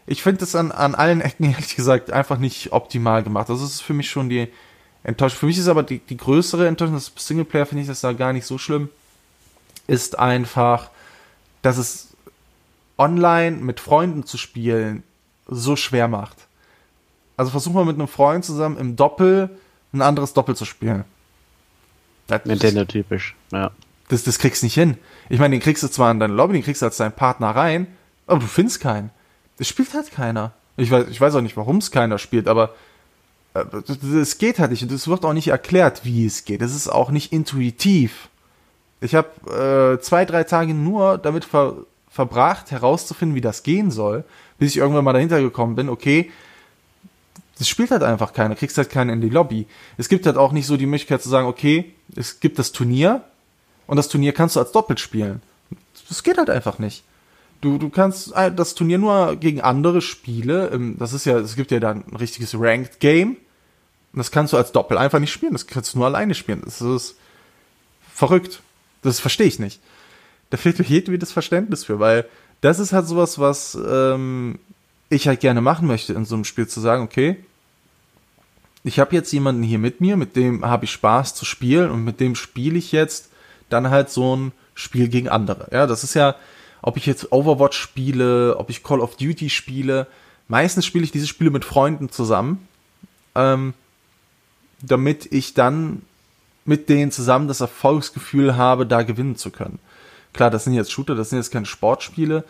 ich 0.06 0.22
finde 0.22 0.42
das 0.42 0.54
an, 0.54 0.72
an 0.72 0.94
allen 0.94 1.22
Ecken, 1.22 1.46
ehrlich 1.52 1.76
gesagt, 1.76 2.12
einfach 2.12 2.38
nicht 2.38 2.74
optimal 2.74 3.24
gemacht. 3.24 3.50
Das 3.50 3.64
ist 3.64 3.82
für 3.82 3.96
mich 3.96 4.12
schon 4.12 4.30
die 4.30 4.48
Enttäuschung. 5.04 5.40
Für 5.40 5.46
mich 5.48 5.58
ist 5.58 5.68
aber 5.68 5.82
die, 5.82 5.98
die 5.98 6.18
größere 6.18 6.68
Enttäuschung, 6.68 6.94
das 6.94 7.12
Singleplayer 7.16 7.66
finde 7.66 7.82
ich 7.82 7.88
das 7.88 8.02
da 8.02 8.14
gar 8.14 8.32
nicht 8.32 8.46
so 8.46 8.60
schlimm, 8.60 8.90
ist 9.88 10.20
einfach, 10.20 10.92
dass 11.64 11.78
es 11.78 12.11
online 12.98 13.58
mit 13.58 13.80
Freunden 13.80 14.26
zu 14.26 14.38
spielen 14.38 15.04
so 15.48 15.76
schwer 15.76 16.08
macht. 16.08 16.38
Also 17.38 17.52
versuch 17.52 17.74
mal 17.74 17.86
mit 17.86 17.96
einem 17.96 18.08
Freund 18.08 18.46
zusammen 18.46 18.78
im 18.78 18.96
Doppel 18.96 19.50
ein 19.94 20.02
anderes 20.02 20.34
Doppel 20.34 20.56
zu 20.56 20.66
spielen. 20.66 21.04
Das, 22.28 22.46
Nintendo 22.46 22.86
typisch. 22.86 23.36
Ja. 23.52 23.72
das, 24.08 24.24
das 24.24 24.40
kriegst 24.40 24.62
du 24.62 24.68
nicht 24.68 24.76
hin. 24.76 24.98
Ich 25.30 25.40
meine, 25.40 25.56
den 25.56 25.62
kriegst 25.62 25.84
du 25.84 25.88
zwar 25.90 26.12
in 26.12 26.20
deine 26.20 26.34
Lobby, 26.34 26.54
den 26.54 26.64
kriegst 26.64 26.82
du 26.82 26.86
als 26.86 26.98
deinen 26.98 27.12
Partner 27.12 27.50
rein, 27.50 27.88
aber 28.28 28.40
du 28.40 28.48
findest 28.48 28.80
keinen. 28.80 29.10
Das 29.58 29.68
spielt 29.68 29.94
halt 29.94 30.12
keiner. 30.12 30.54
Ich 30.78 30.90
weiß, 30.90 31.08
ich 31.10 31.20
weiß 31.20 31.36
auch 31.36 31.42
nicht, 31.42 31.58
warum 31.58 31.78
es 31.78 31.92
keiner 31.92 32.18
spielt, 32.18 32.48
aber 32.48 32.74
äh, 33.54 33.66
es 34.16 34.38
geht 34.38 34.60
halt 34.60 34.72
nicht. 34.72 34.84
Und 34.84 34.92
es 34.92 35.08
wird 35.08 35.26
auch 35.26 35.34
nicht 35.34 35.50
erklärt, 35.50 36.06
wie 36.06 36.26
es 36.26 36.46
geht. 36.46 36.62
Es 36.62 36.74
ist 36.74 36.88
auch 36.88 37.12
nicht 37.12 37.34
intuitiv. 37.34 38.30
Ich 39.02 39.16
habe 39.16 39.98
äh, 39.98 40.02
zwei, 40.02 40.26
drei 40.26 40.44
Tage 40.44 40.74
nur 40.74 41.18
damit 41.18 41.44
ver 41.44 41.76
verbracht, 42.12 42.72
herauszufinden, 42.72 43.36
wie 43.36 43.42
das 43.42 43.64
gehen 43.64 43.90
soll, 43.90 44.26
bis 44.60 44.72
ich 44.72 44.78
irgendwann 44.78 45.06
mal 45.06 45.14
dahinter 45.14 45.42
gekommen 45.42 45.76
bin, 45.76 45.90
okay, 45.90 46.30
das 47.58 47.70
spielt 47.70 47.92
halt 47.92 48.04
einfach 48.04 48.34
keiner, 48.34 48.56
kriegst 48.56 48.78
halt 48.78 48.90
keinen 48.90 49.10
in 49.10 49.22
die 49.22 49.30
Lobby. 49.30 49.68
Es 49.98 50.10
gibt 50.10 50.26
halt 50.26 50.38
auch 50.38 50.52
nicht 50.52 50.68
so 50.68 50.78
die 50.78 50.86
Möglichkeit 50.86 51.22
zu 51.22 51.30
sagen, 51.30 51.48
okay, 51.48 51.94
es 52.16 52.40
gibt 52.40 52.60
das 52.60 52.72
Turnier 52.72 53.24
und 53.88 53.98
das 53.98 54.10
Turnier 54.10 54.34
kannst 54.34 54.56
du 54.56 54.60
als 54.60 54.72
Doppelt 54.72 55.00
spielen. 55.00 55.42
Das 56.10 56.24
geht 56.24 56.38
halt 56.38 56.50
einfach 56.50 56.80
nicht. 56.80 57.04
Du, 57.62 57.78
du 57.78 57.90
kannst 57.90 58.36
äh, 58.36 58.52
das 58.52 58.74
Turnier 58.74 58.98
nur 58.98 59.36
gegen 59.36 59.62
andere 59.62 60.02
Spiele, 60.02 60.70
ähm, 60.74 60.96
das 60.98 61.14
ist 61.14 61.26
ja, 61.26 61.38
es 61.38 61.56
gibt 61.56 61.72
ja 61.72 61.80
dann 61.80 62.04
ein 62.08 62.16
richtiges 62.16 62.56
Ranked 62.60 63.00
Game, 63.00 63.38
das 64.14 64.32
kannst 64.32 64.52
du 64.52 64.58
als 64.58 64.72
Doppel 64.72 64.98
einfach 64.98 65.20
nicht 65.20 65.32
spielen, 65.32 65.54
das 65.54 65.68
kannst 65.68 65.94
du 65.94 66.00
nur 66.00 66.08
alleine 66.08 66.34
spielen. 66.34 66.62
Das 66.66 66.82
ist 66.82 67.16
verrückt. 68.12 68.62
Das 69.02 69.20
verstehe 69.20 69.48
ich 69.48 69.60
nicht. 69.60 69.80
Da 70.52 70.58
fehlt 70.58 70.78
mir 70.78 70.86
jedes 70.86 71.32
Verständnis 71.32 71.86
für, 71.86 72.00
weil 72.00 72.26
das 72.62 72.78
ist 72.78 72.94
halt 72.94 73.08
sowas, 73.08 73.40
was 73.40 73.76
ähm, 73.76 74.60
ich 75.10 75.28
halt 75.28 75.40
gerne 75.40 75.62
machen 75.62 75.88
möchte 75.88 76.14
in 76.14 76.26
so 76.26 76.36
einem 76.36 76.46
Spiel, 76.46 76.68
zu 76.68 76.80
sagen, 76.80 77.04
okay, 77.04 77.38
ich 78.84 79.00
habe 79.00 79.16
jetzt 79.16 79.32
jemanden 79.32 79.64
hier 79.64 79.80
mit 79.80 80.02
mir, 80.02 80.18
mit 80.18 80.36
dem 80.36 80.66
habe 80.66 80.86
ich 80.86 80.92
Spaß 80.92 81.36
zu 81.36 81.46
spielen 81.46 81.92
und 81.92 82.04
mit 82.04 82.20
dem 82.20 82.36
spiele 82.36 82.78
ich 82.78 82.92
jetzt 82.92 83.30
dann 83.70 83.90
halt 83.90 84.10
so 84.10 84.36
ein 84.36 84.52
Spiel 84.76 85.08
gegen 85.08 85.30
andere. 85.30 85.68
Ja, 85.72 85.88
das 85.88 86.04
ist 86.04 86.14
ja, 86.14 86.36
ob 86.82 86.98
ich 86.98 87.06
jetzt 87.06 87.32
Overwatch 87.32 87.78
spiele, 87.78 88.58
ob 88.58 88.70
ich 88.70 88.84
Call 88.84 89.00
of 89.00 89.18
Duty 89.18 89.50
spiele, 89.50 90.08
meistens 90.48 90.86
spiele 90.86 91.04
ich 91.04 91.12
diese 91.12 91.28
Spiele 91.28 91.52
mit 91.52 91.66
Freunden 91.66 92.10
zusammen, 92.10 92.68
ähm, 93.36 93.74
damit 94.82 95.32
ich 95.32 95.54
dann 95.54 96.02
mit 96.66 96.90
denen 96.90 97.12
zusammen 97.12 97.48
das 97.48 97.62
Erfolgsgefühl 97.62 98.56
habe, 98.56 98.86
da 98.86 99.04
gewinnen 99.04 99.36
zu 99.36 99.52
können. 99.52 99.80
Klar, 100.34 100.50
das 100.50 100.64
sind 100.64 100.74
jetzt 100.74 100.92
Shooter, 100.92 101.16
das 101.16 101.30
sind 101.30 101.40
jetzt 101.40 101.52
keine 101.52 101.66
Sportspiele, 101.66 102.44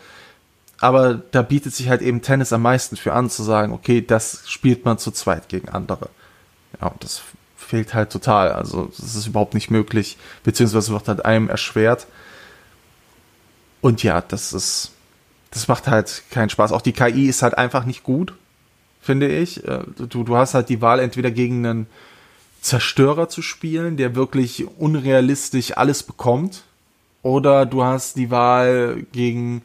aber 0.78 1.14
da 1.14 1.42
bietet 1.42 1.74
sich 1.74 1.88
halt 1.88 2.02
eben 2.02 2.22
Tennis 2.22 2.52
am 2.52 2.62
meisten 2.62 2.96
für 2.96 3.12
an, 3.12 3.30
zu 3.30 3.42
sagen, 3.42 3.72
okay, 3.72 4.04
das 4.04 4.42
spielt 4.46 4.84
man 4.84 4.98
zu 4.98 5.10
zweit 5.10 5.48
gegen 5.48 5.68
andere. 5.68 6.08
Ja, 6.80 6.88
und 6.88 7.02
das 7.04 7.22
fehlt 7.56 7.94
halt 7.94 8.10
total. 8.10 8.52
Also, 8.52 8.90
das 8.96 9.14
ist 9.14 9.26
überhaupt 9.26 9.54
nicht 9.54 9.70
möglich, 9.70 10.16
beziehungsweise 10.44 10.92
wird 10.92 11.08
halt 11.08 11.24
einem 11.24 11.48
erschwert. 11.48 12.06
Und 13.80 14.02
ja, 14.02 14.20
das 14.20 14.52
ist, 14.52 14.92
das 15.50 15.68
macht 15.68 15.88
halt 15.88 16.22
keinen 16.30 16.50
Spaß. 16.50 16.72
Auch 16.72 16.82
die 16.82 16.92
KI 16.92 17.28
ist 17.28 17.42
halt 17.42 17.56
einfach 17.56 17.84
nicht 17.84 18.02
gut, 18.02 18.34
finde 19.00 19.28
ich. 19.28 19.64
Äh, 19.66 19.84
du, 19.96 20.24
du 20.24 20.36
hast 20.36 20.54
halt 20.54 20.68
die 20.68 20.80
Wahl, 20.80 21.00
entweder 21.00 21.30
gegen 21.30 21.64
einen 21.66 21.86
Zerstörer 22.60 23.28
zu 23.28 23.42
spielen, 23.42 23.96
der 23.96 24.14
wirklich 24.14 24.66
unrealistisch 24.78 25.76
alles 25.76 26.02
bekommt, 26.02 26.62
oder 27.22 27.66
du 27.66 27.84
hast 27.84 28.16
die 28.16 28.30
Wahl, 28.30 29.04
gegen 29.12 29.62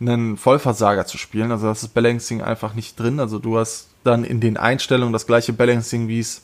einen 0.00 0.36
Vollversager 0.36 1.06
zu 1.06 1.18
spielen. 1.18 1.52
Also 1.52 1.66
das 1.66 1.82
ist 1.82 1.94
Balancing 1.94 2.42
einfach 2.42 2.74
nicht 2.74 2.98
drin. 2.98 3.20
Also 3.20 3.38
du 3.38 3.58
hast 3.58 3.88
dann 4.02 4.24
in 4.24 4.40
den 4.40 4.56
Einstellungen 4.56 5.12
das 5.12 5.26
gleiche 5.26 5.52
Balancing, 5.52 6.08
wie 6.08 6.20
es 6.20 6.42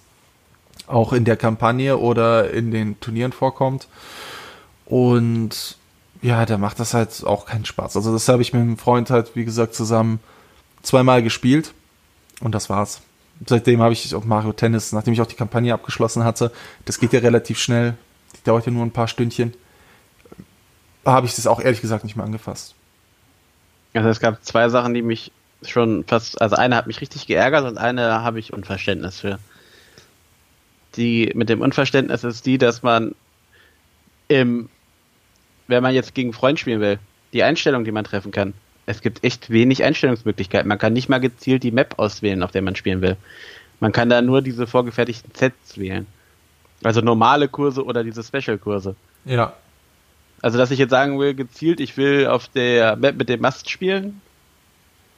auch 0.86 1.12
in 1.12 1.24
der 1.24 1.36
Kampagne 1.36 1.96
oder 1.96 2.50
in 2.50 2.70
den 2.70 3.00
Turnieren 3.00 3.32
vorkommt. 3.32 3.88
Und 4.84 5.78
ja, 6.22 6.46
da 6.46 6.58
macht 6.58 6.80
das 6.80 6.94
halt 6.94 7.24
auch 7.24 7.46
keinen 7.46 7.64
Spaß. 7.64 7.96
Also 7.96 8.12
das 8.12 8.28
habe 8.28 8.42
ich 8.42 8.52
mit 8.52 8.62
einem 8.62 8.78
Freund 8.78 9.10
halt, 9.10 9.34
wie 9.34 9.44
gesagt, 9.44 9.74
zusammen 9.74 10.20
zweimal 10.82 11.22
gespielt 11.22 11.72
und 12.40 12.54
das 12.54 12.70
war's. 12.70 13.00
Seitdem 13.46 13.82
habe 13.82 13.92
ich 13.92 14.14
auch 14.14 14.24
Mario 14.24 14.52
Tennis, 14.52 14.92
nachdem 14.92 15.12
ich 15.12 15.20
auch 15.20 15.26
die 15.26 15.34
Kampagne 15.34 15.74
abgeschlossen 15.74 16.24
hatte, 16.24 16.52
das 16.84 17.00
geht 17.00 17.12
ja 17.12 17.20
relativ 17.20 17.58
schnell, 17.58 17.96
die 18.34 18.44
dauert 18.44 18.66
ja 18.66 18.72
nur 18.72 18.84
ein 18.84 18.92
paar 18.92 19.08
Stündchen, 19.08 19.52
habe 21.06 21.26
ich 21.26 21.34
das 21.34 21.46
auch 21.46 21.60
ehrlich 21.60 21.80
gesagt 21.80 22.04
nicht 22.04 22.16
mehr 22.16 22.26
angefasst. 22.26 22.74
Also 23.94 24.08
es 24.08 24.20
gab 24.20 24.44
zwei 24.44 24.68
Sachen, 24.68 24.92
die 24.92 25.02
mich 25.02 25.32
schon 25.62 26.04
fast, 26.04 26.40
also 26.40 26.56
eine 26.56 26.76
hat 26.76 26.86
mich 26.86 27.00
richtig 27.00 27.26
geärgert 27.26 27.64
und 27.64 27.78
eine 27.78 28.22
habe 28.22 28.38
ich 28.38 28.52
Unverständnis 28.52 29.20
für. 29.20 29.38
Die 30.96 31.32
mit 31.34 31.48
dem 31.48 31.60
Unverständnis 31.60 32.24
ist 32.24 32.46
die, 32.46 32.58
dass 32.58 32.82
man 32.82 33.14
im, 34.28 34.68
wenn 35.66 35.82
man 35.82 35.94
jetzt 35.94 36.14
gegen 36.14 36.32
Freund 36.32 36.58
spielen 36.58 36.80
will, 36.80 36.98
die 37.32 37.42
Einstellung, 37.42 37.84
die 37.84 37.92
man 37.92 38.04
treffen 38.04 38.32
kann, 38.32 38.54
es 38.86 39.00
gibt 39.00 39.24
echt 39.24 39.50
wenig 39.50 39.82
Einstellungsmöglichkeiten. 39.82 40.68
Man 40.68 40.78
kann 40.78 40.92
nicht 40.92 41.08
mal 41.08 41.18
gezielt 41.18 41.64
die 41.64 41.72
Map 41.72 41.98
auswählen, 41.98 42.42
auf 42.42 42.52
der 42.52 42.62
man 42.62 42.76
spielen 42.76 43.00
will. 43.00 43.16
Man 43.80 43.92
kann 43.92 44.08
da 44.08 44.22
nur 44.22 44.42
diese 44.42 44.66
vorgefertigten 44.66 45.32
Sets 45.34 45.76
wählen. 45.76 46.06
Also 46.84 47.00
normale 47.00 47.48
Kurse 47.48 47.84
oder 47.84 48.04
diese 48.04 48.22
Special-Kurse. 48.22 48.94
Ja. 49.24 49.54
Also, 50.46 50.58
dass 50.58 50.70
ich 50.70 50.78
jetzt 50.78 50.90
sagen 50.90 51.18
will, 51.18 51.34
gezielt, 51.34 51.80
ich 51.80 51.96
will 51.96 52.28
auf 52.28 52.46
der 52.46 52.94
Map 52.94 53.16
mit 53.16 53.28
dem 53.28 53.40
Mast 53.40 53.68
spielen, 53.68 54.20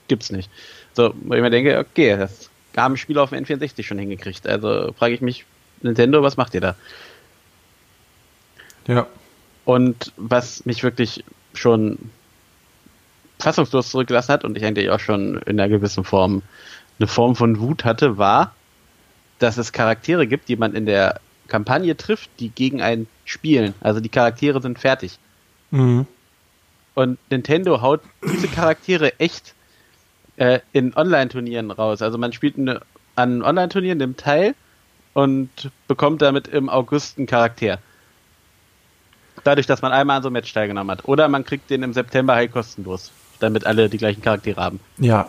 gibt's 0.08 0.30
nicht. 0.30 0.50
So, 0.94 1.12
wo 1.20 1.34
ich 1.34 1.42
mir 1.42 1.50
denke, 1.50 1.78
okay, 1.78 2.16
das 2.16 2.48
haben 2.74 2.96
Spieler 2.96 3.24
auf 3.24 3.28
dem 3.28 3.44
N64 3.44 3.82
schon 3.82 3.98
hingekriegt. 3.98 4.46
Also 4.46 4.90
frage 4.94 5.12
ich 5.12 5.20
mich, 5.20 5.44
Nintendo, 5.82 6.22
was 6.22 6.38
macht 6.38 6.54
ihr 6.54 6.62
da? 6.62 6.76
Ja. 8.86 9.06
Und 9.66 10.14
was 10.16 10.64
mich 10.64 10.82
wirklich 10.82 11.22
schon 11.52 11.98
fassungslos 13.38 13.90
zurückgelassen 13.90 14.32
hat 14.32 14.44
und 14.44 14.56
ich 14.56 14.64
eigentlich 14.64 14.88
auch 14.88 15.00
schon 15.00 15.42
in 15.42 15.60
einer 15.60 15.68
gewissen 15.68 16.04
Form 16.04 16.40
eine 16.98 17.06
Form 17.06 17.36
von 17.36 17.60
Wut 17.60 17.84
hatte, 17.84 18.16
war, 18.16 18.54
dass 19.40 19.58
es 19.58 19.72
Charaktere 19.72 20.26
gibt, 20.26 20.48
die 20.48 20.56
man 20.56 20.74
in 20.74 20.86
der 20.86 21.20
Kampagne 21.48 21.96
trifft, 21.96 22.30
die 22.38 22.50
gegen 22.50 22.80
einen 22.80 23.08
spielen. 23.24 23.74
Also 23.80 24.00
die 24.00 24.08
Charaktere 24.08 24.62
sind 24.62 24.78
fertig. 24.78 25.18
Mhm. 25.70 26.06
Und 26.94 27.18
Nintendo 27.30 27.80
haut 27.80 28.00
diese 28.22 28.48
Charaktere 28.48 29.18
echt 29.18 29.54
äh, 30.36 30.60
in 30.72 30.94
Online-Turnieren 30.94 31.70
raus. 31.70 32.02
Also 32.02 32.18
man 32.18 32.32
spielt 32.32 32.58
eine, 32.58 32.80
an 33.16 33.42
Online-Turnieren, 33.42 33.98
nimmt 33.98 34.20
teil 34.20 34.54
und 35.14 35.48
bekommt 35.86 36.22
damit 36.22 36.48
im 36.48 36.68
August 36.68 37.18
einen 37.18 37.26
Charakter. 37.26 37.78
Dadurch, 39.44 39.66
dass 39.66 39.82
man 39.82 39.92
einmal 39.92 40.16
an 40.16 40.22
so 40.22 40.28
einem 40.28 40.34
Match 40.34 40.52
teilgenommen 40.52 40.90
hat. 40.90 41.06
Oder 41.06 41.28
man 41.28 41.44
kriegt 41.44 41.70
den 41.70 41.82
im 41.82 41.92
September 41.92 42.34
halt 42.34 42.52
kostenlos, 42.52 43.12
damit 43.38 43.64
alle 43.64 43.88
die 43.88 43.98
gleichen 43.98 44.22
Charaktere 44.22 44.60
haben. 44.60 44.80
Ja. 44.98 45.28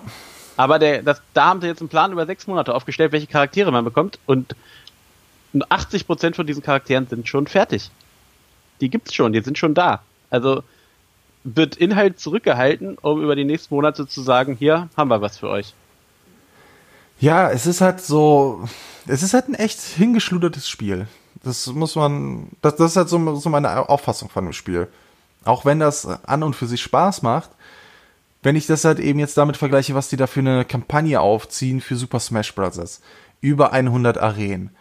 Aber 0.57 0.77
der, 0.79 1.03
das, 1.03 1.21
da 1.33 1.45
haben 1.45 1.61
sie 1.61 1.67
jetzt 1.67 1.79
einen 1.79 1.89
Plan 1.89 2.11
über 2.11 2.25
sechs 2.25 2.45
Monate 2.47 2.73
aufgestellt, 2.73 3.11
welche 3.11 3.27
Charaktere 3.27 3.71
man 3.71 3.85
bekommt 3.85 4.19
und 4.25 4.55
80% 5.53 6.35
von 6.35 6.47
diesen 6.47 6.63
Charakteren 6.63 7.07
sind 7.07 7.27
schon 7.27 7.47
fertig. 7.47 7.91
Die 8.81 8.89
gibt's 8.89 9.13
schon, 9.13 9.33
die 9.33 9.41
sind 9.41 9.57
schon 9.57 9.73
da. 9.73 10.01
Also 10.29 10.63
wird 11.43 11.75
Inhalt 11.77 12.19
zurückgehalten, 12.19 12.97
um 12.97 13.21
über 13.21 13.35
die 13.35 13.45
nächsten 13.45 13.73
Monate 13.73 14.07
zu 14.07 14.21
sagen, 14.21 14.55
hier 14.55 14.89
haben 14.95 15.09
wir 15.09 15.21
was 15.21 15.37
für 15.37 15.49
euch. 15.49 15.73
Ja, 17.19 17.49
es 17.51 17.65
ist 17.65 17.81
halt 17.81 18.01
so, 18.01 18.67
es 19.07 19.23
ist 19.23 19.33
halt 19.33 19.49
ein 19.49 19.55
echt 19.55 19.79
hingeschludertes 19.79 20.69
Spiel. 20.69 21.07
Das 21.43 21.67
muss 21.67 21.95
man, 21.95 22.49
das, 22.61 22.75
das 22.75 22.91
ist 22.91 22.97
halt 22.97 23.09
so, 23.09 23.35
so 23.35 23.49
meine 23.49 23.89
Auffassung 23.89 24.29
von 24.29 24.45
dem 24.45 24.53
Spiel. 24.53 24.87
Auch 25.45 25.65
wenn 25.65 25.79
das 25.79 26.05
an 26.05 26.43
und 26.43 26.55
für 26.55 26.67
sich 26.67 26.81
Spaß 26.81 27.21
macht, 27.21 27.49
wenn 28.41 28.55
ich 28.55 28.67
das 28.67 28.85
halt 28.85 28.99
eben 28.99 29.19
jetzt 29.19 29.37
damit 29.37 29.57
vergleiche, 29.57 29.95
was 29.95 30.09
die 30.09 30.17
da 30.17 30.27
für 30.27 30.39
eine 30.39 30.63
Kampagne 30.63 31.19
aufziehen 31.19 31.81
für 31.81 31.95
Super 31.95 32.19
Smash 32.19 32.53
Bros. 32.55 33.01
Über 33.41 33.73
100 33.73 34.17
Arenen 34.17 34.71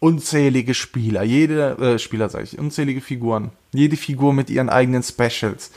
unzählige 0.00 0.74
Spieler, 0.74 1.22
jede 1.22 1.76
äh, 1.78 1.98
Spieler 1.98 2.28
sage 2.28 2.44
ich, 2.44 2.58
unzählige 2.58 3.00
Figuren, 3.00 3.50
jede 3.72 3.96
Figur 3.96 4.32
mit 4.32 4.50
ihren 4.50 4.68
eigenen 4.68 5.02
Specials. 5.02 5.70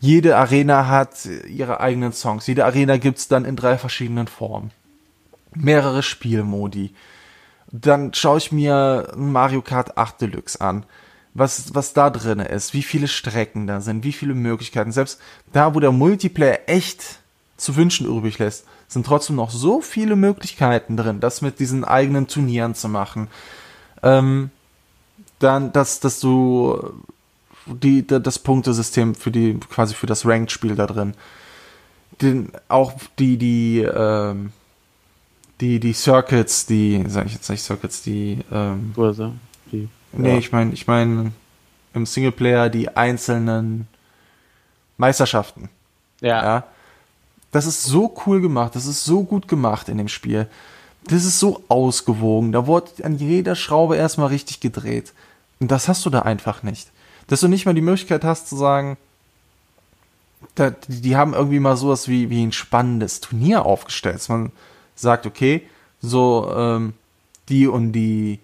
Jede 0.00 0.36
Arena 0.36 0.88
hat 0.88 1.26
ihre 1.48 1.80
eigenen 1.80 2.12
Songs. 2.12 2.46
Jede 2.46 2.64
Arena 2.64 2.98
gibt's 2.98 3.28
dann 3.28 3.44
in 3.44 3.56
drei 3.56 3.78
verschiedenen 3.78 4.26
Formen. 4.26 4.70
Mehrere 5.54 6.02
Spielmodi. 6.02 6.94
Dann 7.72 8.12
schaue 8.12 8.38
ich 8.38 8.52
mir 8.52 9.12
Mario 9.16 9.62
Kart 9.62 9.96
8 9.96 10.20
Deluxe 10.20 10.60
an. 10.60 10.84
Was, 11.32 11.74
was 11.74 11.94
da 11.94 12.10
drin 12.10 12.40
ist, 12.40 12.74
wie 12.74 12.82
viele 12.82 13.08
Strecken 13.08 13.66
da 13.66 13.80
sind, 13.80 14.04
wie 14.04 14.12
viele 14.12 14.34
Möglichkeiten. 14.34 14.92
Selbst 14.92 15.20
da, 15.52 15.74
wo 15.74 15.80
der 15.80 15.90
Multiplayer 15.90 16.60
echt 16.66 17.20
zu 17.56 17.74
wünschen 17.74 18.06
übrig 18.06 18.38
lässt, 18.38 18.66
sind 18.88 19.06
trotzdem 19.06 19.36
noch 19.36 19.50
so 19.50 19.80
viele 19.80 20.16
Möglichkeiten 20.16 20.96
drin, 20.96 21.20
das 21.20 21.40
mit 21.40 21.58
diesen 21.58 21.82
eigenen 21.82 22.28
Turnieren 22.28 22.74
zu 22.74 22.88
machen 22.88 23.28
ähm, 24.04 24.50
dann, 25.38 25.72
dass, 25.72 25.98
dass 25.98 26.20
du 26.20 26.92
die, 27.66 28.06
das 28.06 28.38
Punktesystem 28.38 29.14
für 29.14 29.30
die, 29.30 29.54
quasi 29.54 29.94
für 29.94 30.06
das 30.06 30.26
Ranked-Spiel 30.26 30.76
da 30.76 30.86
drin, 30.86 31.14
den, 32.20 32.52
auch 32.68 32.92
die, 33.18 33.38
die, 33.38 33.80
ähm, 33.80 34.52
die, 35.60 35.80
die 35.80 35.92
Circuits, 35.94 36.66
die, 36.66 37.02
sag 37.08 37.26
ich 37.26 37.32
jetzt 37.32 37.48
nicht 37.48 37.62
Circuits, 37.62 38.02
die, 38.02 38.40
ähm, 38.52 38.92
Kurse, 38.94 39.32
die, 39.72 39.88
nee, 40.12 40.32
ja. 40.32 40.38
ich 40.38 40.52
meine, 40.52 40.72
ich 40.72 40.86
meine, 40.86 41.32
im 41.94 42.06
Singleplayer 42.06 42.68
die 42.68 42.94
einzelnen 42.96 43.88
Meisterschaften. 44.98 45.70
Ja. 46.20 46.44
ja. 46.44 46.64
Das 47.50 47.66
ist 47.66 47.84
so 47.84 48.14
cool 48.26 48.40
gemacht, 48.40 48.74
das 48.74 48.86
ist 48.86 49.04
so 49.04 49.22
gut 49.22 49.48
gemacht 49.48 49.88
in 49.88 49.98
dem 49.98 50.08
Spiel 50.08 50.48
das 51.06 51.24
ist 51.24 51.38
so 51.38 51.62
ausgewogen. 51.68 52.52
Da 52.52 52.66
wurde 52.66 52.90
an 53.02 53.16
jeder 53.16 53.54
Schraube 53.56 53.96
erstmal 53.96 54.28
richtig 54.28 54.60
gedreht. 54.60 55.12
Und 55.60 55.70
das 55.70 55.88
hast 55.88 56.04
du 56.06 56.10
da 56.10 56.20
einfach 56.20 56.62
nicht. 56.62 56.90
Dass 57.26 57.40
du 57.40 57.48
nicht 57.48 57.66
mal 57.66 57.74
die 57.74 57.80
Möglichkeit 57.80 58.24
hast 58.24 58.48
zu 58.48 58.56
sagen, 58.56 58.96
da, 60.54 60.70
die, 60.88 61.16
haben 61.16 61.34
irgendwie 61.34 61.60
mal 61.60 61.76
sowas 61.76 62.06
wie, 62.08 62.30
wie 62.30 62.44
ein 62.44 62.52
spannendes 62.52 63.20
Turnier 63.20 63.64
aufgestellt. 63.64 64.16
Dass 64.16 64.28
man 64.28 64.52
sagt, 64.94 65.26
okay, 65.26 65.62
so 66.00 66.52
ähm, 66.54 66.94
die 67.48 67.66
und 67.66 67.92
die 67.92 68.40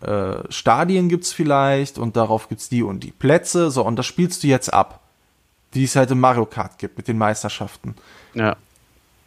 äh, 0.00 0.50
Stadien 0.50 1.08
gibt's 1.08 1.32
vielleicht 1.32 1.98
und 1.98 2.16
darauf 2.16 2.48
gibt's 2.48 2.68
die 2.68 2.82
und 2.82 3.00
die 3.00 3.12
Plätze. 3.12 3.70
So, 3.70 3.84
und 3.84 3.96
das 3.96 4.06
spielst 4.06 4.42
du 4.42 4.46
jetzt 4.46 4.72
ab. 4.72 5.00
Die 5.74 5.84
es 5.84 5.94
halt 5.94 6.10
im 6.10 6.20
Mario 6.20 6.46
Kart 6.46 6.78
gibt 6.78 6.96
mit 6.96 7.06
den 7.06 7.16
Meisterschaften. 7.16 7.94
Ja. 8.34 8.56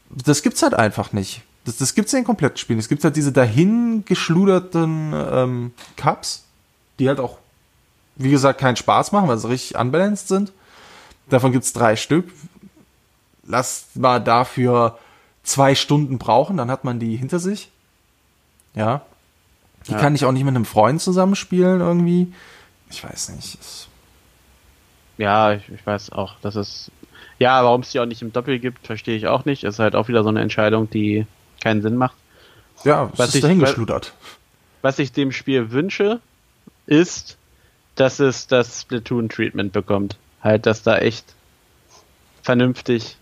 Das 0.10 0.42
gibt's 0.44 0.62
halt 0.62 0.74
einfach 0.74 1.14
nicht. 1.14 1.42
Das, 1.66 1.78
das 1.78 1.96
gibt 1.96 2.08
es 2.08 2.12
ja 2.12 2.20
in 2.20 2.26
kompletten 2.26 2.58
Spielen. 2.58 2.80
Es 2.80 2.90
gibt 2.90 3.04
halt 3.04 3.16
diese 3.16 3.32
dahin 3.32 4.04
geschluderten 4.06 5.14
ähm, 5.14 5.74
Cups, 5.96 6.44
die 7.00 7.08
halt 7.08 7.20
auch, 7.20 7.38
wie 8.16 8.32
gesagt, 8.32 8.60
keinen 8.60 8.76
Spaß 8.76 9.12
machen, 9.12 9.30
weil 9.30 9.38
sie 9.38 9.50
richtig 9.50 9.78
unbalanced 9.78 10.28
sind. 10.28 10.52
Davon 11.30 11.52
gibt 11.52 11.64
es 11.64 11.74
drei 11.74 11.96
Stück. 11.96 12.30
Lass 13.46 13.88
mal 13.96 14.20
dafür 14.20 14.98
zwei 15.44 15.76
Stunden 15.76 16.18
brauchen, 16.18 16.58
dann 16.58 16.72
hat 16.72 16.84
man 16.84 17.00
die 17.00 17.16
hinter 17.16 17.40
sich. 17.40 17.70
Ja. 18.76 19.02
Die 19.88 19.92
ja. 19.92 20.00
kann 20.00 20.16
ich 20.16 20.26
auch 20.26 20.32
nicht 20.32 20.46
mit 20.46 20.56
einem 20.56 20.66
Freund 20.66 21.02
zusammenspielen 21.02 21.82
irgendwie. 21.82 22.34
ich 22.90 23.04
weiß 23.04 23.30
nicht. 23.30 23.60
Es 23.60 23.88
ja, 25.18 25.54
ich, 25.54 25.70
ich, 25.70 25.86
weiß 25.86 26.12
auch, 26.12 26.36
dass 26.42 26.56
es. 26.56 26.92
Ja, 27.40 27.64
warum 27.64 27.82
es 27.82 27.92
die 27.92 28.00
auch 28.00 28.06
nicht 28.06 28.22
im 28.22 28.34
Doppel 28.34 28.60
gibt, 28.60 28.86
verstehe 28.86 29.16
ich 29.16 29.28
auch 29.28 29.46
nicht. 29.46 29.64
Ist 29.64 29.80
halt 29.80 29.96
auch 29.96 30.08
wieder 30.08 30.24
so 30.24 30.30
eine 30.30 30.42
Entscheidung, 30.42 30.90
die 30.90 31.26
keinen 31.64 31.82
Sinn 31.82 31.96
macht. 31.96 32.16
Ja, 32.84 33.10
was 33.16 33.30
ist 33.30 33.36
ich, 33.36 33.42
dahingeschludert. 33.42 34.14
Was 34.82 35.00
ich 35.00 35.12
dem 35.12 35.32
Spiel 35.32 35.72
wünsche, 35.72 36.20
ist, 36.86 37.38
dass 37.96 38.20
es 38.20 38.48
das 38.48 38.82
Splatoon-Treatment 38.82 39.72
bekommt. 39.72 40.18
Halt, 40.42 40.66
dass 40.66 40.84
da 40.84 40.98
echt 40.98 41.26
vernünftig 42.42 43.18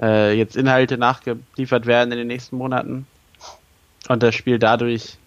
äh, 0.00 0.32
jetzt 0.36 0.56
Inhalte 0.56 0.96
nachgeliefert 0.96 1.86
werden 1.86 2.12
in 2.12 2.18
den 2.18 2.28
nächsten 2.28 2.56
Monaten 2.56 3.06
und 4.08 4.22
das 4.22 4.34
Spiel 4.34 4.58
dadurch 4.58 5.18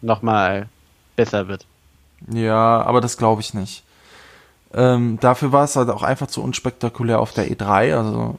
nochmal 0.00 0.68
besser 1.16 1.48
wird. 1.48 1.66
Ja, 2.32 2.82
aber 2.82 3.00
das 3.00 3.18
glaube 3.18 3.42
ich 3.42 3.52
nicht. 3.52 3.82
Ähm, 4.72 5.18
dafür 5.20 5.52
war 5.52 5.64
es 5.64 5.76
halt 5.76 5.90
auch 5.90 6.02
einfach 6.02 6.28
zu 6.28 6.42
unspektakulär 6.42 7.20
auf 7.20 7.32
der 7.32 7.50
E3. 7.50 7.96
Also 7.96 8.36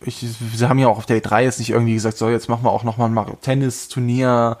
ich, 0.00 0.16
sie 0.16 0.68
haben 0.68 0.78
ja 0.78 0.88
auch 0.88 0.98
auf 0.98 1.06
der 1.06 1.22
E3 1.22 1.42
jetzt 1.42 1.58
nicht 1.58 1.70
irgendwie 1.70 1.94
gesagt, 1.94 2.18
so 2.18 2.28
jetzt 2.28 2.48
machen 2.48 2.64
wir 2.64 2.70
auch 2.70 2.84
nochmal 2.84 3.10
ein 3.10 3.40
Tennis 3.40 3.88
Turnier 3.88 4.58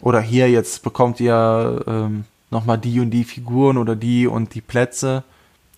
oder 0.00 0.20
hier 0.20 0.50
jetzt 0.50 0.82
bekommt 0.82 1.20
ihr 1.20 1.84
ähm, 1.86 2.24
nochmal 2.50 2.78
die 2.78 3.00
und 3.00 3.10
die 3.10 3.24
Figuren 3.24 3.76
oder 3.76 3.96
die 3.96 4.26
und 4.26 4.54
die 4.54 4.60
Plätze. 4.60 5.24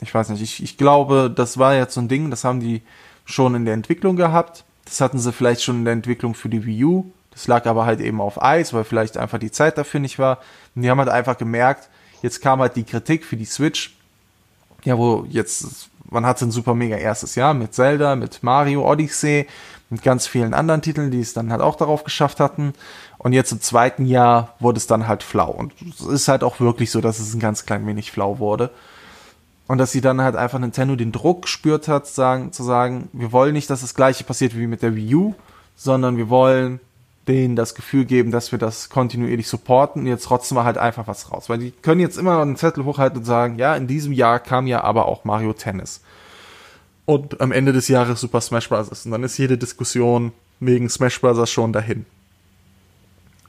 Ich 0.00 0.14
weiß 0.14 0.28
nicht, 0.30 0.42
ich, 0.42 0.62
ich 0.62 0.76
glaube, 0.76 1.32
das 1.34 1.58
war 1.58 1.74
jetzt 1.74 1.94
so 1.94 2.00
ein 2.00 2.08
Ding, 2.08 2.30
das 2.30 2.44
haben 2.44 2.60
die 2.60 2.82
schon 3.24 3.54
in 3.54 3.64
der 3.64 3.74
Entwicklung 3.74 4.16
gehabt. 4.16 4.64
Das 4.84 5.00
hatten 5.00 5.18
sie 5.18 5.32
vielleicht 5.32 5.62
schon 5.62 5.76
in 5.76 5.84
der 5.84 5.92
Entwicklung 5.92 6.34
für 6.34 6.48
die 6.48 6.64
Wii 6.64 6.84
U. 6.84 7.12
Das 7.30 7.46
lag 7.46 7.66
aber 7.66 7.86
halt 7.86 8.00
eben 8.00 8.20
auf 8.20 8.42
Eis, 8.42 8.74
weil 8.74 8.84
vielleicht 8.84 9.16
einfach 9.16 9.38
die 9.38 9.52
Zeit 9.52 9.78
dafür 9.78 10.00
nicht 10.00 10.18
war. 10.18 10.38
Und 10.74 10.82
die 10.82 10.90
haben 10.90 10.98
halt 10.98 11.08
einfach 11.08 11.38
gemerkt, 11.38 11.88
jetzt 12.22 12.40
kam 12.40 12.60
halt 12.60 12.76
die 12.76 12.84
Kritik 12.84 13.24
für 13.24 13.36
die 13.36 13.44
Switch. 13.44 13.96
Ja, 14.84 14.98
wo 14.98 15.26
jetzt, 15.28 15.89
man 16.10 16.26
hatte 16.26 16.44
ein 16.44 16.50
super 16.50 16.74
mega 16.74 16.96
erstes 16.96 17.34
Jahr 17.34 17.54
mit 17.54 17.74
Zelda, 17.74 18.16
mit 18.16 18.42
Mario 18.42 18.88
Odyssey, 18.88 19.46
mit 19.88 20.02
ganz 20.02 20.26
vielen 20.26 20.54
anderen 20.54 20.82
Titeln, 20.82 21.10
die 21.10 21.20
es 21.20 21.32
dann 21.32 21.50
halt 21.50 21.60
auch 21.60 21.76
darauf 21.76 22.04
geschafft 22.04 22.40
hatten. 22.40 22.74
Und 23.18 23.32
jetzt 23.32 23.52
im 23.52 23.60
zweiten 23.60 24.06
Jahr 24.06 24.54
wurde 24.60 24.78
es 24.78 24.86
dann 24.86 25.08
halt 25.08 25.22
flau. 25.22 25.50
Und 25.50 25.72
es 25.82 26.00
ist 26.00 26.28
halt 26.28 26.44
auch 26.44 26.60
wirklich 26.60 26.90
so, 26.90 27.00
dass 27.00 27.18
es 27.18 27.34
ein 27.34 27.40
ganz 27.40 27.66
klein 27.66 27.86
wenig 27.86 28.12
flau 28.12 28.38
wurde. 28.38 28.70
Und 29.66 29.78
dass 29.78 29.92
sie 29.92 30.00
dann 30.00 30.20
halt 30.20 30.36
einfach 30.36 30.58
Nintendo 30.58 30.96
den 30.96 31.12
Druck 31.12 31.42
gespürt 31.42 31.86
hat, 31.86 32.06
sagen, 32.06 32.52
zu 32.52 32.62
sagen, 32.62 33.08
wir 33.12 33.30
wollen 33.30 33.52
nicht, 33.52 33.70
dass 33.70 33.82
das 33.82 33.94
gleiche 33.94 34.24
passiert 34.24 34.56
wie 34.56 34.66
mit 34.66 34.82
der 34.82 34.96
Wii 34.96 35.14
U, 35.14 35.34
sondern 35.76 36.16
wir 36.16 36.28
wollen 36.28 36.80
denen 37.28 37.54
das 37.54 37.74
Gefühl 37.74 38.04
geben, 38.04 38.30
dass 38.30 38.50
wir 38.52 38.58
das 38.58 38.88
kontinuierlich 38.88 39.46
supporten 39.46 40.02
und 40.02 40.08
jetzt 40.08 40.24
trotzdem 40.24 40.56
mal 40.56 40.64
halt 40.64 40.78
einfach 40.78 41.06
was 41.06 41.30
raus. 41.30 41.48
Weil 41.48 41.58
die 41.58 41.70
können 41.70 42.00
jetzt 42.00 42.18
immer 42.18 42.34
noch 42.34 42.42
einen 42.42 42.56
Zettel 42.56 42.84
hochhalten 42.84 43.18
und 43.18 43.24
sagen, 43.24 43.58
ja, 43.58 43.76
in 43.76 43.86
diesem 43.86 44.12
Jahr 44.12 44.40
kam 44.40 44.66
ja 44.66 44.82
aber 44.82 45.06
auch 45.06 45.24
Mario 45.24 45.52
Tennis. 45.52 46.02
Und 47.04 47.40
am 47.40 47.52
Ende 47.52 47.72
des 47.72 47.88
Jahres 47.88 48.20
Super 48.20 48.40
Smash 48.40 48.68
Bros. 48.68 49.04
Und 49.04 49.10
dann 49.10 49.22
ist 49.22 49.36
jede 49.36 49.58
Diskussion 49.58 50.32
wegen 50.60 50.88
Smash 50.88 51.20
Bros. 51.20 51.50
schon 51.50 51.72
dahin. 51.72 52.06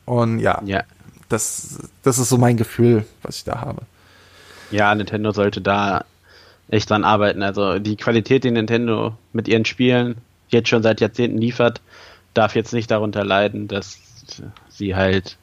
Und 0.06 0.40
ja, 0.40 0.62
ja. 0.66 0.84
Das, 1.30 1.80
das 2.04 2.18
ist 2.18 2.28
so 2.28 2.38
mein 2.38 2.58
Gefühl, 2.58 3.06
was 3.22 3.38
ich 3.38 3.44
da 3.46 3.62
habe. 3.62 3.84
Ja, 4.70 4.94
Nintendo 4.94 5.32
sollte 5.32 5.62
da 5.62 6.04
echt 6.70 6.90
dran 6.90 7.04
arbeiten. 7.04 7.44
Also 7.44 7.80
die 7.80 7.96
Qualität, 7.96 8.44
die 8.44 8.52
Nintendo 8.52 9.16
mit 9.32 9.48
ihren 9.48 9.66
Spielen 9.66 10.18
jetzt 10.50 10.70
schon 10.70 10.84
seit 10.84 11.00
Jahrzehnten 11.00 11.38
liefert, 11.38 11.82
darf 12.34 12.56
jetzt 12.56 12.74
nicht 12.74 12.92
darunter 12.92 13.24
leiden, 13.24 13.68
dass 13.68 14.00
sie 14.70 14.96
halt 14.96 15.38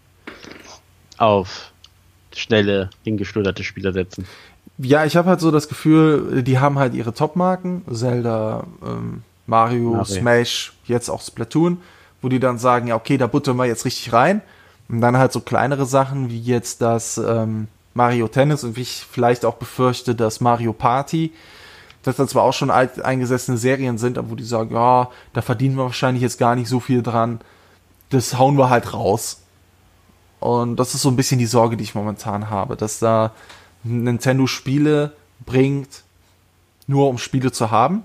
auf 1.16 1.72
schnelle, 2.34 2.90
hingeschluderte 3.04 3.64
Spieler 3.64 3.92
setzen. 3.92 4.26
Ja, 4.78 5.04
ich 5.04 5.16
habe 5.16 5.28
halt 5.28 5.40
so 5.40 5.50
das 5.50 5.68
Gefühl, 5.68 6.42
die 6.42 6.58
haben 6.58 6.78
halt 6.78 6.94
ihre 6.94 7.12
Top-Marken, 7.12 7.82
Zelda, 7.92 8.64
ähm, 8.82 9.22
Mario, 9.46 9.90
Mario, 9.90 10.04
Smash, 10.04 10.72
jetzt 10.84 11.08
auch 11.08 11.20
Splatoon, 11.20 11.78
wo 12.22 12.28
die 12.28 12.38
dann 12.38 12.58
sagen, 12.58 12.86
ja, 12.86 12.94
okay, 12.94 13.18
da 13.18 13.26
buttern 13.26 13.56
wir 13.56 13.64
jetzt 13.64 13.84
richtig 13.84 14.12
rein. 14.12 14.42
Und 14.88 15.00
dann 15.00 15.18
halt 15.18 15.32
so 15.32 15.40
kleinere 15.40 15.84
Sachen 15.84 16.30
wie 16.30 16.40
jetzt 16.40 16.80
das 16.80 17.18
ähm, 17.18 17.68
Mario 17.94 18.28
Tennis 18.28 18.64
und 18.64 18.76
wie 18.76 18.82
ich 18.82 19.04
vielleicht 19.10 19.44
auch 19.44 19.56
befürchte, 19.56 20.14
dass 20.14 20.40
Mario 20.40 20.72
Party, 20.72 21.32
dass 22.02 22.16
das 22.16 22.30
zwar 22.30 22.44
auch 22.44 22.52
schon 22.52 22.70
alt 22.70 23.02
eingesessene 23.02 23.58
Serien 23.58 23.98
sind, 23.98 24.18
aber 24.18 24.30
wo 24.30 24.34
die 24.34 24.44
sagen, 24.44 24.74
ja, 24.74 25.10
da 25.32 25.42
verdienen 25.42 25.76
wir 25.76 25.84
wahrscheinlich 25.84 26.22
jetzt 26.22 26.38
gar 26.38 26.54
nicht 26.54 26.68
so 26.68 26.80
viel 26.80 27.02
dran. 27.02 27.40
Das 28.10 28.38
hauen 28.38 28.56
wir 28.56 28.70
halt 28.70 28.94
raus. 28.94 29.42
Und 30.40 30.76
das 30.76 30.94
ist 30.94 31.02
so 31.02 31.10
ein 31.10 31.16
bisschen 31.16 31.38
die 31.38 31.46
Sorge, 31.46 31.76
die 31.76 31.84
ich 31.84 31.94
momentan 31.94 32.48
habe, 32.48 32.76
dass 32.76 32.98
da 32.98 33.32
Nintendo 33.82 34.46
Spiele 34.46 35.12
bringt, 35.44 36.04
nur 36.86 37.08
um 37.08 37.18
Spiele 37.18 37.52
zu 37.52 37.70
haben, 37.70 38.02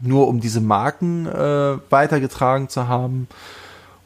nur 0.00 0.26
um 0.28 0.40
diese 0.40 0.60
Marken 0.60 1.26
äh, 1.26 1.78
weitergetragen 1.90 2.68
zu 2.68 2.88
haben 2.88 3.28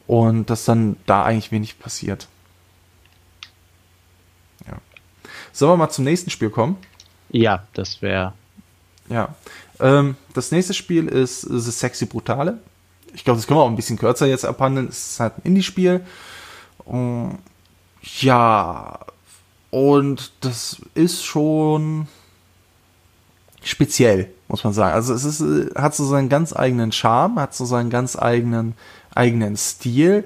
und 0.05 0.49
dass 0.49 0.65
dann 0.65 0.97
da 1.05 1.23
eigentlich 1.23 1.51
wenig 1.51 1.79
passiert. 1.79 2.27
Sollen 5.59 5.73
wir 5.73 5.77
mal 5.77 5.89
zum 5.89 6.05
nächsten 6.05 6.29
Spiel 6.29 6.49
kommen? 6.49 6.77
Ja, 7.29 7.67
das 7.73 8.01
wäre. 8.01 8.33
Ja. 9.09 9.35
Ähm, 9.79 10.15
das 10.33 10.51
nächste 10.51 10.73
Spiel 10.73 11.07
ist 11.07 11.41
The 11.41 11.71
Sexy 11.71 12.05
Brutale. 12.05 12.59
Ich 13.13 13.23
glaube, 13.23 13.37
das 13.37 13.47
können 13.47 13.59
wir 13.59 13.63
auch 13.63 13.69
ein 13.69 13.75
bisschen 13.75 13.97
kürzer 13.97 14.27
jetzt 14.27 14.45
abhandeln. 14.45 14.87
Es 14.87 15.13
ist 15.13 15.19
halt 15.19 15.37
ein 15.37 15.41
Indie-Spiel. 15.45 16.01
ja. 18.21 18.99
Und 19.71 20.31
das 20.41 20.81
ist 20.95 21.23
schon 21.23 22.07
speziell, 23.63 24.31
muss 24.47 24.63
man 24.63 24.73
sagen. 24.73 24.93
Also 24.93 25.13
es 25.13 25.23
ist, 25.25 25.43
hat 25.75 25.95
so 25.95 26.05
seinen 26.05 26.29
ganz 26.29 26.55
eigenen 26.55 26.91
Charme, 26.91 27.39
hat 27.39 27.53
so 27.53 27.65
seinen 27.65 27.89
ganz 27.89 28.17
eigenen, 28.17 28.73
eigenen 29.13 29.57
Stil. 29.57 30.25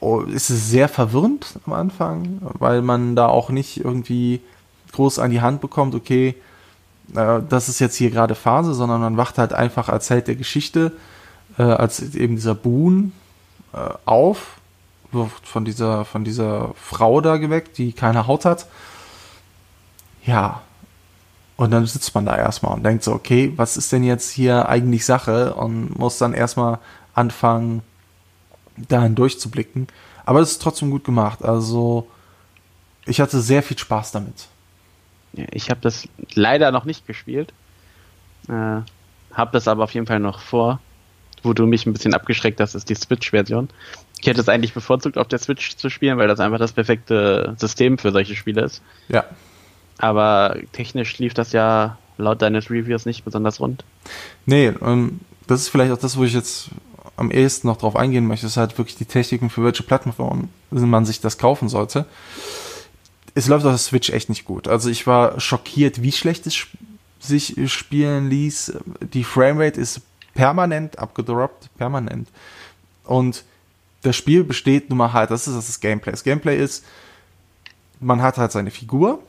Oh, 0.00 0.20
ist 0.20 0.50
es 0.50 0.68
sehr 0.68 0.88
verwirrend 0.88 1.58
am 1.64 1.72
Anfang, 1.72 2.38
weil 2.58 2.82
man 2.82 3.14
da 3.14 3.28
auch 3.28 3.50
nicht 3.50 3.78
irgendwie 3.78 4.40
groß 4.92 5.18
an 5.20 5.30
die 5.30 5.40
Hand 5.40 5.60
bekommt, 5.60 5.94
okay, 5.94 6.34
äh, 7.14 7.40
das 7.48 7.68
ist 7.68 7.78
jetzt 7.78 7.96
hier 7.96 8.10
gerade 8.10 8.34
Phase, 8.34 8.74
sondern 8.74 9.00
man 9.00 9.16
wacht 9.16 9.38
halt 9.38 9.52
einfach 9.52 9.88
als 9.88 10.10
Held 10.10 10.28
der 10.28 10.36
Geschichte, 10.36 10.92
äh, 11.58 11.62
als 11.62 12.00
eben 12.14 12.36
dieser 12.36 12.54
Boon 12.54 13.12
äh, 13.72 13.78
auf, 14.04 14.56
wird 15.12 15.30
von 15.44 15.64
dieser, 15.64 16.04
von 16.04 16.24
dieser 16.24 16.72
Frau 16.74 17.20
da 17.20 17.36
geweckt, 17.36 17.78
die 17.78 17.92
keine 17.92 18.26
Haut 18.26 18.44
hat. 18.44 18.66
Ja. 20.24 20.62
Und 21.56 21.70
dann 21.70 21.86
sitzt 21.86 22.14
man 22.14 22.26
da 22.26 22.36
erstmal 22.36 22.72
und 22.74 22.82
denkt 22.82 23.04
so, 23.04 23.12
okay, 23.12 23.52
was 23.56 23.76
ist 23.76 23.92
denn 23.92 24.02
jetzt 24.02 24.30
hier 24.30 24.68
eigentlich 24.68 25.04
Sache? 25.04 25.54
Und 25.54 25.96
muss 25.98 26.18
dann 26.18 26.32
erstmal 26.32 26.78
anfangen, 27.14 27.82
dahin 28.76 29.14
durchzublicken. 29.14 29.86
Aber 30.24 30.40
es 30.40 30.52
ist 30.52 30.62
trotzdem 30.62 30.90
gut 30.90 31.04
gemacht. 31.04 31.44
Also, 31.44 32.08
ich 33.04 33.20
hatte 33.20 33.40
sehr 33.40 33.62
viel 33.62 33.78
Spaß 33.78 34.12
damit. 34.12 34.48
Ich 35.34 35.70
habe 35.70 35.80
das 35.80 36.08
leider 36.34 36.70
noch 36.70 36.84
nicht 36.84 37.06
gespielt. 37.06 37.52
Äh, 38.48 38.80
habe 39.32 39.50
das 39.52 39.68
aber 39.68 39.84
auf 39.84 39.94
jeden 39.94 40.06
Fall 40.06 40.20
noch 40.20 40.40
vor. 40.40 40.80
Wo 41.42 41.54
du 41.54 41.66
mich 41.66 41.86
ein 41.86 41.92
bisschen 41.92 42.14
abgeschreckt 42.14 42.60
hast, 42.60 42.74
ist 42.74 42.88
die 42.88 42.94
Switch-Version. 42.94 43.68
Ich 44.20 44.28
hätte 44.28 44.40
es 44.40 44.48
eigentlich 44.48 44.74
bevorzugt, 44.74 45.18
auf 45.18 45.26
der 45.26 45.40
Switch 45.40 45.76
zu 45.76 45.90
spielen, 45.90 46.16
weil 46.16 46.28
das 46.28 46.38
einfach 46.38 46.58
das 46.58 46.72
perfekte 46.72 47.56
System 47.58 47.98
für 47.98 48.12
solche 48.12 48.36
Spiele 48.36 48.62
ist. 48.62 48.80
Ja. 49.08 49.24
Aber 49.98 50.56
technisch 50.72 51.18
lief 51.18 51.34
das 51.34 51.52
ja 51.52 51.98
laut 52.18 52.42
deines 52.42 52.70
Reviews 52.70 53.06
nicht 53.06 53.24
besonders 53.24 53.58
rund. 53.58 53.84
Nee, 54.46 54.72
ähm, 54.82 55.20
das 55.48 55.62
ist 55.62 55.68
vielleicht 55.70 55.92
auch 55.92 55.98
das, 55.98 56.16
wo 56.16 56.22
ich 56.22 56.32
jetzt 56.32 56.70
am 57.16 57.32
ehesten 57.32 57.66
noch 57.66 57.76
drauf 57.76 57.96
eingehen 57.96 58.26
möchte, 58.26 58.46
ist 58.46 58.56
halt 58.56 58.78
wirklich 58.78 58.96
die 58.96 59.04
Techniken, 59.04 59.50
für 59.50 59.64
welche 59.64 59.82
Plattform 59.82 60.48
man 60.70 61.04
sich 61.04 61.20
das 61.20 61.38
kaufen 61.38 61.68
sollte 61.68 62.06
es 63.34 63.48
läuft 63.48 63.64
auf 63.64 63.72
der 63.72 63.78
Switch 63.78 64.10
echt 64.10 64.28
nicht 64.28 64.44
gut. 64.44 64.68
Also 64.68 64.90
ich 64.90 65.06
war 65.06 65.40
schockiert, 65.40 66.02
wie 66.02 66.12
schlecht 66.12 66.46
es 66.46 66.66
sich 67.18 67.56
spielen 67.72 68.28
ließ. 68.28 68.74
Die 69.12 69.24
Framerate 69.24 69.80
ist 69.80 70.00
permanent 70.34 70.98
abgedroppt, 70.98 71.70
permanent. 71.76 72.28
Und 73.04 73.44
das 74.02 74.16
Spiel 74.16 74.44
besteht 74.44 74.90
nun 74.90 74.98
mal 74.98 75.12
halt, 75.12 75.30
das 75.30 75.46
ist 75.46 75.56
das 75.56 75.80
Gameplay. 75.80 76.10
Das 76.10 76.24
Gameplay 76.24 76.58
ist, 76.58 76.84
man 78.00 78.20
hat 78.20 78.36
halt 78.36 78.52
seine 78.52 78.70
Figur. 78.70 79.22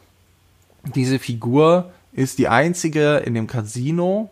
Diese 0.95 1.19
Figur 1.19 1.91
ist 2.11 2.39
die 2.39 2.47
einzige 2.47 3.17
in 3.17 3.35
dem 3.35 3.47
Casino, 3.47 4.29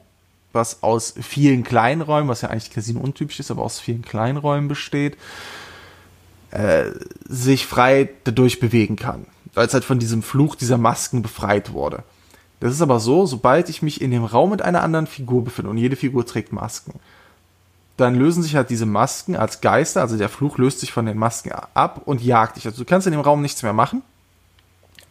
was 0.51 0.83
aus 0.83 1.13
vielen 1.21 1.63
Kleinräumen, 1.63 2.27
was 2.27 2.41
ja 2.41 2.49
eigentlich 2.49 2.71
Casino 2.71 2.99
untypisch 2.99 3.39
ist, 3.39 3.51
aber 3.51 3.63
aus 3.63 3.79
vielen 3.79 4.01
Kleinräumen 4.01 4.67
besteht, 4.67 5.17
äh, 6.49 6.91
sich 7.23 7.65
frei 7.65 8.09
dadurch 8.25 8.59
bewegen 8.59 8.97
kann 8.97 9.25
weil 9.53 9.67
es 9.67 9.73
halt 9.73 9.83
von 9.83 9.99
diesem 9.99 10.23
Fluch 10.23 10.55
dieser 10.55 10.77
Masken 10.77 11.21
befreit 11.21 11.73
wurde. 11.73 12.03
Das 12.59 12.73
ist 12.73 12.81
aber 12.81 12.99
so, 12.99 13.25
sobald 13.25 13.69
ich 13.69 13.81
mich 13.81 14.01
in 14.01 14.11
dem 14.11 14.23
Raum 14.23 14.51
mit 14.51 14.61
einer 14.61 14.83
anderen 14.83 15.07
Figur 15.07 15.43
befinde 15.43 15.69
und 15.69 15.77
jede 15.77 15.95
Figur 15.95 16.25
trägt 16.25 16.53
Masken, 16.53 16.99
dann 17.97 18.15
lösen 18.15 18.43
sich 18.43 18.55
halt 18.55 18.69
diese 18.69 18.85
Masken 18.85 19.35
als 19.35 19.61
Geister, 19.61 20.01
also 20.01 20.17
der 20.17 20.29
Fluch 20.29 20.57
löst 20.57 20.79
sich 20.79 20.91
von 20.91 21.05
den 21.05 21.17
Masken 21.17 21.51
ab 21.73 22.01
und 22.05 22.21
jagt 22.21 22.55
dich. 22.55 22.65
Also 22.65 22.83
du 22.83 22.85
kannst 22.85 23.07
in 23.07 23.13
dem 23.13 23.21
Raum 23.21 23.41
nichts 23.41 23.63
mehr 23.63 23.73
machen, 23.73 24.03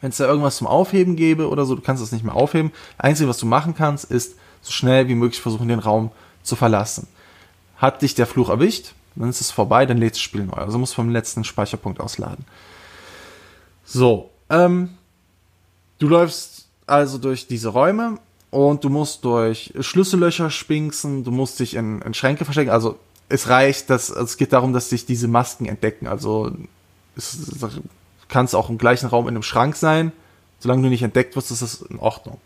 wenn 0.01 0.11
es 0.11 0.17
da 0.17 0.27
irgendwas 0.27 0.57
zum 0.57 0.67
Aufheben 0.67 1.17
gäbe 1.17 1.49
oder 1.49 1.67
so, 1.67 1.75
du 1.75 1.83
kannst 1.83 2.03
es 2.03 2.13
nicht 2.13 2.25
mehr 2.25 2.35
aufheben. 2.35 2.73
Einzige, 2.99 3.29
was 3.29 3.39
du 3.39 3.47
machen 3.47 3.75
kannst, 3.75 4.05
ist 4.05 4.37
so 4.63 4.73
schnell 4.73 5.09
wie 5.09 5.15
möglich 5.15 5.41
versuchen, 5.41 5.69
den 5.69 5.79
Raum 5.79 6.11
zu 6.43 6.57
verlassen. 6.57 7.07
Hat 7.77 8.03
dich 8.03 8.15
der 8.15 8.27
Fluch 8.27 8.49
erwischt, 8.49 8.93
dann 9.15 9.29
ist 9.29 9.41
es 9.41 9.51
vorbei, 9.51 9.87
dann 9.87 9.99
lädt 9.99 10.15
das 10.15 10.21
Spiel 10.21 10.45
neu. 10.45 10.55
Also 10.55 10.79
musst 10.79 10.95
vom 10.95 11.11
letzten 11.11 11.45
Speicherpunkt 11.45 12.01
ausladen. 12.01 12.45
So, 13.93 14.31
ähm, 14.49 14.91
du 15.99 16.07
läufst 16.07 16.69
also 16.87 17.19
durch 17.19 17.49
diese 17.49 17.71
Räume 17.71 18.19
und 18.51 18.85
du 18.85 18.89
musst 18.89 19.25
durch 19.25 19.75
Schlüssellöcher 19.81 20.49
spinksen, 20.51 21.25
du 21.25 21.33
musst 21.33 21.59
dich 21.59 21.75
in, 21.75 22.01
in 22.03 22.15
Schränke 22.15 22.45
verstecken. 22.45 22.71
Also 22.71 23.01
es 23.29 23.49
reicht, 23.49 23.91
dass 23.91 24.09
es 24.09 24.37
geht 24.37 24.53
darum, 24.53 24.73
dass 24.73 24.91
sich 24.91 25.07
diese 25.07 25.27
Masken 25.27 25.67
entdecken. 25.67 26.07
Also 26.07 26.53
es, 27.17 27.35
es 27.35 27.81
kann 28.29 28.45
es 28.45 28.55
auch 28.55 28.71
im 28.71 28.79
gleichen 28.79 29.07
Raum 29.09 29.27
in 29.27 29.35
einem 29.35 29.43
Schrank 29.43 29.75
sein. 29.75 30.13
Solange 30.61 30.83
du 30.83 30.89
nicht 30.89 31.03
entdeckt 31.03 31.35
wirst, 31.35 31.51
ist 31.51 31.63
es 31.63 31.83
in 31.83 31.99
Ordnung. 31.99 32.41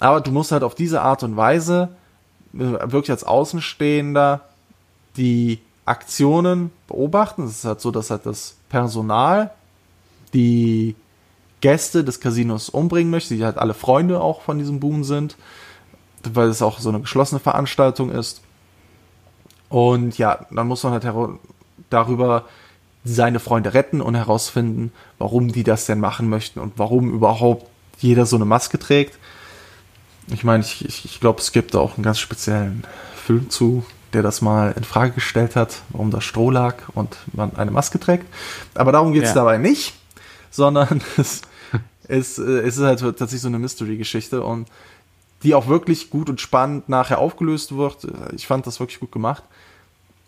Aber 0.00 0.20
du 0.20 0.32
musst 0.32 0.50
halt 0.50 0.64
auf 0.64 0.74
diese 0.74 1.02
Art 1.02 1.22
und 1.22 1.36
Weise 1.36 1.90
äh, 2.52 2.58
wirklich 2.58 3.12
als 3.12 3.22
Außenstehender 3.22 4.40
die 5.16 5.60
Aktionen 5.84 6.72
beobachten. 6.88 7.44
Es 7.44 7.58
ist 7.58 7.64
halt 7.64 7.80
so, 7.80 7.92
dass 7.92 8.10
halt 8.10 8.26
das 8.26 8.56
Personal 8.70 9.52
die 10.34 10.94
Gäste 11.60 12.04
des 12.04 12.20
Casinos 12.20 12.68
umbringen 12.68 13.10
möchte, 13.10 13.34
die 13.34 13.44
halt 13.44 13.56
alle 13.56 13.74
Freunde 13.74 14.20
auch 14.20 14.42
von 14.42 14.58
diesem 14.58 14.80
Boom 14.80 15.04
sind, 15.04 15.36
weil 16.24 16.48
es 16.48 16.62
auch 16.62 16.80
so 16.80 16.88
eine 16.88 17.00
geschlossene 17.00 17.40
Veranstaltung 17.40 18.10
ist. 18.10 18.42
Und 19.68 20.18
ja, 20.18 20.46
dann 20.50 20.66
muss 20.66 20.82
man 20.82 20.92
halt 20.92 21.06
darüber 21.88 22.44
seine 23.04 23.40
Freunde 23.40 23.74
retten 23.74 24.00
und 24.00 24.14
herausfinden, 24.14 24.92
warum 25.18 25.50
die 25.50 25.64
das 25.64 25.86
denn 25.86 26.00
machen 26.00 26.28
möchten 26.28 26.60
und 26.60 26.74
warum 26.76 27.12
überhaupt 27.12 27.66
jeder 27.98 28.26
so 28.26 28.36
eine 28.36 28.44
Maske 28.44 28.78
trägt. 28.78 29.18
Ich 30.28 30.44
meine, 30.44 30.62
ich, 30.62 30.84
ich, 30.84 31.04
ich 31.04 31.20
glaube, 31.20 31.40
es 31.40 31.52
gibt 31.52 31.74
auch 31.74 31.96
einen 31.96 32.04
ganz 32.04 32.18
speziellen 32.18 32.84
Film 33.16 33.50
zu, 33.50 33.84
der 34.12 34.22
das 34.22 34.40
mal 34.40 34.72
in 34.76 34.84
Frage 34.84 35.12
gestellt 35.12 35.56
hat, 35.56 35.82
warum 35.90 36.10
da 36.10 36.20
Stroh 36.20 36.50
lag 36.50 36.76
und 36.94 37.16
man 37.32 37.56
eine 37.56 37.70
Maske 37.70 37.98
trägt. 37.98 38.26
Aber 38.74 38.92
darum 38.92 39.12
geht 39.12 39.22
es 39.22 39.30
ja. 39.30 39.36
dabei 39.36 39.58
nicht, 39.58 39.94
sondern 40.52 41.00
es, 41.16 41.42
es, 42.06 42.38
es 42.38 42.76
ist 42.76 42.84
halt 42.84 43.00
tatsächlich 43.00 43.40
so 43.40 43.48
eine 43.48 43.58
Mystery-Geschichte 43.58 44.44
und 44.44 44.68
die 45.42 45.56
auch 45.56 45.66
wirklich 45.66 46.10
gut 46.10 46.30
und 46.30 46.40
spannend 46.40 46.88
nachher 46.88 47.18
aufgelöst 47.18 47.76
wird. 47.76 48.06
Ich 48.36 48.46
fand 48.46 48.64
das 48.68 48.78
wirklich 48.78 49.00
gut 49.00 49.10
gemacht 49.10 49.42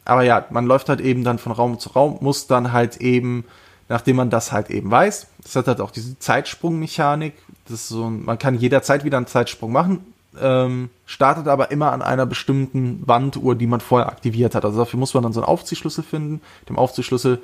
aber 0.05 0.23
ja, 0.23 0.45
man 0.51 0.67
läuft 0.67 0.89
halt 0.89 1.01
eben 1.01 1.25
dann 1.25 1.39
von 1.39 1.53
Raum 1.53 1.79
zu 1.79 1.91
Raum, 1.91 2.19
muss 2.21 2.47
dann 2.47 2.73
halt 2.73 2.99
eben, 2.99 3.45
nachdem 3.89 4.17
man 4.17 4.31
das 4.31 4.53
halt 4.53 4.71
eben 4.71 4.91
weiß, 4.91 5.27
das 5.43 5.57
hat 5.57 5.67
halt 5.67 5.81
auch 5.81 5.91
diese 5.91 6.19
Zeitsprungmechanik, 6.19 7.35
das 7.65 7.83
ist 7.83 7.89
so, 7.89 8.11
man 8.11 8.39
kann 8.39 8.59
jederzeit 8.59 9.05
wieder 9.05 9.17
einen 9.17 9.27
Zeitsprung 9.27 9.73
machen, 9.73 10.05
ähm, 10.41 10.91
startet 11.07 11.49
aber 11.49 11.71
immer 11.71 11.93
an 11.93 12.03
einer 12.03 12.27
bestimmten 12.27 13.03
Wanduhr, 13.07 13.55
die 13.55 13.67
man 13.67 13.81
vorher 13.81 14.09
aktiviert 14.09 14.55
hat. 14.55 14.65
Also 14.65 14.79
dafür 14.79 14.99
muss 14.99 15.15
man 15.15 15.23
dann 15.23 15.33
so 15.33 15.41
einen 15.41 15.49
Aufziehschlüssel 15.49 16.03
finden. 16.03 16.41
Dem 16.69 16.77
Aufziehschlüssel 16.77 17.41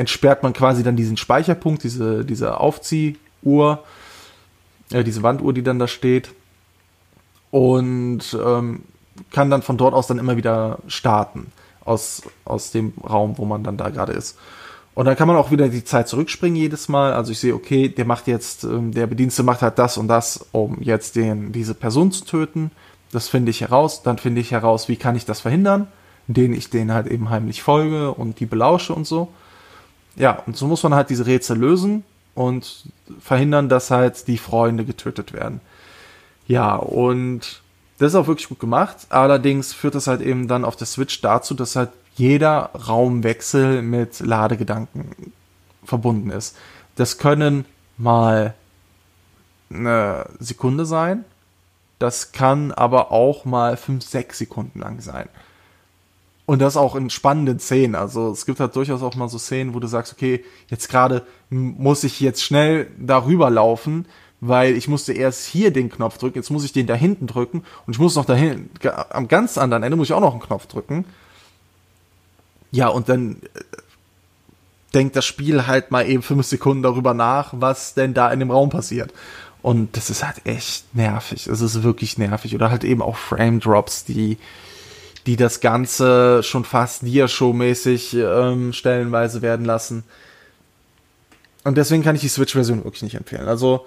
entsperrt 0.00 0.42
man 0.42 0.54
quasi 0.54 0.82
dann 0.82 0.96
diesen 0.96 1.18
Speicherpunkt, 1.18 1.84
diese, 1.84 2.24
diese 2.24 2.58
Aufziehuhr, 2.58 3.84
äh, 4.90 5.04
diese 5.04 5.22
Wanduhr, 5.22 5.52
die 5.52 5.62
dann 5.62 5.78
da 5.78 5.86
steht. 5.86 6.32
Und 7.50 8.36
ähm, 8.42 8.82
kann 9.30 9.50
dann 9.50 9.60
von 9.60 9.76
dort 9.76 9.92
aus 9.92 10.06
dann 10.06 10.18
immer 10.18 10.38
wieder 10.38 10.78
starten 10.86 11.52
aus, 11.84 12.22
aus 12.46 12.70
dem 12.70 12.94
Raum, 13.08 13.36
wo 13.36 13.44
man 13.44 13.62
dann 13.62 13.76
da 13.76 13.90
gerade 13.90 14.12
ist. 14.12 14.38
Und 14.94 15.04
dann 15.04 15.16
kann 15.16 15.28
man 15.28 15.36
auch 15.36 15.50
wieder 15.50 15.68
die 15.68 15.84
Zeit 15.84 16.08
zurückspringen 16.08 16.56
jedes 16.56 16.88
Mal. 16.88 17.12
Also 17.12 17.32
ich 17.32 17.38
sehe, 17.38 17.54
okay, 17.54 17.88
der 17.88 18.06
macht 18.06 18.26
jetzt, 18.26 18.64
ähm, 18.64 18.92
der 18.92 19.06
Bedienste 19.06 19.42
macht 19.42 19.60
halt 19.60 19.78
das 19.78 19.98
und 19.98 20.08
das, 20.08 20.46
um 20.52 20.78
jetzt 20.80 21.14
den, 21.16 21.52
diese 21.52 21.74
Person 21.74 22.10
zu 22.10 22.24
töten. 22.24 22.70
Das 23.12 23.28
finde 23.28 23.50
ich 23.50 23.60
heraus. 23.60 24.02
Dann 24.02 24.16
finde 24.16 24.40
ich 24.40 24.50
heraus, 24.50 24.88
wie 24.88 24.96
kann 24.96 25.14
ich 25.14 25.26
das 25.26 25.40
verhindern, 25.40 25.88
indem 26.26 26.54
ich 26.54 26.70
denen 26.70 26.92
halt 26.92 27.06
eben 27.06 27.28
heimlich 27.28 27.62
folge 27.62 28.12
und 28.12 28.40
die 28.40 28.46
belausche 28.46 28.94
und 28.94 29.06
so. 29.06 29.28
Ja, 30.16 30.42
und 30.46 30.56
so 30.56 30.66
muss 30.66 30.82
man 30.82 30.94
halt 30.94 31.10
diese 31.10 31.26
Rätsel 31.26 31.58
lösen 31.58 32.04
und 32.34 32.84
verhindern, 33.20 33.68
dass 33.68 33.90
halt 33.90 34.26
die 34.28 34.38
Freunde 34.38 34.84
getötet 34.84 35.32
werden. 35.32 35.60
Ja, 36.46 36.76
und 36.76 37.62
das 37.98 38.12
ist 38.12 38.14
auch 38.14 38.26
wirklich 38.26 38.48
gut 38.48 38.60
gemacht. 38.60 39.06
Allerdings 39.10 39.72
führt 39.72 39.94
das 39.94 40.06
halt 40.06 40.20
eben 40.20 40.48
dann 40.48 40.64
auf 40.64 40.76
der 40.76 40.86
Switch 40.86 41.20
dazu, 41.20 41.54
dass 41.54 41.76
halt 41.76 41.90
jeder 42.16 42.70
Raumwechsel 42.74 43.82
mit 43.82 44.20
Ladegedanken 44.20 45.32
verbunden 45.84 46.30
ist. 46.30 46.56
Das 46.96 47.18
können 47.18 47.64
mal 47.98 48.54
eine 49.70 50.26
Sekunde 50.38 50.86
sein. 50.86 51.24
Das 51.98 52.32
kann 52.32 52.72
aber 52.72 53.12
auch 53.12 53.44
mal 53.44 53.76
fünf, 53.76 54.04
sechs 54.04 54.38
Sekunden 54.38 54.80
lang 54.80 55.00
sein. 55.00 55.28
Und 56.50 56.58
das 56.58 56.76
auch 56.76 56.96
in 56.96 57.10
spannenden 57.10 57.60
Szenen. 57.60 57.94
Also 57.94 58.32
es 58.32 58.44
gibt 58.44 58.58
halt 58.58 58.74
durchaus 58.74 59.04
auch 59.04 59.14
mal 59.14 59.28
so 59.28 59.38
Szenen, 59.38 59.72
wo 59.72 59.78
du 59.78 59.86
sagst, 59.86 60.12
okay, 60.12 60.44
jetzt 60.66 60.88
gerade 60.88 61.24
muss 61.48 62.02
ich 62.02 62.18
jetzt 62.18 62.42
schnell 62.42 62.88
darüber 62.98 63.50
laufen, 63.50 64.04
weil 64.40 64.76
ich 64.76 64.88
musste 64.88 65.12
erst 65.12 65.46
hier 65.46 65.72
den 65.72 65.90
Knopf 65.90 66.18
drücken, 66.18 66.38
jetzt 66.38 66.50
muss 66.50 66.64
ich 66.64 66.72
den 66.72 66.88
da 66.88 66.94
hinten 66.94 67.28
drücken 67.28 67.62
und 67.86 67.92
ich 67.92 68.00
muss 68.00 68.16
noch 68.16 68.24
dahin, 68.24 68.68
am 69.10 69.28
ganz 69.28 69.58
anderen 69.58 69.84
Ende 69.84 69.96
muss 69.96 70.08
ich 70.08 70.12
auch 70.12 70.20
noch 70.20 70.32
einen 70.32 70.42
Knopf 70.42 70.66
drücken. 70.66 71.04
Ja, 72.72 72.88
und 72.88 73.08
dann 73.08 73.36
äh, 73.54 73.60
denkt 74.92 75.14
das 75.14 75.26
Spiel 75.26 75.68
halt 75.68 75.92
mal 75.92 76.04
eben 76.10 76.24
fünf 76.24 76.44
Sekunden 76.46 76.82
darüber 76.82 77.14
nach, 77.14 77.52
was 77.54 77.94
denn 77.94 78.12
da 78.12 78.28
in 78.32 78.40
dem 78.40 78.50
Raum 78.50 78.70
passiert. 78.70 79.14
Und 79.62 79.96
das 79.96 80.10
ist 80.10 80.24
halt 80.24 80.44
echt 80.44 80.96
nervig. 80.96 81.46
Es 81.46 81.60
ist 81.60 81.84
wirklich 81.84 82.18
nervig. 82.18 82.56
Oder 82.56 82.72
halt 82.72 82.82
eben 82.82 83.02
auch 83.02 83.16
Frame 83.16 83.60
Drops, 83.60 84.04
die, 84.04 84.36
die 85.26 85.36
das 85.36 85.60
Ganze 85.60 86.42
schon 86.42 86.64
fast 86.64 87.02
Dia-Show-mäßig 87.02 88.14
ähm, 88.14 88.72
stellenweise 88.72 89.42
werden 89.42 89.66
lassen. 89.66 90.04
Und 91.64 91.76
deswegen 91.76 92.02
kann 92.02 92.14
ich 92.14 92.22
die 92.22 92.28
Switch-Version 92.28 92.84
wirklich 92.84 93.02
nicht 93.02 93.16
empfehlen. 93.16 93.46
Also, 93.46 93.86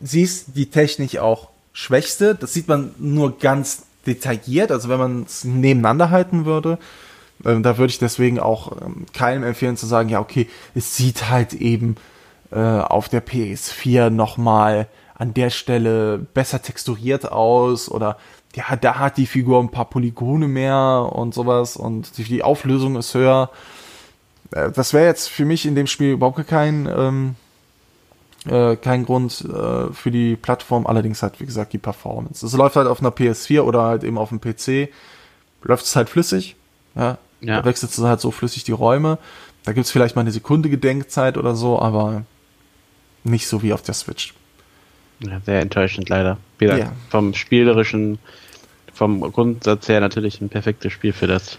sie 0.00 0.22
ist 0.22 0.48
die 0.54 0.70
Technik 0.70 1.18
auch 1.18 1.48
schwächste. 1.72 2.34
Das 2.34 2.52
sieht 2.52 2.68
man 2.68 2.94
nur 2.98 3.38
ganz 3.38 3.82
detailliert, 4.06 4.70
also 4.70 4.88
wenn 4.88 4.98
man 4.98 5.22
es 5.24 5.44
nebeneinander 5.44 6.10
halten 6.10 6.44
würde. 6.44 6.78
Ähm, 7.44 7.62
da 7.62 7.78
würde 7.78 7.90
ich 7.90 7.98
deswegen 7.98 8.38
auch 8.38 8.80
ähm, 8.80 9.06
keinem 9.12 9.44
empfehlen 9.44 9.76
zu 9.76 9.86
sagen, 9.86 10.08
ja, 10.08 10.20
okay, 10.20 10.48
es 10.74 10.96
sieht 10.96 11.28
halt 11.28 11.52
eben 11.52 11.96
äh, 12.50 12.58
auf 12.58 13.08
der 13.08 13.24
PS4 13.24 14.10
nochmal 14.10 14.88
an 15.14 15.34
der 15.34 15.50
Stelle 15.50 16.18
besser 16.18 16.62
texturiert 16.62 17.30
aus 17.30 17.90
oder 17.90 18.18
ja, 18.56 18.74
da 18.74 18.98
hat 18.98 19.18
die 19.18 19.26
Figur 19.26 19.60
ein 19.60 19.70
paar 19.70 19.84
Polygone 19.84 20.48
mehr 20.48 21.10
und 21.12 21.34
sowas 21.34 21.76
und 21.76 22.16
die 22.16 22.42
Auflösung 22.42 22.96
ist 22.96 23.12
höher. 23.12 23.50
Äh, 24.50 24.70
das 24.72 24.94
wäre 24.94 25.04
jetzt 25.04 25.28
für 25.28 25.44
mich 25.44 25.66
in 25.66 25.74
dem 25.74 25.86
Spiel 25.86 26.12
überhaupt 26.12 26.48
kein 26.48 26.86
ähm, 26.86 27.34
äh, 28.46 28.76
kein 28.76 29.04
Grund 29.04 29.44
äh, 29.44 29.92
für 29.92 30.10
die 30.10 30.36
Plattform, 30.36 30.86
allerdings 30.86 31.22
halt, 31.22 31.38
wie 31.38 31.44
gesagt, 31.44 31.74
die 31.74 31.78
Performance. 31.78 32.46
Es 32.46 32.54
läuft 32.54 32.76
halt 32.76 32.88
auf 32.88 33.00
einer 33.00 33.10
PS4 33.10 33.60
oder 33.60 33.82
halt 33.82 34.04
eben 34.04 34.16
auf 34.16 34.30
dem 34.30 34.40
PC, 34.40 34.88
läuft 35.62 35.84
es 35.84 35.94
halt 35.94 36.08
flüssig, 36.08 36.56
ja, 36.94 37.18
ja. 37.42 37.60
da 37.60 37.64
wechselt 37.66 37.92
es 37.92 37.98
halt 37.98 38.20
so 38.20 38.30
flüssig 38.30 38.64
die 38.64 38.72
Räume. 38.72 39.18
Da 39.64 39.72
gibt 39.72 39.84
es 39.84 39.90
vielleicht 39.90 40.16
mal 40.16 40.22
eine 40.22 40.30
Sekunde 40.30 40.70
Gedenkzeit 40.70 41.36
oder 41.36 41.56
so, 41.56 41.78
aber 41.78 42.22
nicht 43.24 43.48
so 43.48 43.62
wie 43.62 43.74
auf 43.74 43.82
der 43.82 43.94
Switch. 43.94 44.32
Ja, 45.20 45.40
sehr 45.44 45.60
enttäuschend 45.60 46.08
leider. 46.08 46.38
Wieder 46.58 46.78
ja. 46.78 46.92
vom 47.10 47.34
spielerischen, 47.34 48.18
vom 48.92 49.20
Grundsatz 49.20 49.88
her 49.88 50.00
natürlich 50.00 50.40
ein 50.40 50.48
perfektes 50.48 50.92
Spiel 50.92 51.12
für 51.12 51.26
das 51.26 51.58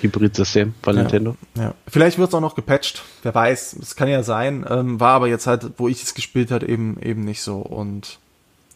Hybrid-System 0.00 0.74
von 0.82 0.96
ja, 0.96 1.02
Nintendo. 1.02 1.36
Ja. 1.56 1.74
Vielleicht 1.88 2.18
wird 2.18 2.28
es 2.28 2.34
auch 2.34 2.40
noch 2.40 2.54
gepatcht, 2.54 3.02
wer 3.22 3.34
weiß. 3.34 3.74
Es 3.80 3.96
kann 3.96 4.08
ja 4.08 4.22
sein. 4.22 4.64
Ähm, 4.68 5.00
war 5.00 5.14
aber 5.14 5.28
jetzt 5.28 5.46
halt, 5.46 5.72
wo 5.78 5.88
ich 5.88 6.02
es 6.02 6.14
gespielt 6.14 6.50
hat, 6.50 6.62
eben 6.62 7.00
eben 7.00 7.24
nicht 7.24 7.42
so. 7.42 7.58
Und 7.58 8.18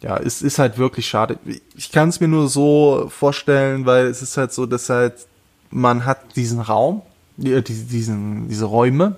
ja, 0.01 0.17
es 0.17 0.41
ist 0.41 0.59
halt 0.59 0.77
wirklich 0.77 1.07
schade. 1.07 1.37
Ich 1.75 1.91
kann 1.91 2.09
es 2.09 2.19
mir 2.19 2.27
nur 2.27 2.47
so 2.47 3.07
vorstellen, 3.09 3.85
weil 3.85 4.07
es 4.07 4.21
ist 4.21 4.37
halt 4.37 4.51
so, 4.51 4.65
dass 4.65 4.89
halt 4.89 5.13
man 5.69 6.05
hat 6.05 6.35
diesen 6.35 6.59
Raum, 6.59 7.01
die, 7.37 7.61
diesen, 7.63 8.49
diese 8.49 8.65
Räume. 8.65 9.15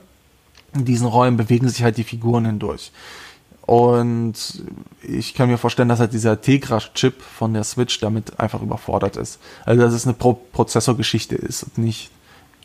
In 0.75 0.85
diesen 0.85 1.07
Räumen 1.07 1.37
bewegen 1.37 1.69
sich 1.69 1.83
halt 1.83 1.97
die 1.97 2.03
Figuren 2.03 2.45
hindurch. 2.45 2.91
Und 3.65 4.33
ich 5.01 5.33
kann 5.33 5.49
mir 5.49 5.57
vorstellen, 5.57 5.87
dass 5.87 5.99
halt 5.99 6.11
dieser 6.11 6.41
Tegra-Chip 6.41 7.21
von 7.21 7.53
der 7.53 7.63
Switch 7.63 7.99
damit 7.99 8.39
einfach 8.39 8.61
überfordert 8.61 9.15
ist. 9.15 9.39
Also 9.65 9.81
dass 9.81 9.93
es 9.93 10.05
eine 10.05 10.13
Pro 10.13 10.33
Prozessorgeschichte 10.33 11.35
ist 11.35 11.63
und 11.63 11.77
nicht 11.77 12.11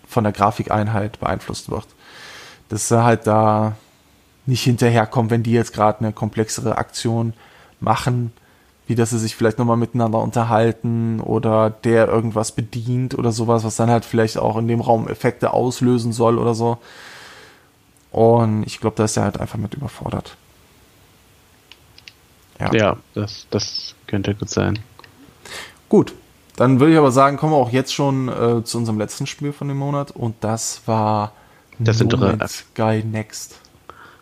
von 0.09 0.25
der 0.25 0.33
Grafikeinheit 0.33 1.21
beeinflusst 1.21 1.71
wird. 1.71 1.87
Dass 2.69 2.91
er 2.91 3.05
halt 3.05 3.27
da 3.27 3.77
nicht 4.47 4.65
hinterherkommt, 4.65 5.31
wenn 5.31 5.43
die 5.43 5.53
jetzt 5.53 5.73
gerade 5.73 6.01
eine 6.01 6.13
komplexere 6.13 6.79
Aktion 6.79 7.33
machen, 7.81 8.33
wie 8.89 8.95
dass 8.95 9.11
sie 9.11 9.19
sich 9.19 9.37
vielleicht 9.37 9.59
nochmal 9.59 9.77
miteinander 9.77 10.19
unterhalten 10.19 11.21
oder 11.21 11.71
der 11.71 12.09
irgendwas 12.09 12.53
bedient 12.53 13.17
oder 13.17 13.31
sowas, 13.31 13.63
was 13.63 13.77
dann 13.77 13.91
halt 13.91 14.05
vielleicht 14.05 14.39
auch 14.39 14.57
in 14.57 14.67
dem 14.67 14.81
Raum 14.81 15.07
Effekte 15.07 15.53
auslösen 15.53 16.13
soll 16.13 16.39
oder 16.39 16.55
so. 16.55 16.79
Und 18.11 18.65
ich 18.67 18.81
glaube, 18.81 18.97
da 18.97 19.05
ist 19.05 19.19
er 19.19 19.25
halt 19.25 19.39
einfach 19.39 19.59
mit 19.59 19.75
überfordert. 19.75 20.37
Ja, 22.59 22.75
ja 22.75 22.97
das, 23.15 23.47
das 23.51 23.95
könnte 24.07 24.35
gut 24.35 24.51
sein. 24.51 24.79
Gut, 25.89 26.15
dann 26.57 26.81
würde 26.81 26.93
ich 26.93 26.99
aber 26.99 27.13
sagen, 27.13 27.37
kommen 27.37 27.53
wir 27.53 27.57
auch 27.57 27.71
jetzt 27.71 27.95
schon 27.95 28.29
äh, 28.29 28.65
zu 28.65 28.79
unserem 28.79 28.99
letzten 28.99 29.27
Spiel 29.27 29.53
von 29.53 29.69
dem 29.69 29.79
Monat 29.79 30.11
und 30.11 30.37
das 30.41 30.83
war 30.87 31.33
das 31.79 32.03
no 32.03 32.17
Man's 32.17 32.65
Sky 32.73 33.03
Next. 33.05 33.59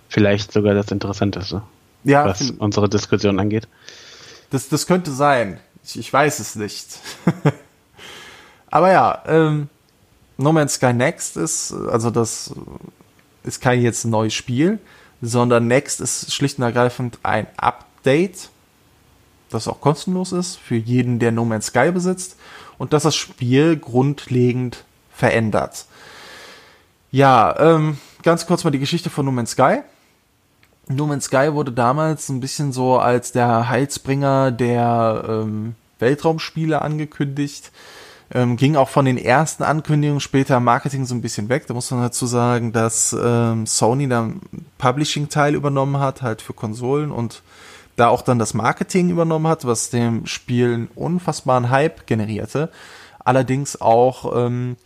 Vielleicht 0.09 0.53
sogar 0.53 0.75
das 0.75 0.91
Interessanteste, 0.91 1.63
ja, 2.05 2.27
was 2.27 2.51
unsere 2.59 2.89
Diskussion 2.89 3.41
angeht. 3.41 3.67
Das, 4.51 4.69
das 4.69 4.87
könnte 4.87 5.11
sein. 5.11 5.59
Ich, 5.83 5.99
ich 5.99 6.13
weiß 6.13 6.39
es 6.39 6.57
nicht. 6.57 6.99
aber 8.71 8.93
ja, 8.93 9.23
ähm, 9.27 9.69
No 10.37 10.53
Man's 10.53 10.75
Sky 10.75 10.93
Next 10.93 11.37
ist, 11.37 11.73
also 11.73 12.11
das 12.11 12.55
ist 13.43 13.61
kein 13.61 13.81
jetzt 13.81 14.05
neues 14.05 14.35
Spiel, 14.35 14.79
sondern 15.23 15.67
Next 15.67 16.01
ist 16.01 16.33
schlicht 16.35 16.59
und 16.59 16.65
ergreifend 16.65 17.19
ein 17.23 17.47
Update, 17.57 17.86
das 19.51 19.69
auch 19.69 19.81
kostenlos 19.81 20.33
ist 20.33 20.57
für 20.57 20.77
jeden, 20.77 21.19
der 21.19 21.33
No 21.33 21.45
Man's 21.45 21.67
Sky 21.67 21.91
besitzt 21.93 22.37
und 22.79 22.93
das 22.93 23.05
das 23.05 23.17
Spiel 23.17 23.77
grundlegend 23.77 24.85
verändert. 25.11 25.87
Ja, 27.11 27.59
ähm, 27.59 27.99
ganz 28.23 28.47
kurz 28.47 28.65
mal 28.65 28.71
die 28.71 28.79
Geschichte 28.79 29.11
von 29.11 29.25
No 29.25 29.33
Man's 29.33 29.53
Sky. 29.53 29.81
No 30.89 31.07
Man's 31.07 31.25
Sky 31.25 31.53
wurde 31.53 31.73
damals 31.73 32.29
ein 32.29 32.41
bisschen 32.41 32.73
so 32.73 32.99
als 32.99 33.33
der 33.33 33.69
Heilsbringer 33.69 34.53
der 34.53 35.25
ähm, 35.29 35.75
Weltraumspiele 35.99 36.83
angekündigt. 36.83 37.73
Ähm, 38.33 38.57
ging 38.57 38.75
auch 38.75 38.89
von 38.89 39.05
den 39.05 39.19
ersten 39.19 39.63
Ankündigungen 39.63 40.21
später 40.21 40.57
im 40.57 40.65
Marketing 40.65 41.07
so 41.07 41.15
ein 41.15 41.23
bisschen 41.23 41.49
weg. 41.49 41.67
Da 41.69 41.75
muss 41.75 41.91
man 41.93 42.03
dazu 42.03 42.27
sagen, 42.27 42.73
dass 42.73 43.17
ähm, 43.19 43.67
Sony 43.67 44.09
dann 44.09 44.41
Publishing-Teil 44.79 45.55
übernommen 45.55 46.01
hat, 46.01 46.23
halt 46.23 46.43
für 46.43 46.53
Konsolen 46.53 47.13
und 47.13 47.43
da 47.97 48.09
auch 48.09 48.23
dann 48.23 48.39
das 48.39 48.55
Marketing 48.55 49.11
übernommen 49.11 49.47
hat, 49.47 49.65
was 49.65 49.91
dem 49.91 50.27
Spiel 50.27 50.73
einen 50.73 50.89
unfassbaren 50.95 51.71
Hype 51.71 52.07
generierte. 52.07 52.71
Allerdings 53.19 53.81
auch 53.81 54.37
ähm, 54.37 54.77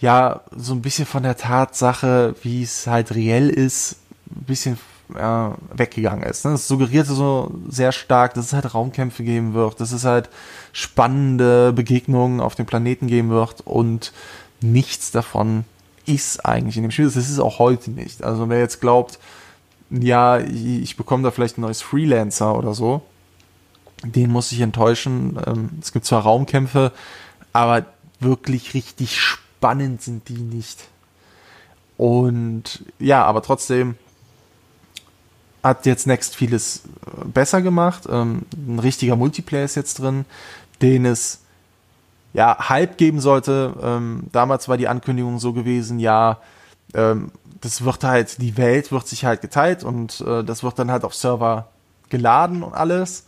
ja 0.00 0.40
so 0.56 0.72
ein 0.72 0.82
bisschen 0.82 1.06
von 1.06 1.22
der 1.22 1.36
Tatsache, 1.36 2.34
wie 2.42 2.62
es 2.62 2.86
halt 2.86 3.14
reell 3.14 3.50
ist, 3.50 3.96
ein 4.30 4.44
bisschen 4.44 4.78
äh, 5.14 5.50
weggegangen 5.72 6.24
ist. 6.24 6.44
Ne? 6.44 6.52
Das 6.52 6.68
suggerierte 6.68 7.12
so 7.12 7.54
sehr 7.68 7.92
stark, 7.92 8.34
dass 8.34 8.46
es 8.46 8.52
halt 8.52 8.74
Raumkämpfe 8.74 9.24
geben 9.24 9.54
wird, 9.54 9.80
dass 9.80 9.92
es 9.92 10.04
halt 10.04 10.28
spannende 10.72 11.72
Begegnungen 11.72 12.40
auf 12.40 12.54
dem 12.54 12.66
Planeten 12.66 13.06
geben 13.06 13.30
wird 13.30 13.60
und 13.64 14.12
nichts 14.60 15.10
davon 15.10 15.64
ist 16.06 16.44
eigentlich 16.44 16.76
in 16.76 16.82
dem 16.82 16.90
Spiel. 16.90 17.04
Das 17.04 17.16
ist 17.16 17.30
es 17.30 17.38
auch 17.38 17.58
heute 17.58 17.90
nicht. 17.90 18.24
Also 18.24 18.48
wer 18.48 18.58
jetzt 18.58 18.80
glaubt, 18.80 19.18
ja, 19.90 20.38
ich 20.38 20.96
bekomme 20.96 21.22
da 21.22 21.30
vielleicht 21.30 21.58
ein 21.58 21.62
neues 21.62 21.82
Freelancer 21.82 22.56
oder 22.56 22.74
so, 22.74 23.02
den 24.04 24.30
muss 24.30 24.52
ich 24.52 24.60
enttäuschen. 24.60 25.38
Ähm, 25.46 25.70
es 25.80 25.92
gibt 25.92 26.04
zwar 26.04 26.22
Raumkämpfe, 26.22 26.92
aber 27.52 27.86
wirklich 28.20 28.74
richtig 28.74 29.18
spannend 29.18 30.02
sind 30.02 30.28
die 30.28 30.34
nicht. 30.34 30.88
Und 31.96 32.84
ja, 32.98 33.24
aber 33.24 33.42
trotzdem 33.42 33.96
hat 35.62 35.86
jetzt 35.86 36.06
Next 36.06 36.36
vieles 36.36 36.82
äh, 37.06 37.24
besser 37.26 37.62
gemacht. 37.62 38.04
Ähm, 38.08 38.42
ein 38.52 38.78
richtiger 38.78 39.16
Multiplayer 39.16 39.64
ist 39.64 39.74
jetzt 39.74 39.98
drin, 39.98 40.24
den 40.80 41.04
es 41.04 41.40
ja 42.32 42.68
halb 42.68 42.98
geben 42.98 43.20
sollte. 43.20 43.74
Ähm, 43.82 44.24
damals 44.32 44.68
war 44.68 44.76
die 44.76 44.88
Ankündigung 44.88 45.38
so 45.38 45.52
gewesen, 45.52 45.98
ja, 45.98 46.38
ähm, 46.94 47.32
das 47.60 47.84
wird 47.84 48.04
halt, 48.04 48.40
die 48.40 48.56
Welt 48.56 48.92
wird 48.92 49.08
sich 49.08 49.24
halt 49.24 49.40
geteilt 49.40 49.84
und 49.84 50.20
äh, 50.20 50.44
das 50.44 50.62
wird 50.62 50.78
dann 50.78 50.90
halt 50.90 51.04
auf 51.04 51.14
Server 51.14 51.68
geladen 52.08 52.62
und 52.62 52.74
alles. 52.74 53.26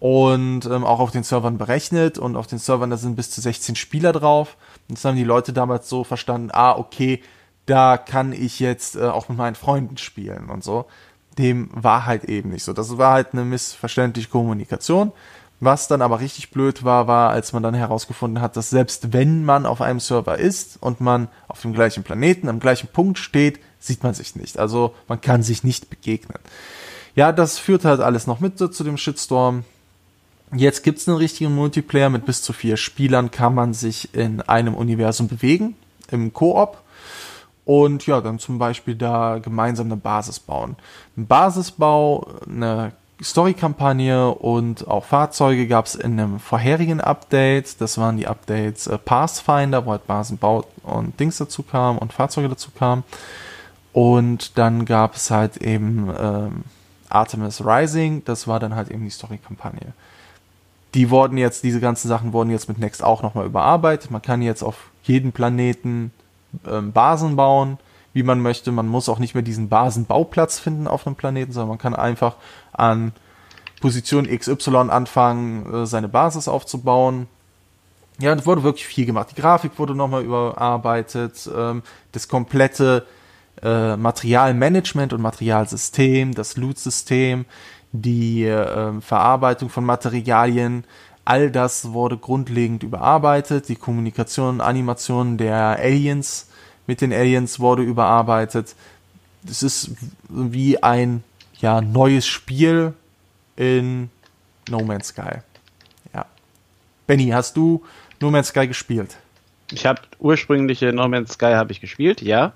Und 0.00 0.66
ähm, 0.66 0.84
auch 0.84 1.00
auf 1.00 1.12
den 1.12 1.22
Servern 1.22 1.56
berechnet 1.56 2.18
und 2.18 2.36
auf 2.36 2.46
den 2.46 2.58
Servern, 2.58 2.90
da 2.90 2.98
sind 2.98 3.16
bis 3.16 3.30
zu 3.30 3.40
16 3.40 3.74
Spieler 3.74 4.12
drauf. 4.12 4.58
Und 4.88 4.98
das 4.98 5.04
haben 5.04 5.16
die 5.16 5.24
Leute 5.24 5.54
damals 5.54 5.88
so 5.88 6.04
verstanden, 6.04 6.50
ah, 6.52 6.76
okay, 6.76 7.22
da 7.64 7.96
kann 7.96 8.32
ich 8.32 8.60
jetzt 8.60 8.96
äh, 8.96 9.04
auch 9.04 9.30
mit 9.30 9.38
meinen 9.38 9.54
Freunden 9.54 9.96
spielen 9.96 10.50
und 10.50 10.62
so 10.62 10.84
dem 11.38 11.68
war 11.72 12.06
halt 12.06 12.24
eben 12.24 12.50
nicht 12.50 12.64
so. 12.64 12.72
Das 12.72 12.96
war 12.96 13.12
halt 13.12 13.32
eine 13.32 13.44
missverständliche 13.44 14.28
Kommunikation. 14.28 15.12
Was 15.60 15.88
dann 15.88 16.02
aber 16.02 16.20
richtig 16.20 16.50
blöd 16.50 16.84
war, 16.84 17.06
war, 17.06 17.30
als 17.30 17.52
man 17.52 17.62
dann 17.62 17.74
herausgefunden 17.74 18.42
hat, 18.42 18.56
dass 18.56 18.70
selbst 18.70 19.12
wenn 19.12 19.44
man 19.44 19.66
auf 19.66 19.80
einem 19.80 20.00
Server 20.00 20.38
ist 20.38 20.82
und 20.82 21.00
man 21.00 21.28
auf 21.48 21.62
dem 21.62 21.72
gleichen 21.72 22.02
Planeten, 22.02 22.48
am 22.48 22.60
gleichen 22.60 22.88
Punkt 22.88 23.18
steht, 23.18 23.60
sieht 23.78 24.02
man 24.02 24.14
sich 24.14 24.36
nicht. 24.36 24.58
Also 24.58 24.94
man 25.08 25.20
kann 25.20 25.42
sich 25.42 25.64
nicht 25.64 25.90
begegnen. 25.90 26.38
Ja, 27.14 27.32
das 27.32 27.58
führt 27.58 27.84
halt 27.84 28.00
alles 28.00 28.26
noch 28.26 28.40
mit 28.40 28.58
zu 28.58 28.84
dem 28.84 28.96
Shitstorm. 28.96 29.64
Jetzt 30.52 30.82
gibt's 30.82 31.08
einen 31.08 31.16
richtigen 31.16 31.54
Multiplayer 31.54 32.10
mit 32.10 32.26
bis 32.26 32.42
zu 32.42 32.52
vier 32.52 32.76
Spielern, 32.76 33.30
kann 33.30 33.54
man 33.54 33.74
sich 33.74 34.14
in 34.14 34.40
einem 34.42 34.74
Universum 34.74 35.28
bewegen, 35.28 35.76
im 36.10 36.32
Koop 36.32 36.78
und 37.64 38.06
ja, 38.06 38.20
dann 38.20 38.38
zum 38.38 38.58
Beispiel 38.58 38.94
da 38.94 39.38
gemeinsam 39.38 39.86
eine 39.86 39.96
Basis 39.96 40.38
bauen. 40.38 40.76
Ein 41.16 41.26
Basisbau, 41.26 42.26
eine 42.46 42.92
Story-Kampagne 43.24 44.30
und 44.30 44.86
auch 44.86 45.04
Fahrzeuge 45.04 45.66
gab 45.66 45.86
es 45.86 45.94
in 45.94 46.20
einem 46.20 46.38
vorherigen 46.38 47.00
Update. 47.00 47.80
Das 47.80 47.98
waren 47.98 48.16
die 48.16 48.26
Updates 48.26 48.86
äh, 48.86 48.98
Pathfinder, 48.98 49.86
wo 49.86 49.92
halt 49.92 50.06
Basenbau 50.06 50.64
und 50.82 51.18
Dings 51.18 51.38
dazu 51.38 51.62
kamen 51.62 51.98
und 51.98 52.12
Fahrzeuge 52.12 52.48
dazu 52.48 52.70
kamen. 52.70 53.02
Und 53.92 54.58
dann 54.58 54.84
gab 54.84 55.14
es 55.14 55.30
halt 55.30 55.56
eben 55.58 56.12
ähm, 56.18 56.64
Artemis 57.08 57.64
Rising, 57.64 58.22
das 58.24 58.46
war 58.46 58.60
dann 58.60 58.74
halt 58.74 58.90
eben 58.90 59.04
die 59.04 59.10
Story-Kampagne. 59.10 59.92
Die 60.94 61.10
wurden 61.10 61.38
jetzt, 61.38 61.64
diese 61.64 61.80
ganzen 61.80 62.08
Sachen 62.08 62.32
wurden 62.32 62.50
jetzt 62.50 62.68
mit 62.68 62.78
Next 62.78 63.02
auch 63.02 63.22
nochmal 63.22 63.46
überarbeitet. 63.46 64.10
Man 64.10 64.22
kann 64.22 64.42
jetzt 64.42 64.62
auf 64.62 64.90
jeden 65.02 65.32
Planeten 65.32 66.12
ähm, 66.68 66.92
Basen 66.92 67.36
bauen, 67.36 67.78
wie 68.14 68.22
man 68.22 68.40
möchte. 68.40 68.72
Man 68.72 68.88
muss 68.88 69.10
auch 69.10 69.18
nicht 69.18 69.34
mehr 69.34 69.42
diesen 69.42 69.68
Basenbauplatz 69.68 70.58
finden 70.58 70.88
auf 70.88 71.06
einem 71.06 71.16
Planeten, 71.16 71.52
sondern 71.52 71.68
man 71.68 71.78
kann 71.78 71.94
einfach 71.94 72.36
an 72.72 73.12
Position 73.80 74.26
XY 74.26 74.88
anfangen, 74.88 75.82
äh, 75.82 75.86
seine 75.86 76.08
Basis 76.08 76.48
aufzubauen. 76.48 77.26
Ja, 78.18 78.32
es 78.32 78.46
wurde 78.46 78.62
wirklich 78.62 78.86
viel 78.86 79.04
gemacht. 79.04 79.28
Die 79.32 79.40
Grafik 79.40 79.72
wurde 79.76 79.94
nochmal 79.94 80.22
überarbeitet, 80.22 81.50
ähm, 81.54 81.82
das 82.12 82.28
komplette 82.28 83.06
äh, 83.62 83.96
Materialmanagement 83.96 85.12
und 85.12 85.20
Materialsystem, 85.20 86.34
das 86.34 86.56
Loot-System, 86.56 87.44
die 87.92 88.44
äh, 88.46 89.00
Verarbeitung 89.00 89.68
von 89.68 89.84
Materialien, 89.84 90.84
All 91.24 91.50
das 91.50 91.92
wurde 91.92 92.18
grundlegend 92.18 92.82
überarbeitet. 92.82 93.68
Die 93.68 93.76
Kommunikation 93.76 94.56
und 94.56 94.60
Animation 94.60 95.38
der 95.38 95.78
Aliens 95.78 96.48
mit 96.86 97.00
den 97.00 97.12
Aliens 97.12 97.60
wurde 97.60 97.82
überarbeitet. 97.82 98.74
Es 99.48 99.62
ist 99.62 99.92
wie 100.28 100.82
ein 100.82 101.22
ja, 101.60 101.80
neues 101.80 102.26
Spiel 102.26 102.94
in 103.56 104.10
No 104.68 104.80
Man's 104.82 105.08
Sky. 105.08 105.38
Ja. 106.12 106.26
Benny, 107.06 107.28
hast 107.28 107.56
du 107.56 107.84
No 108.20 108.30
Man's 108.30 108.48
Sky 108.48 108.66
gespielt? 108.66 109.16
Ich 109.70 109.86
habe 109.86 110.02
ursprüngliche 110.18 110.92
No 110.92 111.08
Man's 111.08 111.32
Sky 111.34 111.52
habe 111.54 111.72
ich 111.72 111.80
gespielt, 111.80 112.20
ja. 112.22 112.52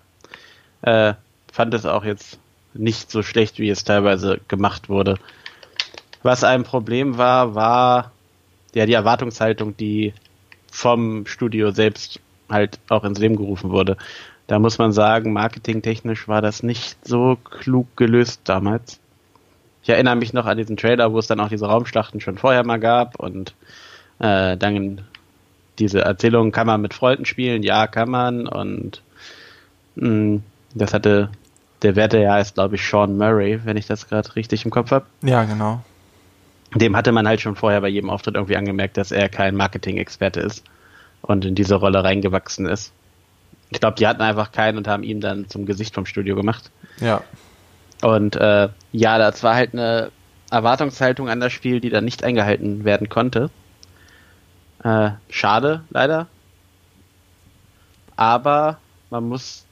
Äh, 0.83 1.15
fand 1.53 1.75
es 1.75 1.87
auch 1.87 2.05
jetzt 2.05 2.39
nicht 2.75 3.11
so 3.11 3.23
schlecht, 3.23 3.59
wie 3.59 3.71
es 3.71 3.85
teilweise 3.85 4.41
gemacht 4.49 4.89
wurde. 4.89 5.19
Was 6.23 6.45
ein 6.45 6.65
Problem 6.65 7.19
war, 7.19 7.55
war 7.55 8.13
ja 8.75 8.87
die 8.87 8.93
Erwartungshaltung, 8.93 9.77
die 9.77 10.13
vom 10.71 11.27
Studio 11.27 11.71
selbst 11.71 12.21
halt 12.49 12.79
auch 12.89 13.05
ins 13.05 13.19
Leben 13.19 13.37
gerufen 13.37 13.71
wurde. 13.71 13.97
Da 14.47 14.59
muss 14.59 14.79
man 14.79 14.93
sagen, 14.93 15.33
marketingtechnisch 15.33 16.29
war 16.29 16.41
das 16.41 16.63
nicht 16.63 17.07
so 17.07 17.37
klug 17.37 17.97
gelöst 17.97 18.41
damals. 18.45 18.99
Ich 19.83 19.91
erinnere 19.91 20.17
mich 20.17 20.33
noch 20.33 20.47
an 20.47 20.57
diesen 20.57 20.77
Trailer, 20.77 21.13
wo 21.13 21.19
es 21.19 21.27
dann 21.27 21.41
auch 21.41 21.49
diese 21.49 21.67
Raumschlachten 21.67 22.21
schon 22.21 22.39
vorher 22.39 22.65
mal 22.65 22.81
gab 22.81 23.21
und 23.21 23.55
äh, 24.19 24.57
dann 24.57 25.03
diese 25.79 26.01
Erzählung, 26.01 26.51
kann 26.51 26.67
man 26.67 26.81
mit 26.81 26.95
Freunden 26.95 27.25
spielen? 27.25 27.63
Ja, 27.63 27.87
kann 27.87 28.11
man. 28.11 28.49
Und 28.49 29.03
mh, 29.97 30.09
mm, 30.09 30.43
das 30.75 30.93
hatte, 30.93 31.31
der 31.83 31.95
Werte 31.95 32.19
ja 32.19 32.39
ist, 32.39 32.55
glaube 32.55 32.75
ich, 32.75 32.87
Sean 32.87 33.17
Murray, 33.17 33.61
wenn 33.65 33.77
ich 33.77 33.87
das 33.87 34.09
gerade 34.09 34.35
richtig 34.35 34.65
im 34.65 34.71
Kopf 34.71 34.91
habe. 34.91 35.07
Ja, 35.23 35.45
genau 35.45 35.83
dem 36.75 36.97
hatte 36.97 37.13
man 37.13 37.27
halt 37.27 37.41
schon 37.41 37.57
vorher 37.57 37.81
bei 37.81 37.89
jedem 37.89 38.11
Auftritt 38.11 38.35
irgendwie 38.35 38.57
angemerkt, 38.57 38.97
dass 38.97 39.11
er 39.11 39.29
kein 39.29 39.57
Marketing-Experte 39.57 40.41
ist 40.41 40.65
und 41.23 41.45
in 41.45 41.55
diese 41.55 41.77
Rolle 41.77 42.03
reingewachsen 42.05 42.67
ist. 42.67 42.93
Ich 43.71 43.81
glaube, 43.81 43.97
die 43.97 44.07
hatten 44.07 44.23
einfach 44.23 44.53
keinen 44.53 44.79
und 44.79 44.89
haben 44.89 45.03
ihn 45.03 45.21
dann 45.21 45.49
zum 45.49 45.67
Gesicht 45.67 45.95
vom 45.95 46.07
Studio 46.07 46.35
gemacht. 46.37 46.71
Ja. 47.01 47.23
Und 48.03 48.37
äh, 48.37 48.69
ja, 48.93 49.19
das 49.19 49.43
war 49.43 49.55
halt 49.55 49.75
eine 49.75 50.11
Erwartungshaltung 50.51 51.29
an 51.29 51.41
das 51.41 51.53
Spiel, 51.53 51.81
die 51.81 51.91
dann 51.91 52.05
nicht 52.05 52.25
eingehalten 52.25 52.85
werden 52.85 53.09
konnte. 53.09 53.51
Äh, 54.83 55.11
schade, 55.29 55.83
leider. 55.91 56.29
Aber 58.17 58.79
man 59.11 59.29
muss 59.29 59.65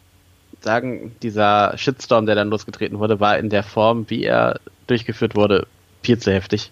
sagen, 0.60 1.14
dieser 1.22 1.76
Shitstorm, 1.78 2.26
der 2.26 2.34
dann 2.34 2.50
losgetreten 2.50 2.98
wurde, 2.98 3.20
war 3.20 3.38
in 3.38 3.50
der 3.50 3.62
Form, 3.62 4.08
wie 4.08 4.24
er 4.24 4.60
durchgeführt 4.86 5.34
wurde, 5.34 5.66
viel 6.02 6.18
zu 6.18 6.32
heftig. 6.32 6.70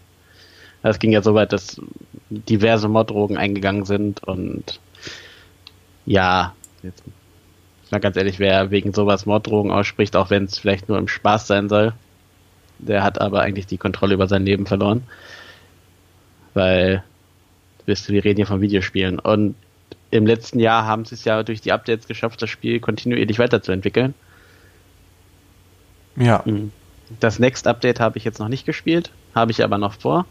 Es 0.83 0.99
ging 0.99 1.13
ja 1.13 1.23
so 1.23 1.35
weit, 1.35 1.53
dass 1.53 1.81
diverse 2.49 2.89
Morddrogen 2.89 3.37
eingegangen 3.37 3.85
sind 3.85 4.23
und 4.23 4.81
ja, 6.07 6.55
jetzt 6.83 7.03
mal 7.91 7.99
ganz 7.99 8.17
ehrlich, 8.17 8.39
wer 8.39 8.71
wegen 8.71 8.93
sowas 8.93 9.27
Morddrogen 9.27 9.71
ausspricht, 9.71 10.17
auch 10.17 10.31
wenn 10.31 10.45
es 10.45 10.59
vielleicht 10.59 10.89
nur 10.89 10.99
im 10.99 11.09
Spaß 11.09 11.47
sein 11.47 11.69
soll, 11.69 11.95
der 12.79 13.03
hat 13.03 13.21
aber 13.21 13.41
eigentlich 13.41 13.67
die 13.67 13.79
Kontrolle 13.79 14.15
über 14.15 14.27
sein 14.27 14.45
Leben 14.45 14.67
verloren. 14.67 15.05
Weil, 16.53 17.03
wirst 17.87 18.09
du, 18.09 18.13
wir 18.13 18.25
reden 18.25 18.37
hier 18.37 18.47
von 18.47 18.61
Videospielen. 18.61 19.19
Und 19.19 19.55
im 20.11 20.27
letzten 20.27 20.61
Jahr 20.61 20.87
haben 20.87 21.05
sie 21.05 21.15
es 21.15 21.25
ja 21.25 21.43
durch 21.43 21.61
die 21.61 21.73
Updates 21.73 22.07
geschafft, 22.07 22.41
das 22.43 22.51
Spiel 22.51 22.81
kontinuierlich 22.81 23.39
weiterzuentwickeln. 23.39 24.15
Ja. 26.17 26.43
Mhm. 26.45 26.73
Das 27.21 27.39
Next 27.39 27.67
Update 27.67 28.01
habe 28.01 28.19
ich 28.19 28.25
jetzt 28.25 28.39
noch 28.39 28.49
nicht 28.49 28.67
gespielt, 28.67 29.11
habe 29.35 29.51
ich 29.51 29.63
aber 29.63 29.79
noch 29.79 29.95
vor. 29.95 30.27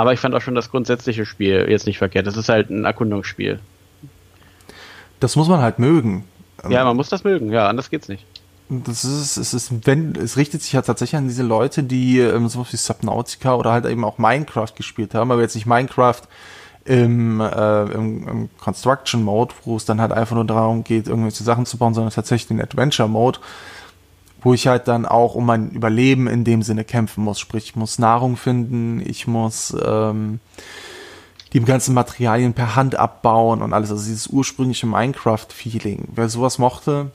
Aber 0.00 0.14
ich 0.14 0.20
fand 0.20 0.34
auch 0.34 0.40
schon 0.40 0.54
das 0.54 0.70
grundsätzliche 0.70 1.26
Spiel 1.26 1.66
jetzt 1.68 1.84
nicht 1.84 1.98
verkehrt. 1.98 2.26
Das 2.26 2.38
ist 2.38 2.48
halt 2.48 2.70
ein 2.70 2.86
Erkundungsspiel. 2.86 3.60
Das 5.20 5.36
muss 5.36 5.46
man 5.46 5.60
halt 5.60 5.78
mögen. 5.78 6.24
Ja, 6.70 6.86
man 6.86 6.96
muss 6.96 7.10
das 7.10 7.22
mögen, 7.22 7.52
ja, 7.52 7.68
anders 7.68 7.90
geht's 7.90 8.08
nicht. 8.08 8.24
Das 8.70 9.04
ist, 9.04 9.36
es 9.36 9.52
ist, 9.52 9.86
wenn, 9.86 10.14
es 10.14 10.38
richtet 10.38 10.62
sich 10.62 10.72
ja 10.72 10.80
tatsächlich 10.80 11.18
an 11.18 11.28
diese 11.28 11.42
Leute, 11.42 11.82
die 11.82 12.18
ähm, 12.18 12.48
sowas 12.48 12.72
wie 12.72 12.78
Subnautica 12.78 13.54
oder 13.56 13.72
halt 13.72 13.84
eben 13.84 14.02
auch 14.06 14.16
Minecraft 14.16 14.72
gespielt 14.74 15.14
haben, 15.14 15.30
aber 15.30 15.42
jetzt 15.42 15.54
nicht 15.54 15.66
Minecraft 15.66 16.22
im, 16.86 17.42
äh, 17.42 17.82
im, 17.92 18.26
im 18.26 18.50
Construction 18.58 19.22
Mode, 19.22 19.52
wo 19.66 19.76
es 19.76 19.84
dann 19.84 20.00
halt 20.00 20.12
einfach 20.12 20.34
nur 20.34 20.46
darum 20.46 20.82
geht, 20.82 21.08
irgendwelche 21.08 21.44
Sachen 21.44 21.66
zu 21.66 21.76
bauen, 21.76 21.92
sondern 21.92 22.10
tatsächlich 22.10 22.48
den 22.48 22.62
Adventure 22.62 23.06
Mode, 23.06 23.38
wo 24.42 24.54
ich 24.54 24.66
halt 24.66 24.88
dann 24.88 25.06
auch 25.06 25.34
um 25.34 25.46
mein 25.46 25.70
Überleben 25.70 26.26
in 26.26 26.44
dem 26.44 26.62
Sinne 26.62 26.84
kämpfen 26.84 27.24
muss. 27.24 27.38
Sprich, 27.38 27.64
ich 27.64 27.76
muss 27.76 27.98
Nahrung 27.98 28.36
finden, 28.36 29.00
ich 29.04 29.26
muss 29.26 29.76
ähm, 29.84 30.40
die 31.52 31.60
ganzen 31.60 31.94
Materialien 31.94 32.54
per 32.54 32.76
Hand 32.76 32.94
abbauen 32.94 33.62
und 33.62 33.72
alles. 33.72 33.90
Also 33.90 34.04
dieses 34.04 34.28
ursprüngliche 34.28 34.86
Minecraft-Feeling. 34.86 36.08
Wer 36.14 36.28
sowas 36.28 36.58
mochte, 36.58 37.10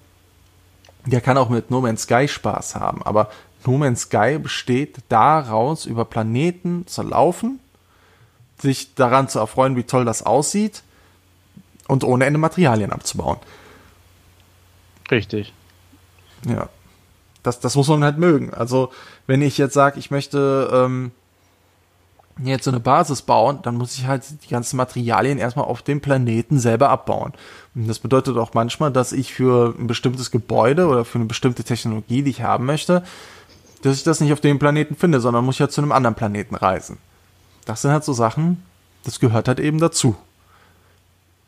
der 1.05 1.21
kann 1.21 1.38
auch 1.38 1.49
mit 1.49 1.71
No 1.71 1.82
Man's 1.82 2.03
Sky 2.03 2.28
Spaß 2.28 2.76
haben. 2.76 3.01
Aber 3.03 3.30
No 3.65 3.78
Man's 3.78 4.01
Sky 4.01 4.38
besteht 4.38 4.97
daraus, 5.09 5.86
über 5.86 6.05
Planeten 6.05 6.86
zu 6.88 7.01
laufen, 7.01 7.59
sich 8.59 8.93
daran 8.95 9.30
zu 9.30 9.39
erfreuen, 9.39 9.76
wie 9.76 9.84
toll 9.84 10.05
das 10.05 10.23
aussieht 10.23 10.84
und 11.88 12.03
ohne 12.03 12.26
Ende 12.26 12.39
Materialien 12.39 12.91
abzubauen. 12.91 13.38
Richtig. 15.09 15.53
Ja. 16.47 16.69
Das, 17.45 17.59
das 17.59 17.75
muss 17.75 17.87
man 17.87 18.03
halt 18.03 18.17
mögen. 18.17 18.53
Also, 18.53 18.91
wenn 19.27 19.41
ich 19.41 19.57
jetzt 19.57 19.73
sage, 19.73 19.99
ich 19.99 20.09
möchte 20.11 20.69
ähm, 20.73 21.11
jetzt 22.43 22.65
so 22.65 22.71
eine 22.71 22.79
Basis 22.79 23.21
bauen, 23.21 23.59
dann 23.61 23.75
muss 23.75 23.95
ich 23.97 24.07
halt 24.07 24.23
die 24.43 24.49
ganzen 24.49 24.77
Materialien 24.77 25.37
erstmal 25.37 25.65
auf 25.65 25.81
dem 25.81 26.01
Planeten 26.01 26.59
selber 26.59 26.89
abbauen. 26.89 27.33
Und 27.75 27.87
das 27.87 27.99
bedeutet 27.99 28.37
auch 28.37 28.53
manchmal, 28.53 28.91
dass 28.91 29.11
ich 29.11 29.33
für 29.33 29.75
ein 29.77 29.87
bestimmtes 29.87 30.31
Gebäude 30.31 30.87
oder 30.87 31.05
für 31.05 31.19
eine 31.19 31.25
bestimmte 31.25 31.63
Technologie, 31.63 32.23
die 32.23 32.31
ich 32.31 32.41
haben 32.41 32.65
möchte, 32.65 33.03
dass 33.83 33.97
ich 33.97 34.03
das 34.03 34.19
nicht 34.19 34.33
auf 34.33 34.41
dem 34.41 34.59
Planeten 34.59 34.95
finde, 34.95 35.19
sondern 35.19 35.45
muss 35.45 35.55
ich 35.55 35.59
ja 35.59 35.69
zu 35.69 35.81
einem 35.81 35.91
anderen 35.91 36.15
Planeten 36.15 36.55
reisen. 36.55 36.97
Das 37.65 37.81
sind 37.83 37.91
halt 37.91 38.03
so 38.03 38.13
Sachen, 38.13 38.63
das 39.03 39.19
gehört 39.19 39.47
halt 39.47 39.59
eben 39.59 39.79
dazu. 39.79 40.15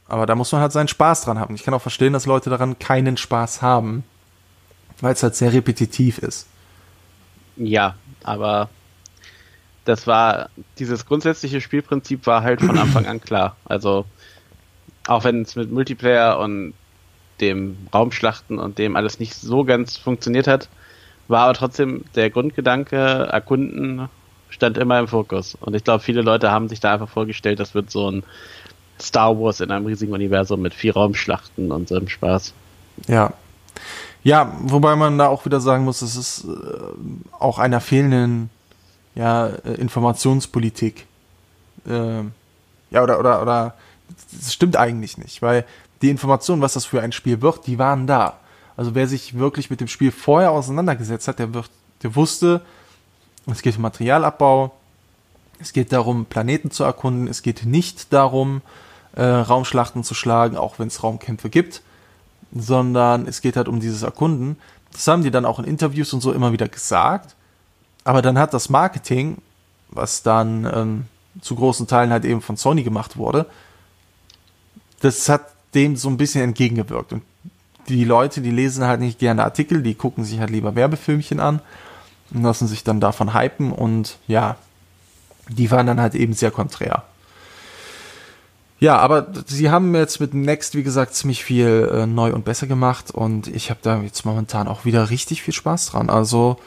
Aber 0.07 0.25
da 0.25 0.35
muss 0.35 0.51
man 0.51 0.61
halt 0.61 0.71
seinen 0.71 0.87
Spaß 0.87 1.21
dran 1.21 1.39
haben. 1.39 1.55
Ich 1.55 1.63
kann 1.63 1.73
auch 1.73 1.81
verstehen, 1.81 2.13
dass 2.13 2.25
Leute 2.25 2.49
daran 2.49 2.79
keinen 2.79 3.17
Spaß 3.17 3.61
haben, 3.61 4.03
weil 5.01 5.13
es 5.13 5.23
halt 5.23 5.35
sehr 5.35 5.53
repetitiv 5.53 6.19
ist. 6.19 6.47
Ja, 7.55 7.95
aber 8.23 8.69
das 9.85 10.05
war, 10.05 10.49
dieses 10.79 11.05
grundsätzliche 11.05 11.61
Spielprinzip 11.61 12.27
war 12.27 12.43
halt 12.43 12.61
von 12.61 12.77
Anfang 12.77 13.05
an 13.05 13.21
klar. 13.21 13.55
Also, 13.65 14.05
auch 15.07 15.23
wenn 15.23 15.41
es 15.41 15.55
mit 15.55 15.71
Multiplayer 15.71 16.39
und 16.39 16.73
dem 17.39 17.77
Raumschlachten 17.93 18.59
und 18.59 18.77
dem 18.77 18.95
alles 18.95 19.19
nicht 19.19 19.35
so 19.35 19.63
ganz 19.63 19.97
funktioniert 19.97 20.47
hat, 20.47 20.69
war 21.27 21.43
aber 21.43 21.53
trotzdem 21.53 22.03
der 22.15 22.29
Grundgedanke, 22.29 22.97
erkunden, 22.97 24.09
stand 24.49 24.77
immer 24.77 24.99
im 24.99 25.07
Fokus. 25.07 25.55
Und 25.55 25.75
ich 25.75 25.83
glaube, 25.83 26.03
viele 26.03 26.21
Leute 26.21 26.51
haben 26.51 26.69
sich 26.69 26.79
da 26.79 26.93
einfach 26.93 27.09
vorgestellt, 27.09 27.59
das 27.59 27.73
wird 27.73 27.91
so 27.91 28.09
ein 28.09 28.23
Star 28.99 29.39
Wars 29.39 29.59
in 29.61 29.71
einem 29.71 29.85
riesigen 29.85 30.13
Universum 30.13 30.61
mit 30.61 30.73
vier 30.73 30.93
Raumschlachten 30.93 31.71
und 31.71 31.87
so 31.87 31.95
einem 31.95 32.07
Spaß. 32.07 32.53
Ja. 33.07 33.33
Ja, 34.27 34.51
wobei 34.59 34.97
man 34.97 35.17
da 35.17 35.29
auch 35.29 35.45
wieder 35.45 35.61
sagen 35.61 35.85
muss, 35.85 36.01
es 36.01 36.17
ist 36.17 36.43
äh, 36.43 36.49
auch 37.39 37.59
einer 37.59 37.79
fehlenden 37.79 38.49
ja, 39.15 39.47
äh, 39.47 39.75
Informationspolitik. 39.75 41.07
Äh, 41.87 42.23
ja, 42.91 43.03
oder, 43.03 43.19
oder, 43.19 43.41
oder, 43.41 43.73
das 44.33 44.51
stimmt 44.51 44.75
eigentlich 44.75 45.17
nicht, 45.17 45.41
weil 45.41 45.63
die 46.01 46.09
Informationen, 46.09 46.61
was 46.61 46.73
das 46.73 46.83
für 46.83 47.01
ein 47.01 47.13
Spiel 47.13 47.41
wird, 47.41 47.67
die 47.67 47.79
waren 47.79 48.05
da. 48.05 48.33
Also 48.75 48.95
wer 48.95 49.07
sich 49.07 49.39
wirklich 49.39 49.69
mit 49.69 49.79
dem 49.79 49.87
Spiel 49.87 50.11
vorher 50.11 50.51
auseinandergesetzt 50.51 51.29
hat, 51.29 51.39
der 51.39 51.53
wird, 51.53 51.69
der 52.03 52.13
wusste, 52.13 52.59
es 53.49 53.61
geht 53.61 53.77
um 53.77 53.83
Materialabbau, 53.83 54.73
es 55.61 55.71
geht 55.71 55.93
darum, 55.93 56.25
Planeten 56.25 56.69
zu 56.69 56.83
erkunden, 56.83 57.29
es 57.29 57.43
geht 57.43 57.65
nicht 57.65 58.11
darum, 58.11 58.61
äh, 59.15 59.23
Raumschlachten 59.23 60.03
zu 60.03 60.15
schlagen, 60.15 60.57
auch 60.57 60.79
wenn 60.79 60.89
es 60.89 61.01
Raumkämpfe 61.01 61.49
gibt, 61.49 61.81
sondern 62.53 63.27
es 63.27 63.41
geht 63.41 63.57
halt 63.57 63.67
um 63.67 63.79
dieses 63.79 64.03
Erkunden. 64.03 64.57
Das 64.91 65.07
haben 65.07 65.23
die 65.23 65.31
dann 65.31 65.45
auch 65.45 65.59
in 65.59 65.65
Interviews 65.65 66.13
und 66.13 66.21
so 66.21 66.31
immer 66.31 66.51
wieder 66.51 66.67
gesagt. 66.67 67.35
Aber 68.03 68.21
dann 68.21 68.39
hat 68.39 68.53
das 68.53 68.69
Marketing, 68.69 69.37
was 69.89 70.23
dann 70.23 70.69
ähm, 70.73 71.05
zu 71.41 71.55
großen 71.55 71.87
Teilen 71.87 72.11
halt 72.11 72.25
eben 72.25 72.41
von 72.41 72.57
Sony 72.57 72.83
gemacht 72.83 73.17
wurde, 73.17 73.45
das 75.01 75.29
hat 75.29 75.45
dem 75.73 75.95
so 75.95 76.09
ein 76.09 76.17
bisschen 76.17 76.43
entgegengewirkt. 76.43 77.13
Und 77.13 77.23
die 77.87 78.03
Leute, 78.03 78.41
die 78.41 78.51
lesen 78.51 78.85
halt 78.85 78.99
nicht 78.99 79.19
gerne 79.19 79.43
Artikel, 79.43 79.83
die 79.83 79.95
gucken 79.95 80.23
sich 80.23 80.39
halt 80.39 80.49
lieber 80.49 80.75
Werbefilmchen 80.75 81.39
an 81.39 81.61
und 82.33 82.43
lassen 82.43 82.67
sich 82.67 82.83
dann 82.83 82.99
davon 82.99 83.33
hypen 83.33 83.71
und 83.71 84.17
ja, 84.27 84.57
die 85.49 85.71
waren 85.71 85.87
dann 85.87 86.01
halt 86.01 86.15
eben 86.15 86.33
sehr 86.33 86.51
konträr. 86.51 87.03
Ja, 88.79 88.97
aber 88.97 89.27
sie 89.47 89.71
haben 89.71 89.95
jetzt 89.95 90.19
mit 90.19 90.33
Next, 90.33 90.75
wie 90.75 90.83
gesagt, 90.83 91.15
ziemlich 91.15 91.43
viel 91.43 91.89
äh, 91.91 92.05
neu 92.05 92.31
und 92.33 92.45
besser 92.45 92.67
gemacht 92.67 93.09
und 93.09 93.47
ich 93.47 93.71
habe 93.71 93.79
da 93.81 94.01
jetzt 94.01 94.23
momentan 94.23 94.67
auch 94.67 94.85
wieder 94.85 95.09
richtig 95.09 95.41
viel 95.41 95.53
Spaß 95.53 95.87
dran. 95.87 96.09
Also 96.11 96.57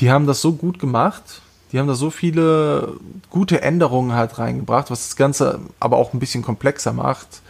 die 0.00 0.10
haben 0.10 0.26
das 0.26 0.40
so 0.40 0.52
gut 0.52 0.78
gemacht. 0.78 1.42
Die 1.72 1.78
haben 1.78 1.88
da 1.88 1.94
so 1.94 2.10
viele 2.10 2.94
gute 3.30 3.62
Änderungen 3.62 4.12
halt 4.12 4.38
reingebracht, 4.38 4.90
was 4.90 5.08
das 5.08 5.16
Ganze 5.16 5.60
aber 5.80 5.96
auch 5.96 6.12
ein 6.12 6.20
bisschen 6.20 6.42
komplexer 6.42 6.92
macht. 6.92 7.42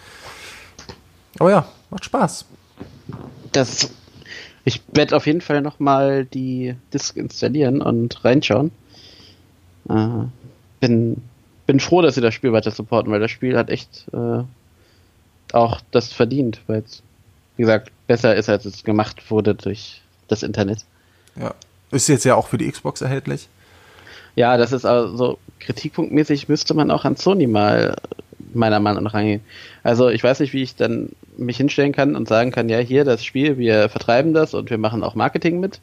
Aber 1.38 1.50
ja, 1.50 1.66
macht 1.90 2.04
Spaß. 2.04 2.46
Das, 3.52 3.90
ich 4.64 4.82
werde 4.92 5.16
auf 5.16 5.26
jeden 5.26 5.40
Fall 5.40 5.60
nochmal 5.60 6.24
die 6.24 6.74
Disk 6.92 7.16
installieren 7.16 7.80
und 7.80 8.24
reinschauen. 8.24 8.72
Äh, 9.88 10.24
bin, 10.80 11.22
bin 11.66 11.80
froh, 11.80 12.02
dass 12.02 12.14
sie 12.14 12.20
das 12.20 12.34
Spiel 12.34 12.52
weiter 12.52 12.70
supporten, 12.70 13.12
weil 13.12 13.20
das 13.20 13.30
Spiel 13.30 13.56
hat 13.56 13.70
echt 13.70 14.06
äh, 14.12 14.42
auch 15.52 15.80
das 15.90 16.12
verdient, 16.12 16.60
weil 16.66 16.82
es, 16.86 17.02
wie 17.56 17.62
gesagt, 17.62 17.90
besser 18.06 18.34
ist, 18.34 18.48
als 18.48 18.64
es 18.64 18.84
gemacht 18.84 19.30
wurde 19.30 19.54
durch 19.54 20.00
das 20.28 20.42
Internet. 20.42 20.84
Ja. 21.36 21.54
Ist 21.90 22.08
jetzt 22.08 22.24
ja 22.24 22.34
auch 22.34 22.48
für 22.48 22.58
die 22.58 22.70
Xbox 22.70 23.00
erhältlich. 23.00 23.48
Ja, 24.34 24.56
das 24.56 24.72
ist 24.72 24.84
also 24.84 25.38
kritikpunktmäßig 25.60 26.48
müsste 26.48 26.74
man 26.74 26.90
auch 26.90 27.04
an 27.04 27.16
Sony 27.16 27.46
mal 27.46 27.96
meiner 28.52 28.80
Meinung 28.80 29.04
nach 29.04 29.14
rangehen. 29.14 29.40
Also 29.82 30.08
ich 30.08 30.22
weiß 30.22 30.40
nicht, 30.40 30.52
wie 30.52 30.62
ich 30.62 30.76
dann 30.76 31.10
mich 31.36 31.56
hinstellen 31.56 31.92
kann 31.92 32.16
und 32.16 32.28
sagen 32.28 32.50
kann, 32.50 32.68
ja, 32.68 32.78
hier 32.78 33.04
das 33.04 33.24
Spiel, 33.24 33.58
wir 33.58 33.88
vertreiben 33.88 34.34
das 34.34 34.54
und 34.54 34.70
wir 34.70 34.78
machen 34.78 35.02
auch 35.02 35.14
Marketing 35.14 35.60
mit. 35.60 35.80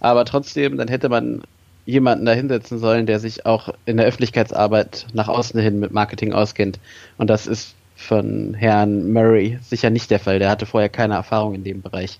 Aber 0.00 0.24
trotzdem, 0.24 0.76
dann 0.76 0.88
hätte 0.88 1.08
man 1.08 1.42
jemanden 1.88 2.26
da 2.26 2.32
hinsetzen 2.32 2.78
sollen, 2.78 3.06
der 3.06 3.18
sich 3.18 3.46
auch 3.46 3.70
in 3.86 3.96
der 3.96 4.04
Öffentlichkeitsarbeit 4.04 5.06
nach 5.14 5.28
außen 5.28 5.58
hin 5.58 5.80
mit 5.80 5.90
Marketing 5.90 6.34
auskennt. 6.34 6.78
Und 7.16 7.30
das 7.30 7.46
ist 7.46 7.74
von 7.96 8.52
Herrn 8.52 9.10
Murray 9.10 9.58
sicher 9.62 9.88
nicht 9.88 10.10
der 10.10 10.20
Fall. 10.20 10.38
Der 10.38 10.50
hatte 10.50 10.66
vorher 10.66 10.90
keine 10.90 11.14
Erfahrung 11.14 11.54
in 11.54 11.64
dem 11.64 11.80
Bereich. 11.80 12.18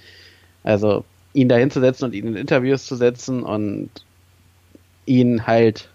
Also 0.65 1.05
ihn 1.35 1.51
da 1.51 1.57
hinzusetzen 1.57 2.07
und 2.07 2.15
ihn 2.15 2.29
in 2.29 2.37
Interviews 2.37 2.87
zu 2.87 2.97
setzen 2.97 3.43
und 3.43 3.91
ihn 5.05 5.47
halt. 5.47 5.91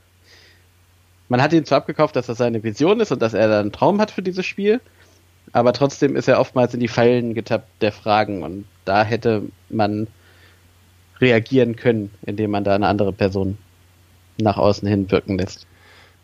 Man 1.27 1.41
hat 1.41 1.51
ihn 1.51 1.65
zwar 1.65 1.79
abgekauft, 1.79 2.15
dass 2.15 2.27
das 2.27 2.37
seine 2.37 2.61
Vision 2.61 2.99
ist 2.99 3.11
und 3.11 3.23
dass 3.23 3.33
er 3.33 3.47
da 3.47 3.59
einen 3.59 3.71
Traum 3.71 3.99
hat 3.99 4.11
für 4.11 4.21
dieses 4.21 4.45
Spiel, 4.45 4.81
aber 5.51 5.73
trotzdem 5.73 6.15
ist 6.15 6.27
er 6.27 6.39
oftmals 6.39 6.75
in 6.75 6.79
die 6.79 6.87
Fallen 6.87 7.33
getappt 7.33 7.81
der 7.81 7.91
Fragen 7.91 8.43
und 8.43 8.65
da 8.85 9.03
hätte 9.03 9.41
man 9.69 10.05
reagieren 11.19 11.75
können, 11.75 12.11
indem 12.23 12.51
man 12.51 12.63
da 12.63 12.75
eine 12.75 12.87
andere 12.87 13.13
Person 13.13 13.57
nach 14.37 14.57
außen 14.57 14.87
hin 14.87 15.09
wirken 15.11 15.37
lässt. 15.37 15.67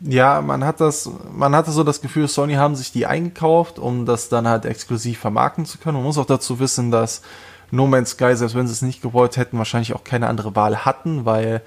Ja, 0.00 0.40
man 0.40 0.64
hat 0.64 0.80
das, 0.80 1.10
man 1.30 1.54
hatte 1.54 1.70
so 1.72 1.84
das 1.84 2.00
Gefühl, 2.00 2.26
Sony 2.26 2.54
haben 2.54 2.74
sich 2.74 2.90
die 2.90 3.06
eingekauft, 3.06 3.78
um 3.78 4.06
das 4.06 4.30
dann 4.30 4.48
halt 4.48 4.64
exklusiv 4.64 5.18
vermarkten 5.18 5.66
zu 5.66 5.78
können. 5.78 5.96
Man 5.96 6.04
muss 6.04 6.18
auch 6.18 6.26
dazu 6.26 6.58
wissen, 6.58 6.90
dass 6.90 7.22
No 7.70 7.86
Man's 7.86 8.10
Sky, 8.10 8.34
selbst 8.34 8.56
wenn 8.56 8.66
sie 8.66 8.72
es 8.72 8.82
nicht 8.82 9.02
gewollt 9.02 9.36
hätten, 9.36 9.58
wahrscheinlich 9.58 9.94
auch 9.94 10.02
keine 10.02 10.26
andere 10.26 10.56
Wahl 10.56 10.84
hatten, 10.84 11.26
weil 11.26 11.60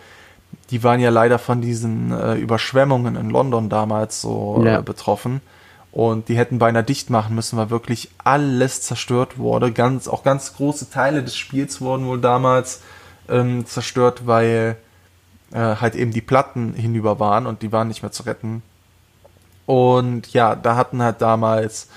die 0.72 0.84
waren 0.84 1.00
ja 1.00 1.10
leider 1.10 1.40
von 1.40 1.62
diesen 1.62 2.12
äh, 2.12 2.36
Überschwemmungen 2.36 3.16
in 3.16 3.30
London 3.30 3.70
damals 3.70 4.22
so 4.22 4.62
ja. 4.66 4.80
äh, 4.80 4.82
betroffen. 4.82 5.42
Und 5.92 6.28
die 6.28 6.36
hätten 6.36 6.58
beinahe 6.58 6.84
dicht 6.84 7.12
machen 7.12 7.36
müssen, 7.36 7.56
weil 7.58 7.70
wirklich 7.70 8.10
alles 8.24 8.82
zerstört 8.82 9.38
wurde. 9.38 9.72
Ganz, 9.72 10.08
auch 10.08 10.24
ganz 10.24 10.56
große 10.56 10.90
Teile 10.90 11.22
des 11.22 11.36
Spiels 11.36 11.82
wurden 11.82 12.08
wohl 12.08 12.20
damals 12.20 12.82
ähm, 13.30 13.66
zerstört, 13.66 14.26
weil 14.26 14.78
äh, 15.52 15.58
halt 15.58 15.96
eben 15.96 16.12
die 16.12 16.22
Platten 16.22 16.74
hinüber 16.74 17.20
waren 17.20 17.46
und 17.46 17.62
die 17.62 17.72
waren 17.72 17.88
nicht 17.88 18.02
mehr 18.02 18.12
zu 18.12 18.24
retten. 18.24 18.64
Und 19.66 20.34
ja, 20.34 20.56
da 20.56 20.76
hatten 20.76 21.02
halt 21.02 21.22
damals, 21.22 21.90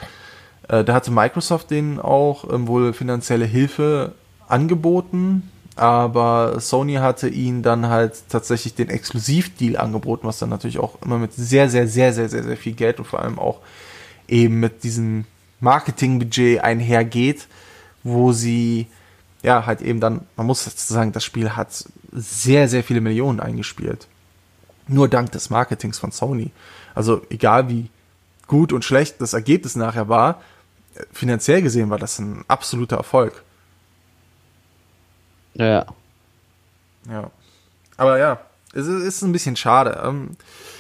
äh, 0.69 0.85
da 0.85 0.95
hatte 0.95 1.11
Microsoft 1.11 1.71
denen 1.71 1.99
auch 1.99 2.51
ähm, 2.53 2.69
wohl 2.69 2.93
finanzielle 2.93 3.47
Hilfe 3.47 4.15
angeboten, 4.49 5.51
aber 5.75 6.61
Sony 6.61 6.95
hatte 6.95 7.29
ihnen 7.29 7.63
dann 7.63 7.89
halt 7.89 8.29
tatsächlich 8.29 8.75
den 8.75 8.89
Exklusivdeal 8.89 9.77
angeboten, 9.77 10.27
was 10.27 10.39
dann 10.39 10.49
natürlich 10.49 10.79
auch 10.79 11.03
immer 11.03 11.19
mit 11.19 11.35
sehr, 11.35 11.69
sehr, 11.69 11.87
sehr, 11.87 12.13
sehr, 12.13 12.29
sehr, 12.29 12.45
sehr 12.45 12.57
viel 12.57 12.73
Geld 12.73 12.99
und 12.99 13.05
vor 13.05 13.21
allem 13.21 13.39
auch 13.39 13.59
eben 14.29 14.61
mit 14.61 14.85
diesem 14.85 15.25
Marketingbudget 15.61 16.63
einhergeht, 16.63 17.47
wo 18.03 18.33
sie 18.33 18.87
ja 19.47 19.65
halt 19.65 19.81
eben 19.81 20.01
dann, 20.01 20.27
man 20.37 20.47
muss 20.47 20.65
dazu 20.65 20.93
sagen, 20.93 21.13
das 21.13 21.25
Spiel 21.25 21.51
hat 21.51 21.69
sehr, 22.13 22.69
sehr 22.69 22.83
viele 22.83 23.01
Millionen 23.01 23.39
eingespielt. 23.39 24.09
Nur 24.89 25.09
dank 25.09 25.31
des 25.31 25.51
Marketings 25.51 26.01
von 26.01 26.11
Sony. 26.11 26.51
Also 26.97 27.23
egal 27.31 27.69
wie 27.69 27.89
gut 28.49 28.73
und 28.73 28.85
schlecht 28.85 29.21
das 29.21 29.35
Ergebnis 29.35 29.77
nachher 29.77 30.09
war, 30.09 30.43
finanziell 31.13 31.63
gesehen 31.63 31.91
war 31.91 31.99
das 31.99 32.19
ein 32.19 32.45
absoluter 32.49 32.97
Erfolg. 32.97 33.45
Ja. 35.55 35.87
Ja. 37.09 37.31
Aber 37.97 38.19
ja, 38.19 38.41
es 38.73 38.89
ist 38.89 39.23
ein 39.23 39.33
bisschen 39.33 39.55
schade. 39.55 40.03
Ähm, 40.05 40.37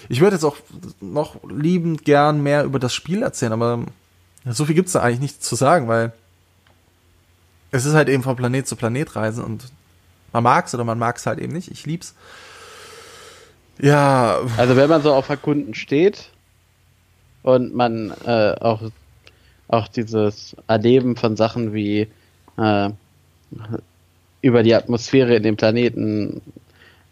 ich 0.08 0.20
würde 0.20 0.34
jetzt 0.34 0.44
auch 0.44 0.56
noch 1.00 1.36
liebend 1.48 2.04
gern 2.04 2.42
mehr 2.42 2.64
über 2.64 2.80
das 2.80 2.94
Spiel 2.94 3.22
erzählen, 3.22 3.52
aber 3.52 3.84
so 4.44 4.64
viel 4.64 4.74
gibt 4.74 4.88
es 4.88 4.94
da 4.94 5.02
eigentlich 5.02 5.20
nicht 5.20 5.44
zu 5.44 5.54
sagen, 5.54 5.86
weil 5.86 6.12
es 7.70 7.84
ist 7.84 7.94
halt 7.94 8.08
eben 8.08 8.22
von 8.22 8.36
Planet 8.36 8.66
zu 8.66 8.76
Planet 8.76 9.16
reisen 9.16 9.44
und 9.44 9.64
man 10.32 10.42
mag 10.42 10.66
es 10.66 10.74
oder 10.74 10.84
man 10.84 10.98
mag 10.98 11.16
es 11.16 11.26
halt 11.26 11.38
eben 11.38 11.52
nicht. 11.52 11.70
Ich 11.70 11.86
lieb's. 11.86 12.14
Ja. 13.78 14.40
Also 14.56 14.76
wenn 14.76 14.88
man 14.88 15.02
so 15.02 15.12
auf 15.12 15.28
Erkunden 15.28 15.74
steht 15.74 16.30
und 17.42 17.74
man 17.74 18.12
äh, 18.24 18.54
auch, 18.60 18.82
auch 19.68 19.88
dieses 19.88 20.56
Erleben 20.66 21.16
von 21.16 21.36
Sachen 21.36 21.72
wie 21.74 22.08
äh, 22.56 22.90
über 24.42 24.62
die 24.62 24.74
Atmosphäre 24.74 25.36
in 25.36 25.42
dem 25.42 25.56
Planeten 25.56 26.40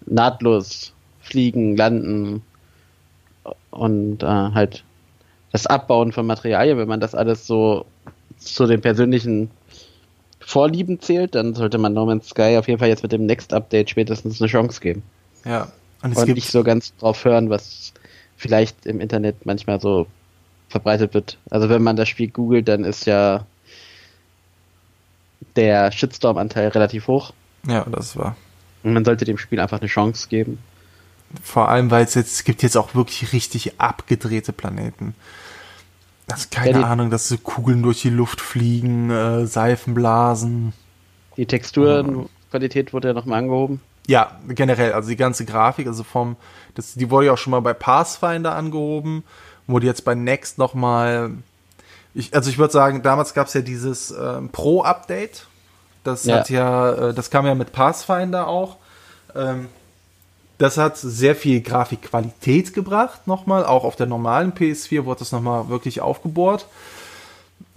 nahtlos 0.07 0.93
fliegen, 1.21 1.77
landen 1.77 2.43
und 3.71 4.23
äh, 4.23 4.27
halt 4.27 4.85
das 5.53 5.67
Abbauen 5.67 6.13
von 6.13 6.27
Materialien, 6.27 6.79
wenn 6.79 6.89
man 6.89 7.01
das 7.01 7.15
alles 7.15 7.47
so 7.47 7.87
zu 8.39 8.67
den 8.67 8.81
persönlichen 8.81 9.51
Vorlieben 10.47 11.01
zählt, 11.01 11.35
dann 11.35 11.55
sollte 11.55 11.79
man 11.79 11.95
No 11.95 12.05
Man's 12.05 12.29
Sky 12.29 12.57
auf 12.59 12.69
jeden 12.69 12.79
Fall 12.79 12.89
jetzt 12.89 13.03
mit 13.03 13.13
dem 13.13 13.27
Next 13.27 13.53
Update 13.53 13.91
spätestens 13.91 14.41
eine 14.41 14.49
Chance 14.49 14.81
geben. 14.81 15.03
Ja. 15.45 15.73
Und, 16.03 16.17
und 16.17 16.29
nicht 16.29 16.51
so 16.51 16.63
ganz 16.63 16.95
drauf 16.97 17.25
hören, 17.25 17.49
was 17.49 17.95
vielleicht 18.37 18.85
im 18.85 19.01
Internet 19.01 19.47
manchmal 19.47 19.81
so 19.81 20.07
verbreitet 20.69 21.15
wird. 21.15 21.39
Also 21.51 21.69
wenn 21.69 21.83
man 21.83 21.97
das 21.97 22.09
Spiel 22.09 22.29
googelt, 22.29 22.69
dann 22.69 22.85
ist 22.85 23.07
ja 23.07 23.47
der 25.57 25.93
Shitstorm-Anteil 25.93 26.69
relativ 26.69 27.07
hoch. 27.07 27.33
Ja, 27.67 27.87
das 27.91 28.17
war. 28.17 28.37
Und 28.83 28.93
man 28.93 29.05
sollte 29.05 29.25
dem 29.25 29.39
Spiel 29.39 29.61
einfach 29.61 29.81
eine 29.81 29.89
Chance 29.89 30.29
geben. 30.29 30.59
Vor 31.43 31.69
allem, 31.69 31.91
weil 31.91 32.05
es 32.05 32.15
jetzt 32.15 32.33
es 32.35 32.45
gibt 32.45 32.63
jetzt 32.63 32.77
auch 32.77 32.95
wirklich 32.95 33.33
richtig 33.33 33.81
abgedrehte 33.81 34.53
Planeten. 34.53 35.15
Also 36.31 36.49
keine 36.51 36.81
ja, 36.81 36.87
Ahnung, 36.87 37.11
dass 37.11 37.29
so 37.29 37.37
Kugeln 37.37 37.83
durch 37.83 38.03
die 38.03 38.11
Luft 38.11 38.41
fliegen, 38.41 39.11
äh, 39.11 39.47
Seifenblasen. 39.47 40.73
Die 41.37 41.47
Texturenqualität 41.47 42.93
wurde 42.93 43.09
ja 43.09 43.15
nochmal 43.15 43.41
angehoben. 43.41 43.81
Ja, 44.07 44.39
generell, 44.49 44.93
also 44.93 45.09
die 45.09 45.17
ganze 45.17 45.45
Grafik, 45.45 45.87
also 45.87 46.03
vom, 46.03 46.37
das, 46.75 46.95
die 46.95 47.11
wurde 47.11 47.27
ja 47.27 47.33
auch 47.33 47.39
schon 47.39 47.51
mal 47.51 47.61
bei 47.61 47.73
Pathfinder 47.73 48.55
angehoben, 48.55 49.25
wurde 49.67 49.87
jetzt 49.87 50.05
bei 50.05 50.15
Next 50.15 50.59
nochmal, 50.59 51.31
ich, 52.15 52.35
also 52.35 52.51
ich 52.51 52.59
würde 52.59 52.73
sagen, 52.73 53.03
damals 53.03 53.33
gab 53.33 53.47
es 53.47 53.55
ja 53.55 53.63
dieses 53.63 54.11
äh, 54.11 54.41
Pro-Update, 54.53 55.47
das 56.05 56.25
ja. 56.25 56.37
hat 56.37 56.51
ja, 56.51 56.93
äh, 56.93 57.15
das 57.15 57.31
kam 57.31 57.47
ja 57.47 57.55
mit 57.55 57.73
Pathfinder 57.73 58.47
auch. 58.47 58.77
Ähm, 59.35 59.69
das 60.59 60.79
hat 60.79 60.97
sehr 60.97 61.35
viel 61.35 61.61
Grafikqualität 61.61 62.75
gebracht, 62.75 63.27
nochmal. 63.27 63.65
Auch 63.65 63.85
auf 63.85 63.97
der 63.97 64.07
normalen 64.07 64.53
PS4 64.53 65.05
wurde 65.05 65.21
das 65.21 65.33
nochmal 65.33 65.69
wirklich 65.69 66.01
aufgebohrt. 66.01 66.67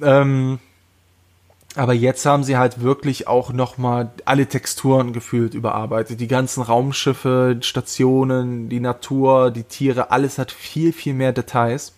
Ähm, 0.02 0.60
aber 1.76 1.94
jetzt 1.94 2.26
haben 2.26 2.44
sie 2.44 2.58
halt 2.58 2.82
wirklich 2.82 3.28
auch 3.28 3.52
nochmal 3.52 4.12
alle 4.26 4.48
Texturen 4.48 5.14
gefühlt 5.14 5.54
überarbeitet. 5.54 6.20
Die 6.20 6.28
ganzen 6.28 6.64
Raumschiffe, 6.64 7.58
Stationen, 7.62 8.68
die 8.70 8.80
Natur, 8.80 9.52
die 9.52 9.64
Tiere, 9.64 10.10
alles 10.12 10.38
hat 10.38 10.52
viel, 10.52 10.92
viel 10.92 11.14
mehr 11.14 11.34
Details. 11.34 11.94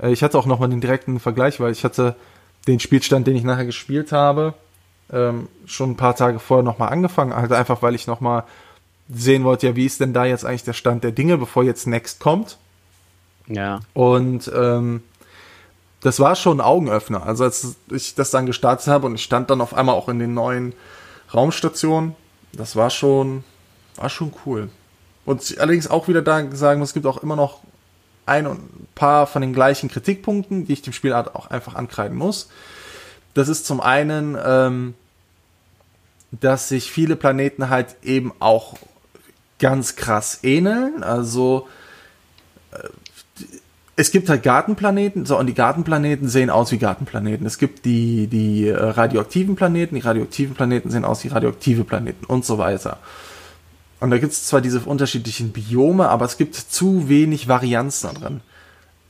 Äh, 0.00 0.12
ich 0.12 0.22
hatte 0.22 0.38
auch 0.38 0.46
nochmal 0.46 0.70
den 0.70 0.80
direkten 0.80 1.20
Vergleich, 1.20 1.60
weil 1.60 1.72
ich 1.72 1.84
hatte 1.84 2.16
den 2.66 2.80
Spielstand, 2.80 3.26
den 3.26 3.36
ich 3.36 3.44
nachher 3.44 3.66
gespielt 3.66 4.12
habe, 4.12 4.54
ähm, 5.12 5.48
schon 5.66 5.90
ein 5.90 5.96
paar 5.96 6.16
Tage 6.16 6.38
vorher 6.38 6.64
nochmal 6.64 6.90
angefangen. 6.90 7.34
Halt 7.34 7.52
einfach, 7.52 7.82
weil 7.82 7.94
ich 7.94 8.06
nochmal 8.06 8.44
sehen 9.08 9.44
wollte, 9.44 9.66
ja, 9.66 9.76
wie 9.76 9.86
ist 9.86 10.00
denn 10.00 10.12
da 10.12 10.24
jetzt 10.24 10.44
eigentlich 10.44 10.64
der 10.64 10.72
Stand 10.72 11.04
der 11.04 11.12
Dinge, 11.12 11.38
bevor 11.38 11.64
jetzt 11.64 11.86
Next 11.86 12.20
kommt. 12.20 12.58
Ja. 13.46 13.80
Und 13.94 14.50
ähm, 14.54 15.02
das 16.00 16.20
war 16.20 16.36
schon 16.36 16.58
ein 16.58 16.64
Augenöffner. 16.64 17.24
Also 17.24 17.44
als 17.44 17.76
ich 17.90 18.14
das 18.14 18.30
dann 18.30 18.46
gestartet 18.46 18.88
habe 18.88 19.06
und 19.06 19.14
ich 19.14 19.22
stand 19.22 19.50
dann 19.50 19.60
auf 19.60 19.74
einmal 19.74 19.94
auch 19.94 20.08
in 20.08 20.18
den 20.18 20.34
neuen 20.34 20.74
Raumstationen, 21.32 22.14
das 22.52 22.76
war 22.76 22.90
schon, 22.90 23.44
war 23.96 24.08
schon 24.08 24.32
cool. 24.44 24.68
Und 25.24 25.58
allerdings 25.58 25.88
auch 25.88 26.08
wieder 26.08 26.22
da 26.22 26.44
sagen 26.54 26.80
muss, 26.80 26.90
es 26.90 26.94
gibt 26.94 27.06
auch 27.06 27.22
immer 27.22 27.36
noch 27.36 27.60
ein 28.26 28.46
und 28.46 28.94
paar 28.94 29.26
von 29.26 29.42
den 29.42 29.52
gleichen 29.52 29.88
Kritikpunkten, 29.88 30.66
die 30.66 30.72
ich 30.72 30.82
dem 30.82 30.92
Spiel 30.92 31.12
auch 31.12 31.50
einfach 31.50 31.74
ankreiden 31.74 32.16
muss. 32.16 32.48
Das 33.34 33.48
ist 33.48 33.66
zum 33.66 33.80
einen, 33.80 34.36
ähm, 34.44 34.94
dass 36.32 36.68
sich 36.68 36.90
viele 36.90 37.16
Planeten 37.16 37.70
halt 37.70 37.96
eben 38.02 38.32
auch 38.40 38.74
ganz 39.58 39.96
krass 39.96 40.40
ähneln. 40.42 41.02
Also 41.02 41.68
äh, 42.72 42.88
es 43.96 44.10
gibt 44.10 44.28
halt 44.28 44.42
Gartenplaneten, 44.42 45.24
so 45.24 45.38
und 45.38 45.46
die 45.46 45.54
Gartenplaneten 45.54 46.28
sehen 46.28 46.50
aus 46.50 46.70
wie 46.70 46.78
Gartenplaneten. 46.78 47.46
Es 47.46 47.58
gibt 47.58 47.84
die 47.84 48.26
die 48.26 48.68
äh, 48.68 48.74
radioaktiven 48.74 49.56
Planeten, 49.56 49.94
die 49.94 50.02
radioaktiven 50.02 50.54
Planeten 50.54 50.90
sehen 50.90 51.04
aus 51.04 51.24
wie 51.24 51.28
radioaktive 51.28 51.84
Planeten 51.84 52.26
und 52.26 52.44
so 52.44 52.58
weiter. 52.58 52.98
Und 53.98 54.10
da 54.10 54.18
gibt 54.18 54.32
es 54.32 54.46
zwar 54.46 54.60
diese 54.60 54.80
unterschiedlichen 54.80 55.52
Biome, 55.52 56.08
aber 56.08 56.26
es 56.26 56.36
gibt 56.36 56.54
zu 56.54 57.08
wenig 57.08 57.48
Varianz 57.48 58.02
da 58.02 58.12
drin. 58.12 58.40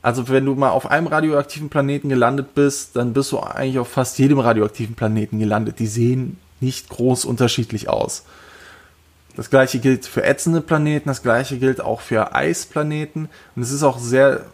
Also 0.01 0.29
wenn 0.29 0.45
du 0.45 0.55
mal 0.55 0.69
auf 0.69 0.89
einem 0.89 1.07
radioaktiven 1.07 1.67
Planeten 1.67 2.07
gelandet 2.07 2.55
bist, 2.55 2.95
dann 2.95 3.11
bist 3.11 3.33
du 3.33 3.39
eigentlich 3.39 3.79
auf 3.79 3.89
fast 3.89 4.17
jedem 4.19 4.39
radioaktiven 4.39 4.95
Planeten 4.95 5.39
gelandet. 5.39 5.79
Die 5.79 5.87
sehen 5.87 6.37
nicht 6.61 6.87
groß 6.87 7.25
unterschiedlich 7.25 7.89
aus. 7.89 8.23
Das 9.37 9.51
gleiche 9.51 9.77
gilt 9.77 10.07
für 10.07 10.23
ätzende 10.23 10.61
Planeten, 10.61 11.09
das 11.09 11.21
gleiche 11.21 11.59
gilt 11.59 11.79
auch 11.79 12.01
für 12.01 12.33
Eisplaneten. 12.33 13.29
Und 13.55 13.61
es 13.61 13.71
ist 13.71 13.83
auch 13.83 13.99
sehr 13.99 14.45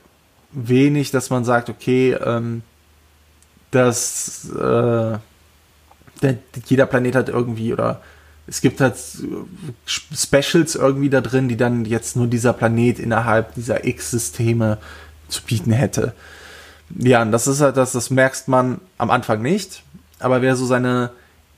wenig, 0.51 1.09
dass 1.09 1.29
man 1.29 1.45
sagt, 1.45 1.69
okay, 1.69 2.11
ähm, 2.11 2.63
dass 3.71 4.49
äh, 4.49 5.17
der, 6.21 6.37
jeder 6.65 6.85
Planet 6.85 7.15
hat 7.15 7.29
irgendwie 7.29 7.71
oder 7.71 8.01
es 8.45 8.59
gibt 8.59 8.81
halt 8.81 8.95
Specials 9.85 10.75
irgendwie 10.75 11.09
da 11.09 11.21
drin, 11.21 11.47
die 11.47 11.55
dann 11.55 11.85
jetzt 11.85 12.17
nur 12.17 12.27
dieser 12.27 12.51
Planet 12.51 12.99
innerhalb 12.99 13.55
dieser 13.55 13.85
X-Systeme 13.85 14.79
zu 15.29 15.43
bieten 15.43 15.71
hätte. 15.71 16.13
Ja, 16.89 17.21
und 17.21 17.31
das 17.31 17.47
ist 17.47 17.61
halt 17.61 17.77
das, 17.77 17.93
das 17.93 18.09
merkst 18.09 18.49
man 18.49 18.81
am 18.97 19.11
Anfang 19.11 19.41
nicht, 19.41 19.81
aber 20.19 20.41
wer 20.41 20.57
so 20.57 20.65
seine 20.65 21.11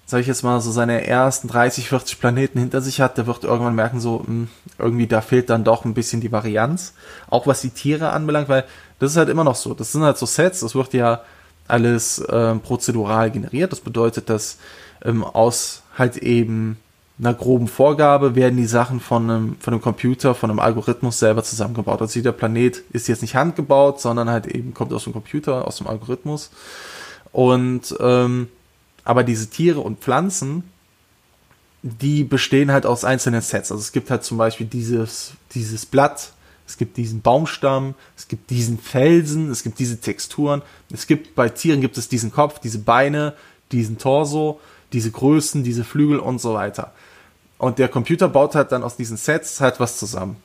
sag 0.05 0.21
ich 0.21 0.27
jetzt 0.27 0.43
mal, 0.43 0.61
so 0.61 0.71
seine 0.71 1.07
ersten 1.07 1.47
30, 1.47 1.89
40 1.89 2.19
Planeten 2.19 2.59
hinter 2.59 2.81
sich 2.81 3.01
hat, 3.01 3.17
der 3.17 3.25
wird 3.25 3.43
irgendwann 3.43 3.75
merken, 3.75 3.99
so, 3.99 4.19
mh, 4.19 4.25
hm, 4.27 4.47
irgendwie 4.77 5.07
da 5.07 5.21
fehlt 5.21 5.49
dann 5.49 5.63
doch 5.63 5.85
ein 5.85 5.93
bisschen 5.93 6.21
die 6.21 6.31
Varianz. 6.31 6.93
Auch 7.29 7.47
was 7.47 7.61
die 7.61 7.71
Tiere 7.71 8.11
anbelangt, 8.11 8.49
weil 8.49 8.65
das 8.99 9.11
ist 9.11 9.17
halt 9.17 9.29
immer 9.29 9.43
noch 9.43 9.55
so. 9.55 9.73
Das 9.73 9.91
sind 9.91 10.03
halt 10.03 10.17
so 10.17 10.25
Sets, 10.25 10.59
das 10.59 10.75
wird 10.75 10.93
ja 10.93 11.21
alles 11.67 12.23
ähm, 12.29 12.59
prozedural 12.61 13.31
generiert. 13.31 13.71
Das 13.71 13.79
bedeutet, 13.79 14.29
dass 14.29 14.59
ähm, 15.03 15.23
aus 15.23 15.81
halt 15.97 16.17
eben 16.17 16.77
einer 17.17 17.33
groben 17.33 17.67
Vorgabe 17.67 18.35
werden 18.35 18.57
die 18.57 18.67
Sachen 18.67 18.99
von 18.99 19.29
einem, 19.29 19.55
von 19.59 19.73
einem 19.73 19.81
Computer, 19.81 20.35
von 20.35 20.49
einem 20.51 20.59
Algorithmus 20.59 21.17
selber 21.17 21.43
zusammengebaut. 21.43 22.01
Also 22.01 22.19
jeder 22.19 22.33
Planet 22.33 22.83
ist 22.91 23.07
jetzt 23.07 23.21
nicht 23.21 23.35
handgebaut, 23.35 24.01
sondern 24.01 24.29
halt 24.29 24.47
eben 24.47 24.73
kommt 24.73 24.91
aus 24.93 25.05
dem 25.05 25.13
Computer, 25.13 25.65
aus 25.65 25.77
dem 25.77 25.87
Algorithmus. 25.87 26.51
Und 27.31 27.95
ähm, 27.99 28.49
Aber 29.05 29.23
diese 29.23 29.49
Tiere 29.49 29.79
und 29.79 29.99
Pflanzen, 29.99 30.63
die 31.83 32.23
bestehen 32.23 32.71
halt 32.71 32.85
aus 32.85 33.05
einzelnen 33.05 33.41
Sets. 33.41 33.71
Also 33.71 33.81
es 33.81 33.91
gibt 33.91 34.09
halt 34.09 34.23
zum 34.23 34.37
Beispiel 34.37 34.65
dieses, 34.65 35.33
dieses 35.53 35.85
Blatt, 35.85 36.33
es 36.67 36.77
gibt 36.77 36.97
diesen 36.97 37.21
Baumstamm, 37.21 37.93
es 38.17 38.27
gibt 38.27 38.49
diesen 38.49 38.79
Felsen, 38.79 39.51
es 39.51 39.61
gibt 39.61 39.77
diese 39.77 40.01
Texturen. 40.01 40.63
Es 40.91 41.05
gibt 41.05 41.35
bei 41.35 41.47
Tieren 41.49 41.79
gibt 41.79 41.97
es 41.97 42.09
diesen 42.09 42.31
Kopf, 42.31 42.59
diese 42.59 42.79
Beine, 42.79 43.33
diesen 43.71 43.99
Torso, 43.99 44.59
diese 44.91 45.11
Größen, 45.11 45.63
diese 45.63 45.83
Flügel 45.83 46.19
und 46.19 46.41
so 46.41 46.55
weiter. 46.55 46.91
Und 47.59 47.77
der 47.77 47.87
Computer 47.87 48.27
baut 48.27 48.55
halt 48.55 48.71
dann 48.71 48.83
aus 48.83 48.97
diesen 48.97 49.17
Sets 49.17 49.61
halt 49.61 49.79
was 49.79 49.99
zusammen. 49.99 50.37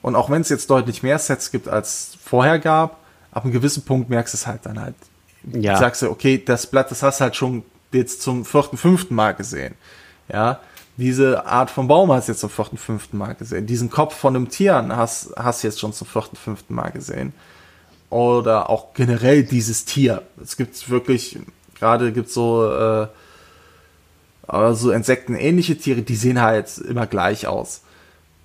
Und 0.00 0.16
auch 0.16 0.30
wenn 0.30 0.40
es 0.40 0.48
jetzt 0.48 0.70
deutlich 0.70 1.02
mehr 1.02 1.18
Sets 1.18 1.50
gibt 1.50 1.68
als 1.68 2.16
vorher 2.24 2.58
gab, 2.58 2.98
ab 3.30 3.44
einem 3.44 3.52
gewissen 3.52 3.82
Punkt 3.82 4.08
merkst 4.08 4.32
du 4.32 4.36
es 4.38 4.46
halt 4.46 4.64
dann 4.64 4.80
halt. 4.80 4.94
Ja. 5.52 5.76
Sagst 5.76 6.02
du, 6.02 6.10
okay, 6.10 6.42
das 6.42 6.66
Blatt, 6.66 6.90
das 6.90 7.02
hast 7.02 7.20
du 7.20 7.24
halt 7.24 7.36
schon 7.36 7.64
jetzt 7.92 8.22
zum 8.22 8.44
vierten, 8.44 8.76
fünften 8.76 9.14
Mal 9.14 9.32
gesehen. 9.34 9.74
Ja, 10.32 10.60
diese 10.96 11.46
Art 11.46 11.70
von 11.70 11.88
Baum 11.88 12.12
hast 12.12 12.28
du 12.28 12.32
jetzt 12.32 12.40
zum 12.40 12.50
vierten, 12.50 12.76
fünften 12.76 13.16
Mal 13.16 13.34
gesehen. 13.34 13.66
Diesen 13.66 13.90
Kopf 13.90 14.14
von 14.14 14.36
einem 14.36 14.48
Tier 14.48 14.86
hast, 14.90 15.32
hast 15.36 15.62
du 15.62 15.68
jetzt 15.68 15.80
schon 15.80 15.92
zum 15.92 16.06
vierten, 16.06 16.36
fünften 16.36 16.74
Mal 16.74 16.90
gesehen. 16.90 17.32
Oder 18.10 18.68
auch 18.68 18.92
generell 18.94 19.44
dieses 19.44 19.84
Tier. 19.84 20.22
Es 20.42 20.56
gibt 20.56 20.90
wirklich, 20.90 21.38
gerade 21.78 22.12
gibt 22.12 22.28
so, 22.28 22.70
äh, 22.70 23.06
so 24.74 24.90
Insektenähnliche 24.90 25.78
Tiere, 25.78 26.02
die 26.02 26.16
sehen 26.16 26.40
halt 26.40 26.76
immer 26.78 27.06
gleich 27.06 27.46
aus. 27.46 27.82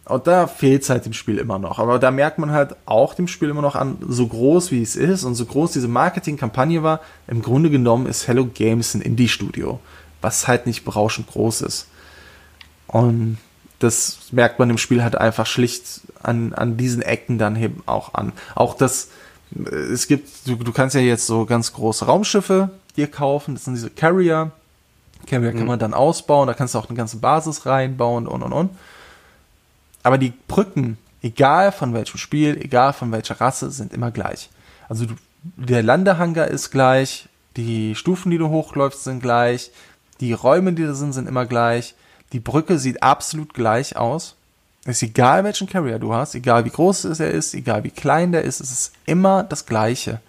Und 0.05 0.27
da 0.27 0.45
fehlt 0.45 0.83
es 0.83 0.89
halt 0.89 1.05
dem 1.05 1.13
Spiel 1.13 1.39
immer 1.39 1.57
noch. 1.57 1.79
Aber 1.79 1.97
da 1.97 2.11
merkt 2.11 2.37
man 2.37 2.51
halt 2.51 2.75
auch 2.85 3.15
dem 3.15 3.27
Spiel 3.27 3.49
immer 3.49 3.63
noch 3.63 3.75
an, 3.75 3.97
so 4.07 4.27
groß 4.27 4.71
wie 4.71 4.81
es 4.83 4.95
ist 4.95 5.23
und 5.23 5.33
so 5.33 5.45
groß 5.45 5.71
diese 5.71 5.87
Marketingkampagne 5.87 6.83
war, 6.83 7.01
im 7.27 7.41
Grunde 7.41 7.71
genommen 7.71 8.05
ist 8.05 8.27
Hello 8.27 8.45
Games 8.45 8.93
ein 8.93 9.01
Indie-Studio, 9.01 9.79
was 10.21 10.47
halt 10.47 10.67
nicht 10.67 10.85
berauschend 10.85 11.27
groß 11.27 11.61
ist. 11.61 11.87
Und 12.87 13.39
das 13.79 14.19
merkt 14.31 14.59
man 14.59 14.69
im 14.69 14.77
Spiel 14.77 15.03
halt 15.03 15.15
einfach 15.15 15.47
schlicht 15.47 16.01
an, 16.21 16.53
an 16.53 16.77
diesen 16.77 17.01
Ecken 17.01 17.39
dann 17.39 17.55
eben 17.55 17.81
auch 17.87 18.13
an. 18.13 18.31
Auch 18.53 18.75
das, 18.75 19.09
es 19.91 20.07
gibt, 20.07 20.29
du, 20.47 20.55
du 20.55 20.71
kannst 20.71 20.95
ja 20.95 21.01
jetzt 21.01 21.25
so 21.25 21.45
ganz 21.45 21.73
große 21.73 22.05
Raumschiffe 22.05 22.69
dir 22.95 23.07
kaufen, 23.07 23.55
das 23.55 23.65
sind 23.65 23.73
diese 23.73 23.89
Carrier. 23.89 24.51
Carrier 25.27 25.51
mhm. 25.51 25.57
kann 25.57 25.67
man 25.67 25.79
dann 25.79 25.95
ausbauen, 25.95 26.47
da 26.47 26.53
kannst 26.53 26.75
du 26.75 26.79
auch 26.79 26.89
eine 26.89 26.97
ganze 26.97 27.17
Basis 27.17 27.65
reinbauen 27.65 28.27
und 28.27 28.43
und 28.43 28.53
und. 28.53 28.69
Aber 30.05 30.19
die 30.19 30.33
Brücken, 30.47 30.99
egal 31.23 31.71
von 31.71 31.95
welchem 31.95 32.19
Spiel, 32.19 32.61
egal 32.61 32.93
von 32.93 33.11
welcher 33.11 33.41
Rasse, 33.41 33.71
sind 33.71 33.91
immer 33.91 34.11
gleich. 34.11 34.51
Also 34.87 35.07
du, 35.07 35.15
der 35.41 35.81
Landehanger 35.81 36.47
ist 36.47 36.69
gleich, 36.69 37.27
die 37.57 37.95
Stufen, 37.95 38.29
die 38.29 38.37
du 38.37 38.49
hochläufst, 38.49 39.03
sind 39.03 39.19
gleich, 39.19 39.71
die 40.19 40.33
Räume, 40.33 40.73
die 40.73 40.83
da 40.83 40.93
sind, 40.93 41.13
sind 41.13 41.27
immer 41.27 41.47
gleich. 41.47 41.95
Die 42.33 42.39
Brücke 42.39 42.77
sieht 42.77 43.01
absolut 43.01 43.55
gleich 43.55 43.97
aus. 43.97 44.35
Ist 44.85 45.01
egal, 45.01 45.43
welchen 45.43 45.67
Carrier 45.67 45.97
du 45.97 46.13
hast, 46.13 46.35
egal 46.35 46.65
wie 46.65 46.69
groß 46.69 47.05
er 47.05 47.31
ist, 47.31 47.55
egal 47.55 47.83
wie 47.83 47.89
klein 47.89 48.31
der 48.31 48.43
ist, 48.43 48.61
es 48.61 48.71
ist 48.71 48.93
immer 49.07 49.41
das 49.41 49.65
Gleiche. 49.65 50.21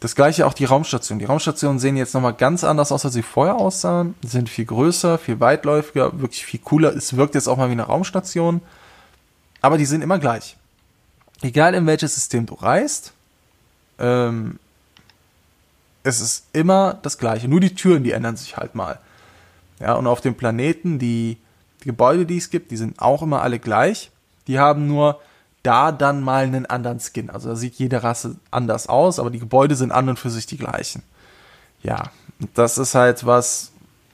Das 0.00 0.14
gleiche 0.14 0.46
auch 0.46 0.54
die 0.54 0.64
Raumstationen. 0.64 1.18
Die 1.18 1.24
Raumstationen 1.24 1.80
sehen 1.80 1.96
jetzt 1.96 2.14
nochmal 2.14 2.34
ganz 2.34 2.62
anders 2.62 2.92
aus, 2.92 3.04
als 3.04 3.14
sie 3.14 3.22
vorher 3.22 3.56
aussahen. 3.56 4.14
Sie 4.22 4.28
sind 4.28 4.48
viel 4.48 4.64
größer, 4.64 5.18
viel 5.18 5.40
weitläufiger, 5.40 6.20
wirklich 6.20 6.46
viel 6.46 6.60
cooler. 6.60 6.94
Es 6.94 7.16
wirkt 7.16 7.34
jetzt 7.34 7.48
auch 7.48 7.56
mal 7.56 7.68
wie 7.68 7.72
eine 7.72 7.82
Raumstation. 7.82 8.60
Aber 9.60 9.76
die 9.76 9.86
sind 9.86 10.02
immer 10.02 10.20
gleich. 10.20 10.56
Egal 11.42 11.74
in 11.74 11.86
welches 11.86 12.14
System 12.14 12.46
du 12.46 12.54
reist, 12.54 13.12
ähm, 13.98 14.60
es 16.04 16.20
ist 16.20 16.46
immer 16.52 16.98
das 17.02 17.18
gleiche. 17.18 17.48
Nur 17.48 17.60
die 17.60 17.74
Türen, 17.74 18.04
die 18.04 18.12
ändern 18.12 18.36
sich 18.36 18.56
halt 18.56 18.76
mal. 18.76 19.00
Ja, 19.80 19.94
und 19.94 20.06
auf 20.06 20.20
dem 20.20 20.36
Planeten, 20.36 20.98
die, 21.00 21.38
die 21.82 21.86
Gebäude, 21.86 22.24
die 22.24 22.38
es 22.38 22.50
gibt, 22.50 22.70
die 22.70 22.76
sind 22.76 23.00
auch 23.00 23.22
immer 23.22 23.42
alle 23.42 23.58
gleich. 23.58 24.10
Die 24.46 24.60
haben 24.60 24.86
nur 24.86 25.20
da 25.62 25.92
dann 25.92 26.22
mal 26.22 26.44
einen 26.44 26.66
anderen 26.66 27.00
Skin. 27.00 27.30
Also 27.30 27.50
da 27.50 27.56
sieht 27.56 27.74
jede 27.74 28.02
Rasse 28.02 28.36
anders 28.50 28.88
aus, 28.88 29.18
aber 29.18 29.30
die 29.30 29.38
Gebäude 29.38 29.74
sind 29.74 29.92
an 29.92 30.08
und 30.08 30.18
für 30.18 30.30
sich 30.30 30.46
die 30.46 30.58
gleichen. 30.58 31.02
Ja, 31.82 32.10
das 32.54 32.78
ist 32.78 32.94
halt 32.94 33.26
was, 33.26 33.72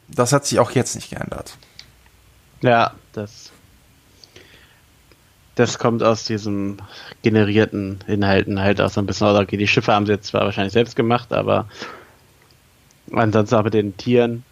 das 0.08 0.32
hat 0.32 0.46
sich 0.46 0.58
auch 0.58 0.70
jetzt 0.72 0.94
nicht 0.94 1.10
geändert. 1.10 1.56
Ja, 2.62 2.94
das 3.12 3.52
das 5.54 5.78
kommt 5.78 6.02
aus 6.02 6.24
diesen 6.24 6.82
generierten 7.22 8.00
Inhalten 8.06 8.60
halt 8.60 8.80
auch 8.80 8.90
so 8.90 9.00
ein 9.00 9.06
bisschen. 9.06 9.28
Okay, 9.28 9.56
die 9.56 9.68
Schiffe 9.68 9.92
haben 9.92 10.06
sie 10.06 10.12
jetzt 10.12 10.28
zwar 10.28 10.42
wahrscheinlich 10.42 10.72
selbst 10.72 10.96
gemacht, 10.96 11.32
aber 11.32 11.68
ansonsten 13.12 13.54
auch 13.54 13.64
mit 13.64 13.74
den 13.74 13.96
Tieren, 13.96 14.44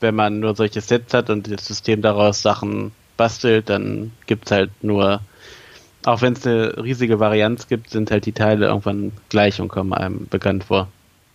wenn 0.00 0.14
man 0.14 0.40
nur 0.40 0.56
solche 0.56 0.80
Sets 0.80 1.12
hat 1.12 1.30
und 1.30 1.50
das 1.50 1.66
System 1.66 2.02
daraus 2.02 2.42
Sachen 2.42 2.92
bastelt, 3.16 3.68
dann 3.68 4.12
gibt 4.26 4.46
es 4.46 4.52
halt 4.52 4.70
nur, 4.82 5.20
auch 6.06 6.22
wenn 6.22 6.34
es 6.34 6.46
eine 6.46 6.76
riesige 6.82 7.18
Varianz 7.18 7.66
gibt, 7.66 7.90
sind 7.90 8.10
halt 8.10 8.26
die 8.26 8.32
Teile 8.32 8.66
irgendwann 8.66 9.12
gleich 9.28 9.60
und 9.60 9.68
kommen 9.68 9.92
einem 9.92 10.28
bekannt 10.28 10.64
vor. 10.64 10.88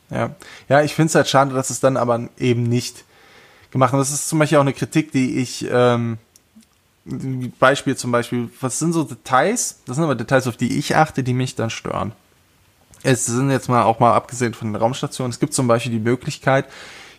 Ja, 0.09 0.34
ja 0.69 0.82
ich 0.82 0.95
finde 0.95 1.07
es 1.07 1.15
halt 1.15 1.28
schade, 1.28 1.53
dass 1.53 1.69
es 1.69 1.82
dann 1.82 1.97
aber 1.97 2.30
eben 2.39 2.63
nicht 2.63 3.03
gemacht 3.72 3.91
wird. 3.91 4.01
Das 4.01 4.11
ist 4.11 4.30
zum 4.30 4.39
Beispiel 4.39 4.57
auch 4.57 4.63
eine 4.63 4.74
Kritik, 4.74 5.11
die 5.11 5.39
ich 5.39 5.67
ähm, 5.69 6.17
Beispiel 7.59 7.97
zum 7.97 8.13
Beispiel, 8.13 8.49
was 8.61 8.80
sind 8.80 8.93
so 8.93 9.03
Details? 9.03 9.82
Das 9.88 9.97
sind 9.97 10.05
aber 10.05 10.15
Details, 10.15 10.47
auf 10.47 10.55
die 10.55 10.78
ich 10.78 10.95
achte, 10.95 11.22
die 11.22 11.34
mich 11.34 11.55
dann 11.55 11.69
stören. 11.69 12.13
Es 13.03 13.26
sind 13.26 13.51
jetzt 13.51 13.67
mal 13.67 13.84
auch 13.84 13.99
mal 13.99 14.13
abgesehen 14.13 14.53
von 14.53 14.69
den 14.69 14.76
Raumstationen. 14.78 15.32
Es 15.32 15.39
gibt 15.39 15.53
zum 15.53 15.67
Beispiel 15.67 15.91
die 15.91 15.99
Möglichkeit, 15.99 16.65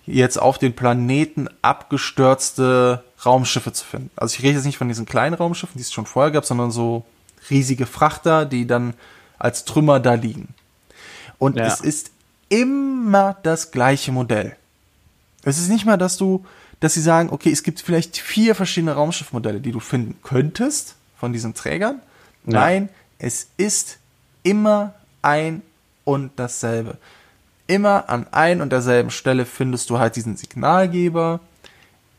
jetzt 0.06 0.40
auf 0.40 0.56
den 0.56 0.74
Planeten 0.74 1.48
abgestürzte 1.60 3.04
Raumschiffe 3.26 3.72
zu 3.72 3.84
finden. 3.84 4.10
Also 4.16 4.36
ich 4.36 4.42
rede 4.42 4.54
jetzt 4.54 4.64
nicht 4.64 4.78
von 4.78 4.88
diesen 4.88 5.04
kleinen 5.04 5.34
Raumschiffen, 5.34 5.76
die 5.76 5.82
es 5.82 5.92
schon 5.92 6.06
vorher 6.06 6.30
gab, 6.30 6.46
sondern 6.46 6.70
so 6.70 7.04
riesige 7.50 7.86
Frachter, 7.86 8.44
die 8.44 8.66
dann 8.66 8.94
als 9.38 9.64
Trümmer 9.64 10.00
da 10.00 10.14
liegen. 10.14 10.54
Und 11.38 11.56
ja. 11.56 11.66
es 11.66 11.80
ist 11.80 12.10
immer 12.48 13.36
das 13.42 13.70
gleiche 13.70 14.12
Modell. 14.12 14.56
Es 15.42 15.58
ist 15.58 15.68
nicht 15.68 15.84
mal, 15.84 15.96
dass 15.96 16.16
du 16.16 16.44
dass 16.82 16.94
sie 16.94 17.00
sagen, 17.00 17.30
okay, 17.30 17.52
es 17.52 17.62
gibt 17.62 17.80
vielleicht 17.80 18.16
vier 18.16 18.56
verschiedene 18.56 18.94
Raumschiffmodelle, 18.94 19.60
die 19.60 19.70
du 19.70 19.78
finden 19.78 20.16
könntest 20.24 20.96
von 21.16 21.32
diesen 21.32 21.54
Trägern. 21.54 22.00
Ja. 22.44 22.54
Nein, 22.54 22.88
es 23.20 23.46
ist 23.56 23.98
immer 24.42 24.92
ein 25.22 25.62
und 26.02 26.32
dasselbe. 26.34 26.98
Immer 27.68 28.08
an 28.08 28.26
ein 28.32 28.60
und 28.60 28.70
derselben 28.72 29.12
Stelle 29.12 29.46
findest 29.46 29.90
du 29.90 30.00
halt 30.00 30.16
diesen 30.16 30.36
Signalgeber. 30.36 31.38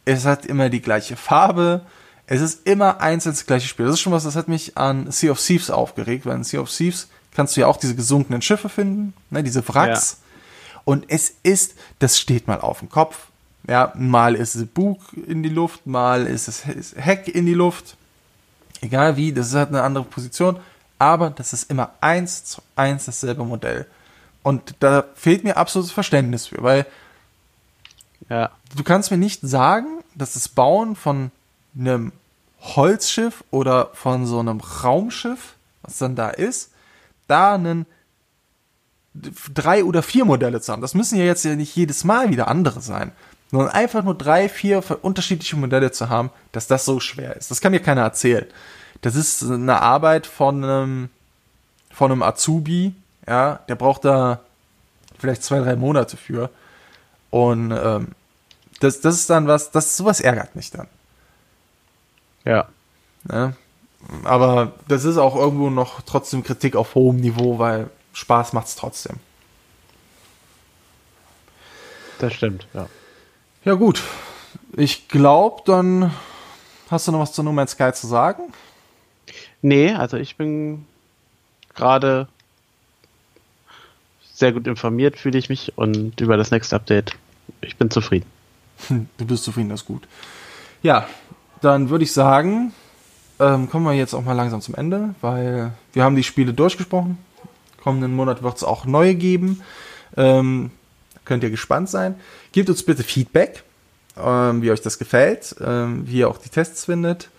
Es 0.06 0.24
hat 0.24 0.46
immer 0.46 0.70
die 0.70 0.82
gleiche 0.82 1.18
Farbe. 1.18 1.82
Es 2.26 2.42
ist 2.42 2.66
immer 2.66 3.02
eins 3.02 3.26
das 3.26 3.46
gleiche 3.46 3.68
Spiel. 3.68 3.86
Das 3.86 3.96
ist 3.96 4.02
schon 4.02 4.14
was, 4.14 4.24
das 4.24 4.36
hat 4.36 4.48
mich 4.48 4.78
an 4.78 5.12
Sea 5.12 5.32
of 5.32 5.46
Thieves 5.46 5.70
aufgeregt, 5.70 6.26
weil 6.26 6.36
in 6.36 6.44
Sea 6.44 6.62
of 6.62 6.72
Thieves 6.72 7.08
kannst 7.32 7.56
du 7.56 7.62
ja 7.62 7.68
auch 7.68 7.78
diese 7.78 7.96
gesunkenen 7.96 8.42
Schiffe 8.42 8.70
finden, 8.70 9.14
ne, 9.30 9.44
diese 9.44 9.68
Wracks. 9.68 10.18
Ja. 10.20 10.80
Und 10.86 11.06
es 11.08 11.36
ist, 11.44 11.76
das 12.00 12.20
steht 12.20 12.48
mal 12.48 12.62
auf 12.62 12.80
dem 12.80 12.90
Kopf, 12.90 13.28
ja, 13.68 13.94
mal 13.96 14.36
ist 14.36 14.56
es 14.56 14.66
Bug 14.66 15.00
in 15.28 15.44
die 15.44 15.50
Luft, 15.50 15.88
mal 15.88 16.28
ist 16.28 16.48
es 16.48 16.66
Heck 16.96 17.28
in 17.28 17.46
die 17.46 17.54
Luft. 17.54 17.96
Egal 18.82 19.16
wie, 19.16 19.32
das 19.32 19.48
ist 19.48 19.56
halt 19.56 19.70
eine 19.70 19.84
andere 19.84 20.04
Position, 20.04 20.60
aber 21.00 21.30
das 21.30 21.54
ist 21.54 21.70
immer 21.70 21.92
eins 22.02 22.44
zu 22.44 22.62
eins 22.76 23.06
dasselbe 23.06 23.46
Modell. 23.46 23.86
Und 24.44 24.76
da 24.80 25.06
fehlt 25.16 25.46
mir 25.46 25.56
absolutes 25.56 25.94
Verständnis 25.94 26.48
für, 26.48 26.62
weil 26.62 26.86
ja. 28.30 28.52
du 28.76 28.84
kannst 28.84 29.10
mir 29.10 29.18
nicht 29.18 29.40
sagen, 29.42 30.04
dass 30.16 30.34
das 30.34 30.50
Bauen 30.50 30.98
von 30.98 31.32
einem 31.78 32.12
Holzschiff 32.62 33.44
oder 33.52 33.90
von 33.94 34.26
so 34.26 34.40
einem 34.40 34.60
Raumschiff, 34.60 35.56
was 35.82 35.98
dann 35.98 36.16
da 36.16 36.30
ist, 36.30 36.72
da 37.28 37.56
einen 37.56 37.86
drei 39.54 39.84
oder 39.84 40.02
vier 40.02 40.26
Modelle 40.26 40.62
zu 40.62 40.72
haben. 40.72 40.82
Das 40.82 40.96
müssen 40.96 41.18
ja 41.18 41.26
jetzt 41.26 41.46
ja 41.46 41.56
nicht 41.56 41.76
jedes 41.76 42.04
Mal 42.04 42.30
wieder 42.30 42.48
andere 42.48 42.82
sein 42.82 43.12
sondern 43.54 43.70
einfach 43.70 44.04
nur 44.04 44.18
drei, 44.18 44.50
vier 44.50 44.84
unterschiedliche 45.04 45.56
Modelle 45.56 45.92
zu 45.92 46.10
haben, 46.10 46.32
dass 46.52 46.66
das 46.66 46.86
so 46.86 47.00
schwer 47.00 47.38
ist. 47.38 47.52
Das 47.52 47.62
kann 47.62 47.72
mir 47.72 47.82
keiner 47.82 48.02
erzählen. 48.02 48.48
Das 49.02 49.14
ist 49.14 49.44
eine 49.44 49.80
Arbeit 49.80 50.26
von 50.26 50.64
einem, 50.64 51.10
von 51.92 52.12
einem 52.12 52.24
Azubi, 52.24 52.96
ja, 53.28 53.60
der 53.70 53.76
braucht 53.76 54.06
da 54.06 54.40
vielleicht 55.20 55.44
zwei, 55.44 55.60
drei 55.60 55.76
Monate 55.76 56.18
für. 56.18 56.50
Und 57.30 57.72
ähm, 57.72 58.08
das, 58.80 59.02
das 59.02 59.16
ist 59.16 59.30
dann 59.30 59.46
was, 59.46 59.70
das 59.70 59.98
sowas 59.98 60.20
ärgert 60.20 60.56
mich 60.56 60.72
dann. 60.72 60.88
Ja. 62.46 62.68
Ne? 63.24 63.56
Aber 64.24 64.74
das 64.88 65.06
ist 65.06 65.18
auch 65.18 65.36
irgendwo 65.36 65.70
noch 65.70 66.02
trotzdem 66.02 66.44
Kritik 66.44 66.76
auf 66.76 66.96
hohem 66.96 67.18
Niveau, 67.18 67.60
weil 67.60 67.90
Spaß 68.14 68.54
macht 68.54 68.68
es 68.68 68.76
trotzdem. 68.76 69.18
Das 72.20 72.34
stimmt, 72.34 72.68
ja. 72.74 72.88
Ja, 73.66 73.74
gut. 73.74 74.04
Ich 74.76 75.08
glaube, 75.08 75.62
dann 75.66 76.14
hast 76.90 77.08
du 77.08 77.12
noch 77.12 77.20
was 77.20 77.34
zu 77.34 77.44
No 77.44 77.52
Man's 77.52 77.72
Sky 77.72 77.92
zu 77.94 78.08
sagen? 78.08 78.54
Nee, 79.62 79.94
also 79.94 80.18
ich 80.18 80.36
bin 80.36 80.86
gerade 81.74 82.28
sehr 84.34 84.52
gut 84.52 84.68
informiert, 84.68 85.18
fühle 85.18 85.38
ich 85.38 85.50
mich 85.50 85.78
und 85.78 86.20
über 86.20 86.38
das 86.38 86.52
nächste 86.52 86.76
Update. 86.76 87.16
Ich 87.62 87.78
bin 87.78 87.90
zufrieden. 87.90 88.26
du 88.90 89.26
bist 89.26 89.44
zufrieden, 89.44 89.70
das 89.70 89.82
ist 89.82 89.88
gut. 89.88 90.08
Ja, 90.82 91.08
dann 91.64 91.90
würde 91.90 92.04
ich 92.04 92.12
sagen, 92.12 92.74
ähm, 93.40 93.70
kommen 93.70 93.86
wir 93.86 93.94
jetzt 93.94 94.14
auch 94.14 94.24
mal 94.24 94.34
langsam 94.34 94.62
zum 94.62 94.76
Ende, 94.76 95.16
weil 95.22 95.72
wir 95.94 96.04
haben 96.04 96.16
die 96.16 96.24
Spiele 96.24 96.54
durchgesprochen. 96.54 97.18
Kommenden 97.82 98.16
Monat 98.16 98.44
wird 98.44 98.58
es 98.58 98.64
auch 98.64 98.86
neue 98.86 99.16
geben. 99.16 99.62
Ähm, 100.16 100.72
könnt 101.26 101.44
ihr 101.44 101.50
gespannt 101.50 101.90
sein. 101.90 102.16
Gebt 102.52 102.70
uns 102.70 102.84
bitte 102.84 103.04
Feedback, 103.04 103.64
ähm, 104.18 104.62
wie 104.62 104.72
euch 104.72 104.82
das 104.82 105.00
gefällt, 105.00 105.56
ähm, 105.62 106.08
wie 106.08 106.20
ihr 106.20 106.30
auch 106.30 106.38
die 106.38 106.50
Tests 106.50 106.86
findet. 106.86 107.30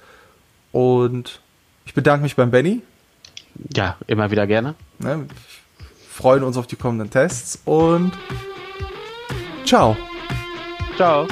Und 0.73 1.41
ich 1.87 1.95
bedanke 1.95 2.25
mich 2.25 2.37
beim 2.37 2.51
Benny. 2.51 2.83
Ja, 3.75 3.97
immer 4.07 4.31
wieder 4.31 4.47
gerne. 4.47 4.75
Ne, 4.99 5.27
freuen 6.11 6.43
uns 6.43 6.57
auf 6.57 6.67
die 6.67 6.77
kommenden 6.77 7.11
Tests 7.11 7.61
und 7.65 8.13
ciao. 9.65 9.97
Ciao. 10.97 11.27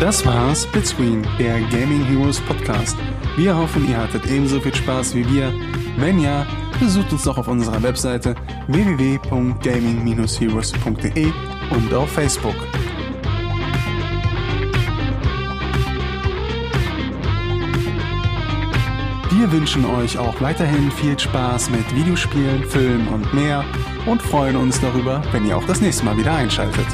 Das 0.00 0.24
war 0.24 0.54
Splitscreen, 0.54 1.26
der 1.40 1.60
Gaming 1.72 2.04
Heroes 2.04 2.40
Podcast. 2.40 2.96
Wir 3.36 3.56
hoffen, 3.56 3.88
ihr 3.88 3.98
hattet 3.98 4.26
ebenso 4.26 4.60
viel 4.60 4.72
Spaß 4.72 5.16
wie 5.16 5.28
wir. 5.28 5.52
Wenn 5.96 6.20
ja, 6.20 6.46
besucht 6.78 7.10
uns 7.10 7.24
doch 7.24 7.36
auf 7.36 7.48
unserer 7.48 7.82
Webseite 7.82 8.36
www.gaming-heroes.de 8.68 11.32
und 11.70 11.92
auf 11.92 12.12
Facebook. 12.12 12.54
Wir 19.32 19.50
wünschen 19.50 19.84
euch 19.84 20.16
auch 20.16 20.40
weiterhin 20.40 20.92
viel 20.92 21.18
Spaß 21.18 21.70
mit 21.70 21.92
Videospielen, 21.96 22.62
Filmen 22.62 23.08
und 23.08 23.34
mehr 23.34 23.64
und 24.06 24.22
freuen 24.22 24.54
uns 24.54 24.80
darüber, 24.80 25.24
wenn 25.32 25.44
ihr 25.44 25.56
auch 25.56 25.64
das 25.64 25.80
nächste 25.80 26.04
Mal 26.04 26.16
wieder 26.16 26.34
einschaltet. 26.34 26.86